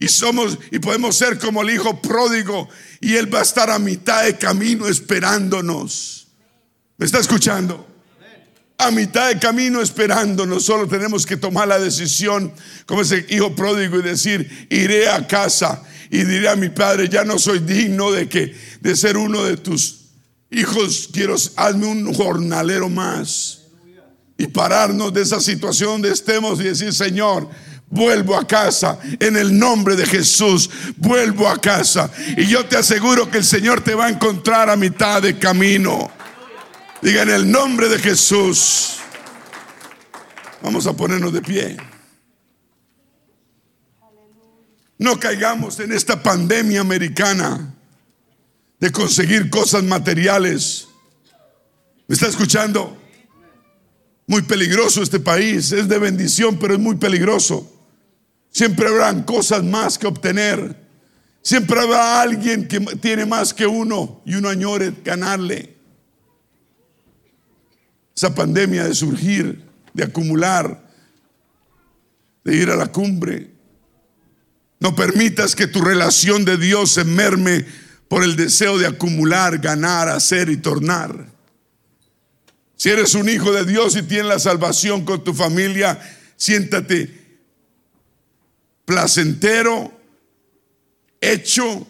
Y 0.00 0.08
somos 0.08 0.58
y 0.70 0.80
podemos 0.80 1.16
ser 1.16 1.38
como 1.38 1.62
el 1.62 1.70
hijo 1.70 2.00
pródigo 2.02 2.68
y 3.00 3.14
él 3.14 3.32
va 3.32 3.38
a 3.38 3.42
estar 3.42 3.70
a 3.70 3.78
mitad 3.78 4.24
de 4.24 4.36
camino 4.36 4.88
esperándonos. 4.88 6.28
¿Me 6.98 7.06
está 7.06 7.20
escuchando? 7.20 7.93
A 8.84 8.90
mitad 8.90 9.28
de 9.28 9.38
camino 9.38 9.80
esperándonos, 9.80 10.66
solo 10.66 10.86
tenemos 10.86 11.24
que 11.24 11.38
tomar 11.38 11.66
la 11.66 11.78
decisión 11.78 12.52
como 12.84 13.00
ese 13.00 13.24
hijo 13.30 13.54
pródigo 13.56 13.98
y 13.98 14.02
decir, 14.02 14.68
iré 14.68 15.08
a 15.08 15.26
casa 15.26 15.82
y 16.10 16.22
diré 16.24 16.50
a 16.50 16.54
mi 16.54 16.68
padre, 16.68 17.08
ya 17.08 17.24
no 17.24 17.38
soy 17.38 17.60
digno 17.60 18.12
de 18.12 18.28
que 18.28 18.54
de 18.82 18.94
ser 18.94 19.16
uno 19.16 19.42
de 19.42 19.56
tus 19.56 20.10
hijos, 20.50 21.08
quiero 21.10 21.34
hazme 21.56 21.86
un 21.86 22.12
jornalero 22.12 22.90
más 22.90 23.62
y 24.36 24.48
pararnos 24.48 25.14
de 25.14 25.22
esa 25.22 25.40
situación 25.40 25.92
donde 25.92 26.12
estemos 26.12 26.60
y 26.60 26.64
decir, 26.64 26.92
Señor, 26.92 27.48
vuelvo 27.88 28.36
a 28.36 28.46
casa 28.46 28.98
en 29.18 29.38
el 29.38 29.58
nombre 29.58 29.96
de 29.96 30.04
Jesús, 30.04 30.68
vuelvo 30.98 31.48
a 31.48 31.58
casa. 31.58 32.10
Y 32.36 32.44
yo 32.48 32.66
te 32.66 32.76
aseguro 32.76 33.30
que 33.30 33.38
el 33.38 33.44
Señor 33.44 33.80
te 33.80 33.94
va 33.94 34.06
a 34.06 34.10
encontrar 34.10 34.68
a 34.68 34.76
mitad 34.76 35.22
de 35.22 35.38
camino. 35.38 36.10
Diga 37.04 37.20
en 37.20 37.28
el 37.28 37.52
nombre 37.52 37.90
de 37.90 37.98
Jesús. 37.98 38.94
Vamos 40.62 40.86
a 40.86 40.96
ponernos 40.96 41.34
de 41.34 41.42
pie. 41.42 41.76
No 44.96 45.20
caigamos 45.20 45.78
en 45.80 45.92
esta 45.92 46.22
pandemia 46.22 46.80
americana 46.80 47.74
de 48.80 48.90
conseguir 48.90 49.50
cosas 49.50 49.84
materiales. 49.84 50.88
¿Me 52.06 52.14
está 52.14 52.28
escuchando? 52.28 52.96
Muy 54.26 54.40
peligroso 54.40 55.02
este 55.02 55.20
país, 55.20 55.72
es 55.72 55.86
de 55.86 55.98
bendición, 55.98 56.58
pero 56.58 56.72
es 56.72 56.80
muy 56.80 56.96
peligroso. 56.96 57.70
Siempre 58.48 58.88
habrán 58.88 59.24
cosas 59.24 59.62
más 59.62 59.98
que 59.98 60.06
obtener. 60.06 60.74
Siempre 61.42 61.80
habrá 61.80 62.22
alguien 62.22 62.66
que 62.66 62.80
tiene 62.80 63.26
más 63.26 63.52
que 63.52 63.66
uno 63.66 64.22
y 64.24 64.36
uno 64.36 64.48
añore 64.48 64.94
ganarle. 65.04 65.73
Esa 68.16 68.34
pandemia 68.34 68.84
de 68.84 68.94
surgir, 68.94 69.64
de 69.92 70.04
acumular, 70.04 70.90
de 72.44 72.56
ir 72.56 72.70
a 72.70 72.76
la 72.76 72.92
cumbre. 72.92 73.50
No 74.78 74.94
permitas 74.94 75.56
que 75.56 75.66
tu 75.66 75.80
relación 75.80 76.44
de 76.44 76.56
Dios 76.56 76.92
se 76.92 77.04
merme 77.04 77.64
por 78.08 78.22
el 78.22 78.36
deseo 78.36 78.78
de 78.78 78.86
acumular, 78.86 79.58
ganar, 79.58 80.08
hacer 80.08 80.48
y 80.48 80.58
tornar. 80.58 81.32
Si 82.76 82.90
eres 82.90 83.14
un 83.14 83.28
hijo 83.28 83.52
de 83.52 83.64
Dios 83.64 83.96
y 83.96 84.02
tienes 84.02 84.26
la 84.26 84.38
salvación 84.38 85.04
con 85.04 85.24
tu 85.24 85.32
familia, 85.32 85.98
siéntate 86.36 87.24
placentero, 88.84 89.92
hecho 91.20 91.86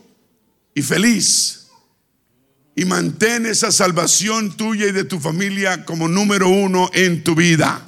y 0.75 0.83
feliz. 0.83 1.64
Y 2.77 2.85
mantén 2.85 3.47
esa 3.47 3.71
salvación 3.71 4.57
tuya 4.57 4.87
y 4.87 4.93
de 4.93 5.05
tu 5.05 5.21
familia 5.21 5.85
como 5.85 6.09
número 6.09 6.49
uno 6.49 6.91
en 6.93 7.23
tu 7.23 7.35
vida. 7.35 7.81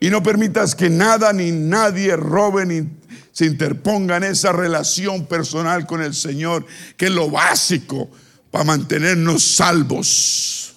Y 0.00 0.10
no 0.10 0.22
permitas 0.22 0.74
que 0.74 0.90
nada 0.90 1.32
ni 1.32 1.52
nadie 1.52 2.16
robe 2.16 2.66
ni 2.66 2.88
se 3.32 3.46
interponga 3.46 4.16
en 4.16 4.24
esa 4.24 4.52
relación 4.52 5.26
personal 5.26 5.86
con 5.86 6.02
el 6.02 6.14
Señor, 6.14 6.66
que 6.96 7.06
es 7.06 7.12
lo 7.12 7.30
básico 7.30 8.10
para 8.50 8.64
mantenernos 8.64 9.44
salvos. 9.44 10.76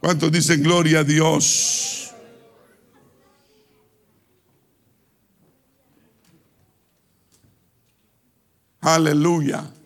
¿Cuántos 0.00 0.32
dicen 0.32 0.62
gloria 0.62 1.00
a 1.00 1.04
Dios? 1.04 2.12
Aleluya. 8.80 9.77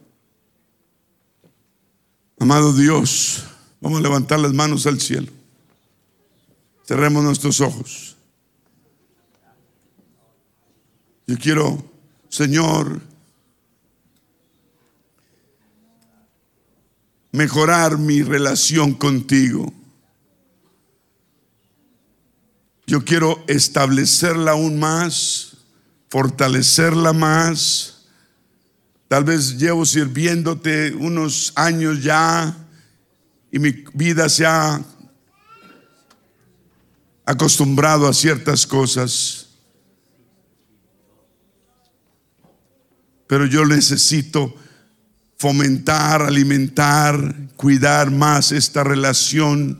Amado 2.42 2.72
Dios, 2.72 3.44
vamos 3.80 4.00
a 4.00 4.02
levantar 4.02 4.40
las 4.40 4.52
manos 4.52 4.84
al 4.88 5.00
cielo. 5.00 5.30
Cerremos 6.84 7.22
nuestros 7.22 7.60
ojos. 7.60 8.16
Yo 11.24 11.38
quiero, 11.38 11.84
Señor, 12.28 13.00
mejorar 17.30 17.96
mi 17.96 18.24
relación 18.24 18.94
contigo. 18.94 19.72
Yo 22.88 23.04
quiero 23.04 23.44
establecerla 23.46 24.50
aún 24.50 24.80
más, 24.80 25.58
fortalecerla 26.08 27.12
más. 27.12 27.91
Tal 29.12 29.24
vez 29.24 29.58
llevo 29.58 29.84
sirviéndote 29.84 30.94
unos 30.94 31.52
años 31.54 32.02
ya 32.02 32.56
y 33.50 33.58
mi 33.58 33.84
vida 33.92 34.26
se 34.30 34.46
ha 34.46 34.82
acostumbrado 37.26 38.08
a 38.08 38.14
ciertas 38.14 38.66
cosas. 38.66 39.48
Pero 43.26 43.44
yo 43.44 43.66
necesito 43.66 44.54
fomentar, 45.36 46.22
alimentar, 46.22 47.50
cuidar 47.56 48.10
más 48.10 48.50
esta 48.50 48.82
relación 48.82 49.78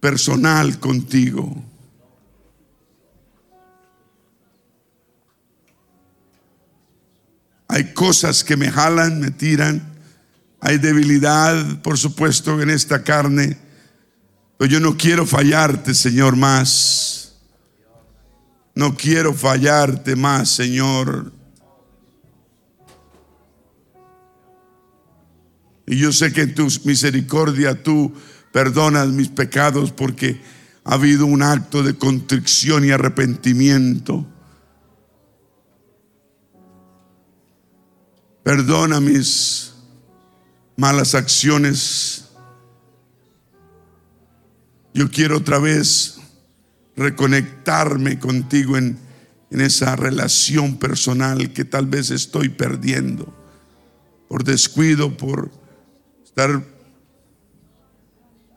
personal 0.00 0.80
contigo. 0.80 1.64
Hay 7.74 7.92
cosas 7.92 8.44
que 8.44 8.56
me 8.56 8.70
jalan, 8.70 9.18
me 9.18 9.32
tiran. 9.32 9.82
Hay 10.60 10.78
debilidad, 10.78 11.82
por 11.82 11.98
supuesto, 11.98 12.62
en 12.62 12.70
esta 12.70 13.02
carne. 13.02 13.58
Pero 14.56 14.70
yo 14.70 14.78
no 14.78 14.96
quiero 14.96 15.26
fallarte, 15.26 15.92
Señor, 15.92 16.36
más. 16.36 17.34
No 18.76 18.96
quiero 18.96 19.34
fallarte 19.34 20.14
más, 20.14 20.50
Señor. 20.50 21.32
Y 25.84 25.96
yo 25.98 26.12
sé 26.12 26.32
que 26.32 26.42
en 26.42 26.54
tu 26.54 26.68
misericordia 26.84 27.82
tú 27.82 28.14
perdonas 28.52 29.08
mis 29.08 29.30
pecados 29.30 29.90
porque 29.90 30.40
ha 30.84 30.94
habido 30.94 31.26
un 31.26 31.42
acto 31.42 31.82
de 31.82 31.94
contrición 31.94 32.84
y 32.84 32.92
arrepentimiento. 32.92 34.28
Perdona 38.44 39.00
mis 39.00 39.72
malas 40.76 41.14
acciones. 41.14 42.26
Yo 44.92 45.10
quiero 45.10 45.38
otra 45.38 45.58
vez 45.58 46.20
reconectarme 46.94 48.18
contigo 48.18 48.76
en, 48.76 48.98
en 49.50 49.60
esa 49.62 49.96
relación 49.96 50.76
personal 50.76 51.52
que 51.52 51.64
tal 51.64 51.86
vez 51.86 52.10
estoy 52.10 52.50
perdiendo 52.50 53.34
por 54.28 54.44
descuido, 54.44 55.16
por 55.16 55.50
estar 56.24 56.62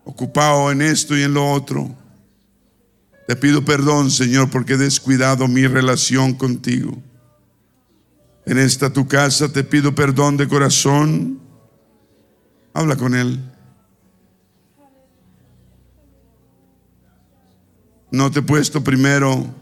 ocupado 0.04 0.72
en 0.72 0.82
esto 0.82 1.16
y 1.18 1.24
en 1.24 1.34
lo 1.34 1.50
otro. 1.50 1.96
Te 3.28 3.36
pido 3.36 3.64
perdón, 3.64 4.12
Señor, 4.12 4.50
porque 4.50 4.74
he 4.74 4.78
descuidado 4.78 5.48
mi 5.48 5.66
relación 5.66 6.34
contigo. 6.34 7.02
En 8.48 8.58
esta 8.58 8.89
tu 8.89 9.06
casa 9.06 9.52
te 9.52 9.66
pido 9.66 9.93
perdón 9.93 10.38
de 10.38 10.48
corazón. 10.48 11.38
Habla 12.74 12.95
con 12.95 13.14
Él. 13.14 13.43
No 18.10 18.32
te 18.32 18.39
he 18.39 18.41
puesto 18.41 18.82
primero 18.82 19.54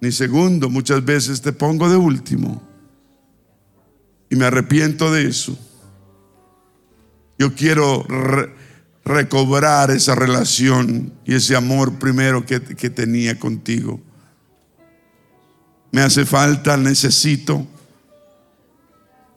ni 0.00 0.12
segundo, 0.12 0.70
muchas 0.70 1.04
veces 1.04 1.42
te 1.42 1.52
pongo 1.52 1.90
de 1.90 1.96
último. 1.96 2.62
Y 4.30 4.36
me 4.36 4.44
arrepiento 4.44 5.10
de 5.10 5.26
eso. 5.26 5.58
Yo 7.36 7.52
quiero 7.52 8.06
recobrar 9.04 9.90
esa 9.90 10.14
relación 10.14 11.12
y 11.24 11.34
ese 11.34 11.56
amor 11.56 11.98
primero 11.98 12.46
que, 12.46 12.60
que 12.60 12.90
tenía 12.90 13.40
contigo. 13.40 14.00
Me 15.90 16.00
hace 16.00 16.24
falta, 16.24 16.76
necesito. 16.76 17.66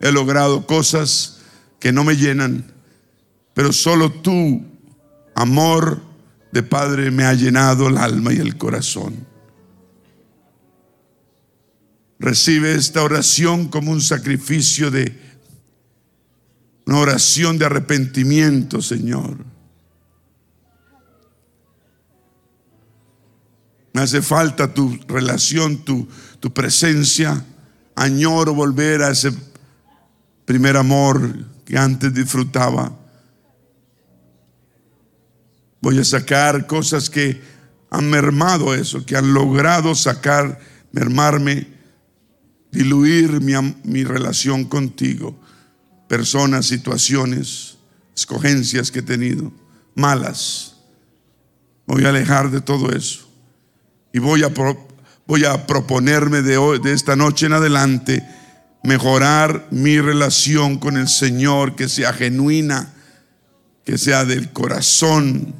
He 0.04 0.12
logrado 0.12 0.66
cosas 0.66 1.38
que 1.80 1.90
no 1.90 2.04
me 2.04 2.14
llenan, 2.14 2.70
pero 3.54 3.72
solo 3.72 4.12
tú, 4.12 4.62
amor 5.34 6.02
de 6.52 6.62
Padre, 6.62 7.10
me 7.10 7.24
ha 7.24 7.32
llenado 7.32 7.88
el 7.88 7.96
alma 7.96 8.34
y 8.34 8.36
el 8.36 8.58
corazón. 8.58 9.26
Recibe 12.18 12.74
esta 12.74 13.02
oración 13.02 13.68
como 13.68 13.92
un 13.92 14.02
sacrificio 14.02 14.90
de 14.90 15.18
una 16.84 16.98
oración 16.98 17.56
de 17.56 17.64
arrepentimiento, 17.64 18.82
Señor. 18.82 19.38
Me 23.94 24.02
hace 24.02 24.20
falta 24.20 24.74
tu 24.74 24.98
relación, 25.08 25.78
tu, 25.78 26.06
tu 26.40 26.52
presencia. 26.52 27.42
Añoro 27.94 28.52
volver 28.52 29.00
a 29.00 29.10
ese 29.10 29.32
primer 30.44 30.76
amor 30.76 31.32
que 31.64 31.78
antes 31.78 32.12
disfrutaba. 32.12 32.96
Voy 35.80 35.98
a 35.98 36.04
sacar 36.04 36.66
cosas 36.66 37.10
que 37.10 37.40
han 37.90 38.08
mermado 38.10 38.74
eso, 38.74 39.04
que 39.04 39.16
han 39.16 39.32
logrado 39.34 39.94
sacar, 39.94 40.58
mermarme, 40.92 41.68
diluir 42.72 43.40
mi, 43.40 43.54
mi 43.84 44.04
relación 44.04 44.64
contigo 44.64 45.38
personas, 46.08 46.66
situaciones, 46.66 47.76
escogencias 48.14 48.90
que 48.90 49.00
he 49.00 49.02
tenido, 49.02 49.52
malas. 49.94 50.76
Voy 51.86 52.04
a 52.04 52.10
alejar 52.10 52.50
de 52.50 52.60
todo 52.60 52.92
eso. 52.92 53.28
Y 54.12 54.18
voy 54.18 54.44
a, 54.44 54.52
voy 55.26 55.44
a 55.44 55.66
proponerme 55.66 56.42
de, 56.42 56.56
hoy, 56.56 56.78
de 56.78 56.92
esta 56.92 57.16
noche 57.16 57.46
en 57.46 57.54
adelante 57.54 58.24
mejorar 58.84 59.66
mi 59.70 59.98
relación 59.98 60.78
con 60.78 60.96
el 60.96 61.08
Señor, 61.08 61.74
que 61.74 61.88
sea 61.88 62.12
genuina, 62.12 62.92
que 63.84 63.98
sea 63.98 64.24
del 64.24 64.52
corazón. 64.52 65.54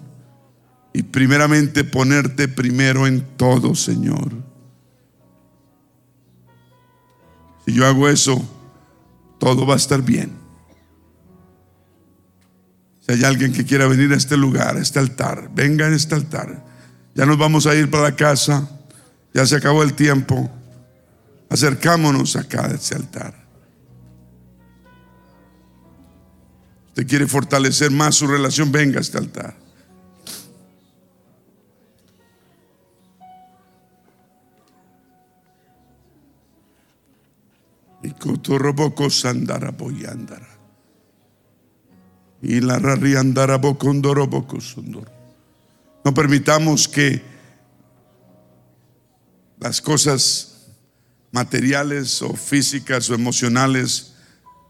Y 0.93 1.03
primeramente 1.03 1.83
ponerte 1.83 2.47
primero 2.47 3.07
en 3.07 3.23
todo, 3.37 3.75
Señor. 3.75 4.31
Si 7.67 7.73
yo 7.73 7.87
hago 7.87 8.09
eso, 8.09 8.47
todo 9.41 9.67
va 9.67 9.75
a 9.75 9.79
estar 9.79 10.03
bien. 10.03 10.31
Si 13.01 13.13
hay 13.13 13.25
alguien 13.25 13.53
que 13.53 13.65
quiera 13.65 13.87
venir 13.87 14.13
a 14.13 14.17
este 14.17 14.37
lugar, 14.37 14.77
a 14.77 14.81
este 14.81 14.99
altar, 14.99 15.51
venga 15.55 15.87
a 15.87 15.95
este 15.95 16.15
altar. 16.15 16.63
Ya 17.15 17.25
nos 17.25 17.39
vamos 17.39 17.67
a 17.67 17.75
ir 17.75 17.91
para 17.91 18.05
la 18.05 18.17
casa, 18.17 18.69
ya 19.33 19.47
se 19.47 19.57
acabó 19.57 19.83
el 19.83 19.95
tiempo. 19.95 20.51
Acercámonos 21.49 22.37
acá 22.37 22.67
a 22.67 22.75
este 22.75 22.95
altar. 22.95 23.45
Usted 26.89 27.09
quiere 27.09 27.27
fortalecer 27.27 27.91
más 27.91 28.15
su 28.15 28.27
relación, 28.27 28.71
venga 28.71 28.99
a 28.99 29.01
este 29.01 29.19
altar. 29.19 29.57
Y 38.03 38.11
sandara 39.11 39.71
boyandara. 39.71 40.49
Y 42.43 42.61
la 42.61 42.79
andara 43.17 43.57
No 46.05 46.15
permitamos 46.15 46.87
que 46.87 47.23
las 49.59 49.81
cosas 49.81 50.54
materiales 51.35 52.23
o 52.23 52.33
físicas 52.35 53.11
o 53.11 53.15
emocionales 53.15 54.15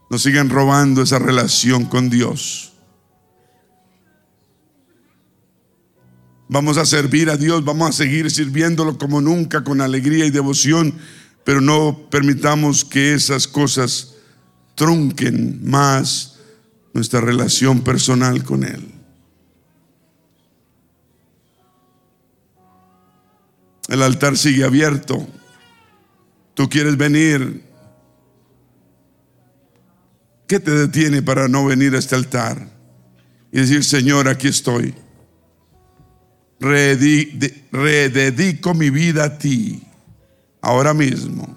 nos 0.09 0.23
sigan 0.23 0.49
robando 0.49 1.03
esa 1.03 1.19
relación 1.19 1.85
con 1.85 2.09
Dios. 2.09 2.73
Vamos 6.47 6.77
a 6.77 6.85
servir 6.85 7.29
a 7.29 7.37
Dios, 7.37 7.63
vamos 7.63 7.89
a 7.89 7.93
seguir 7.93 8.31
sirviéndolo 8.31 8.97
como 8.97 9.21
nunca, 9.21 9.63
con 9.63 9.79
alegría 9.79 10.25
y 10.25 10.31
devoción, 10.31 10.95
pero 11.43 11.61
no 11.61 12.07
permitamos 12.09 12.83
que 12.83 13.13
esas 13.13 13.47
cosas 13.47 14.15
trunquen 14.73 15.69
más 15.69 16.39
nuestra 16.95 17.21
relación 17.21 17.81
personal 17.81 18.43
con 18.43 18.63
Él. 18.63 18.91
El 23.87 24.01
altar 24.01 24.35
sigue 24.35 24.63
abierto. 24.63 25.27
Tú 26.55 26.67
quieres 26.67 26.97
venir. 26.97 27.63
¿Qué 30.47 30.59
te 30.59 30.71
detiene 30.71 31.21
para 31.21 31.47
no 31.47 31.65
venir 31.65 31.93
a 31.95 31.99
este 31.99 32.15
altar? 32.15 32.69
Y 33.51 33.59
decir, 33.59 33.83
Señor, 33.83 34.27
aquí 34.27 34.47
estoy. 34.47 34.95
Rededico 37.71 38.73
mi 38.73 38.89
vida 38.89 39.25
a 39.25 39.37
ti, 39.37 39.83
ahora 40.61 40.93
mismo. 40.93 41.55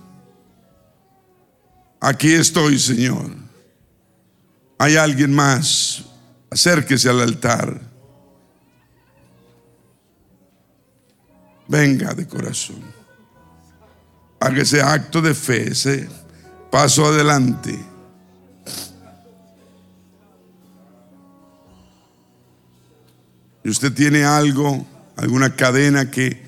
Aquí 2.01 2.33
estoy, 2.33 2.79
Señor. 2.79 3.31
Hay 4.79 4.97
alguien 4.97 5.35
más. 5.35 6.05
Acérquese 6.51 7.09
al 7.09 7.21
altar. 7.21 7.81
Venga 11.69 12.15
de 12.15 12.27
corazón. 12.27 12.98
Haga 14.41 14.63
ese 14.63 14.81
acto 14.81 15.21
de 15.21 15.35
fe, 15.35 15.73
ese 15.73 16.09
paso 16.71 17.07
adelante. 17.07 17.79
Y 23.65 23.71
usted 23.71 23.93
tiene 23.93 24.25
algo, 24.25 24.87
alguna 25.17 25.55
cadena 25.55 26.11
que 26.11 26.43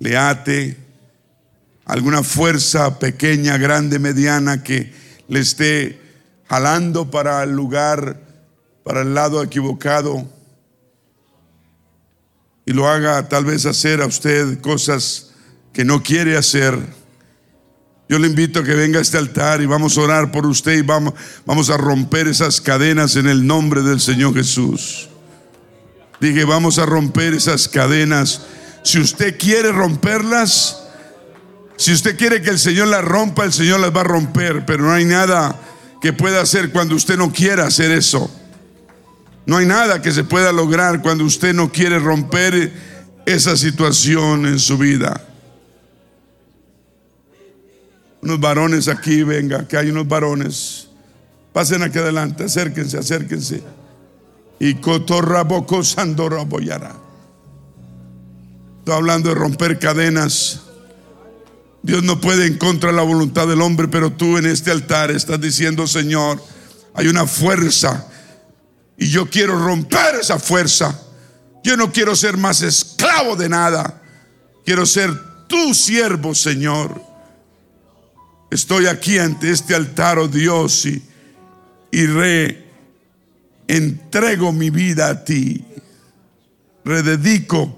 le 0.00 0.16
ate, 0.16 0.76
alguna 1.84 2.22
fuerza 2.22 2.98
pequeña, 2.98 3.56
grande, 3.56 3.98
mediana 3.98 4.62
que 4.62 4.92
le 5.28 5.40
esté 5.40 6.00
jalando 6.48 7.10
para 7.10 7.42
el 7.44 7.52
lugar, 7.52 8.20
para 8.84 9.02
el 9.02 9.14
lado 9.14 9.42
equivocado 9.42 10.26
y 12.64 12.72
lo 12.72 12.88
haga 12.88 13.28
tal 13.28 13.44
vez 13.44 13.66
hacer 13.66 14.00
a 14.00 14.06
usted 14.06 14.60
cosas 14.60 15.30
que 15.72 15.84
no 15.84 16.02
quiere 16.02 16.36
hacer. 16.36 16.78
Yo 18.12 18.18
le 18.18 18.26
invito 18.26 18.60
a 18.60 18.62
que 18.62 18.74
venga 18.74 18.98
a 18.98 19.00
este 19.00 19.16
altar 19.16 19.62
y 19.62 19.64
vamos 19.64 19.96
a 19.96 20.02
orar 20.02 20.30
por 20.30 20.44
usted 20.44 20.76
y 20.76 20.82
vamos, 20.82 21.14
vamos 21.46 21.70
a 21.70 21.78
romper 21.78 22.28
esas 22.28 22.60
cadenas 22.60 23.16
en 23.16 23.26
el 23.26 23.46
nombre 23.46 23.80
del 23.80 24.00
Señor 24.00 24.34
Jesús. 24.34 25.08
Dije, 26.20 26.44
vamos 26.44 26.78
a 26.78 26.84
romper 26.84 27.32
esas 27.32 27.68
cadenas. 27.68 28.42
Si 28.82 29.00
usted 29.00 29.38
quiere 29.38 29.72
romperlas, 29.72 30.82
si 31.78 31.94
usted 31.94 32.18
quiere 32.18 32.42
que 32.42 32.50
el 32.50 32.58
Señor 32.58 32.88
las 32.88 33.02
rompa, 33.02 33.46
el 33.46 33.52
Señor 33.54 33.80
las 33.80 33.96
va 33.96 34.02
a 34.02 34.04
romper, 34.04 34.66
pero 34.66 34.84
no 34.84 34.92
hay 34.92 35.06
nada 35.06 35.58
que 36.02 36.12
pueda 36.12 36.42
hacer 36.42 36.70
cuando 36.70 36.94
usted 36.94 37.16
no 37.16 37.32
quiera 37.32 37.66
hacer 37.66 37.92
eso. 37.92 38.30
No 39.46 39.56
hay 39.56 39.64
nada 39.64 40.02
que 40.02 40.12
se 40.12 40.24
pueda 40.24 40.52
lograr 40.52 41.00
cuando 41.00 41.24
usted 41.24 41.54
no 41.54 41.72
quiere 41.72 41.98
romper 41.98 42.74
esa 43.24 43.56
situación 43.56 44.44
en 44.44 44.58
su 44.58 44.76
vida. 44.76 45.31
Unos 48.22 48.40
varones 48.40 48.88
aquí, 48.88 49.24
venga, 49.24 49.66
que 49.66 49.76
hay 49.76 49.90
unos 49.90 50.06
varones. 50.06 50.88
Pasen 51.52 51.82
aquí 51.82 51.98
adelante, 51.98 52.44
acérquense, 52.44 52.96
acérquense. 52.96 53.62
Y 54.60 54.74
cotorraboco 54.74 55.82
sandora 55.82 56.44
boyara. 56.44 56.94
Estoy 58.78 58.94
hablando 58.94 59.28
de 59.28 59.34
romper 59.34 59.78
cadenas. 59.78 60.60
Dios 61.82 62.04
no 62.04 62.20
puede 62.20 62.46
en 62.46 62.58
contra 62.58 62.90
de 62.90 62.96
la 62.96 63.02
voluntad 63.02 63.48
del 63.48 63.60
hombre, 63.60 63.88
pero 63.88 64.12
tú 64.12 64.38
en 64.38 64.46
este 64.46 64.70
altar 64.70 65.10
estás 65.10 65.40
diciendo, 65.40 65.88
Señor, 65.88 66.40
hay 66.94 67.08
una 67.08 67.26
fuerza 67.26 68.06
y 68.96 69.08
yo 69.08 69.28
quiero 69.28 69.58
romper 69.58 70.14
esa 70.20 70.38
fuerza. 70.38 70.96
Yo 71.64 71.76
no 71.76 71.92
quiero 71.92 72.14
ser 72.14 72.36
más 72.36 72.62
esclavo 72.62 73.34
de 73.34 73.48
nada. 73.48 74.00
Quiero 74.64 74.86
ser 74.86 75.10
tu 75.48 75.74
siervo, 75.74 76.36
Señor. 76.36 77.11
Estoy 78.52 78.86
aquí 78.86 79.16
ante 79.16 79.50
este 79.50 79.74
altar, 79.74 80.18
oh 80.18 80.28
Dios, 80.28 80.84
y, 80.84 81.02
y 81.90 82.04
re 82.04 82.62
entrego 83.66 84.52
mi 84.52 84.68
vida 84.68 85.08
a 85.08 85.24
ti. 85.24 85.64
Rededico 86.84 87.74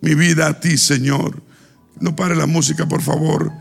mi 0.00 0.14
vida 0.14 0.46
a 0.46 0.58
ti, 0.58 0.78
Señor. 0.78 1.42
No 2.00 2.16
pare 2.16 2.34
la 2.34 2.46
música, 2.46 2.88
por 2.88 3.02
favor. 3.02 3.52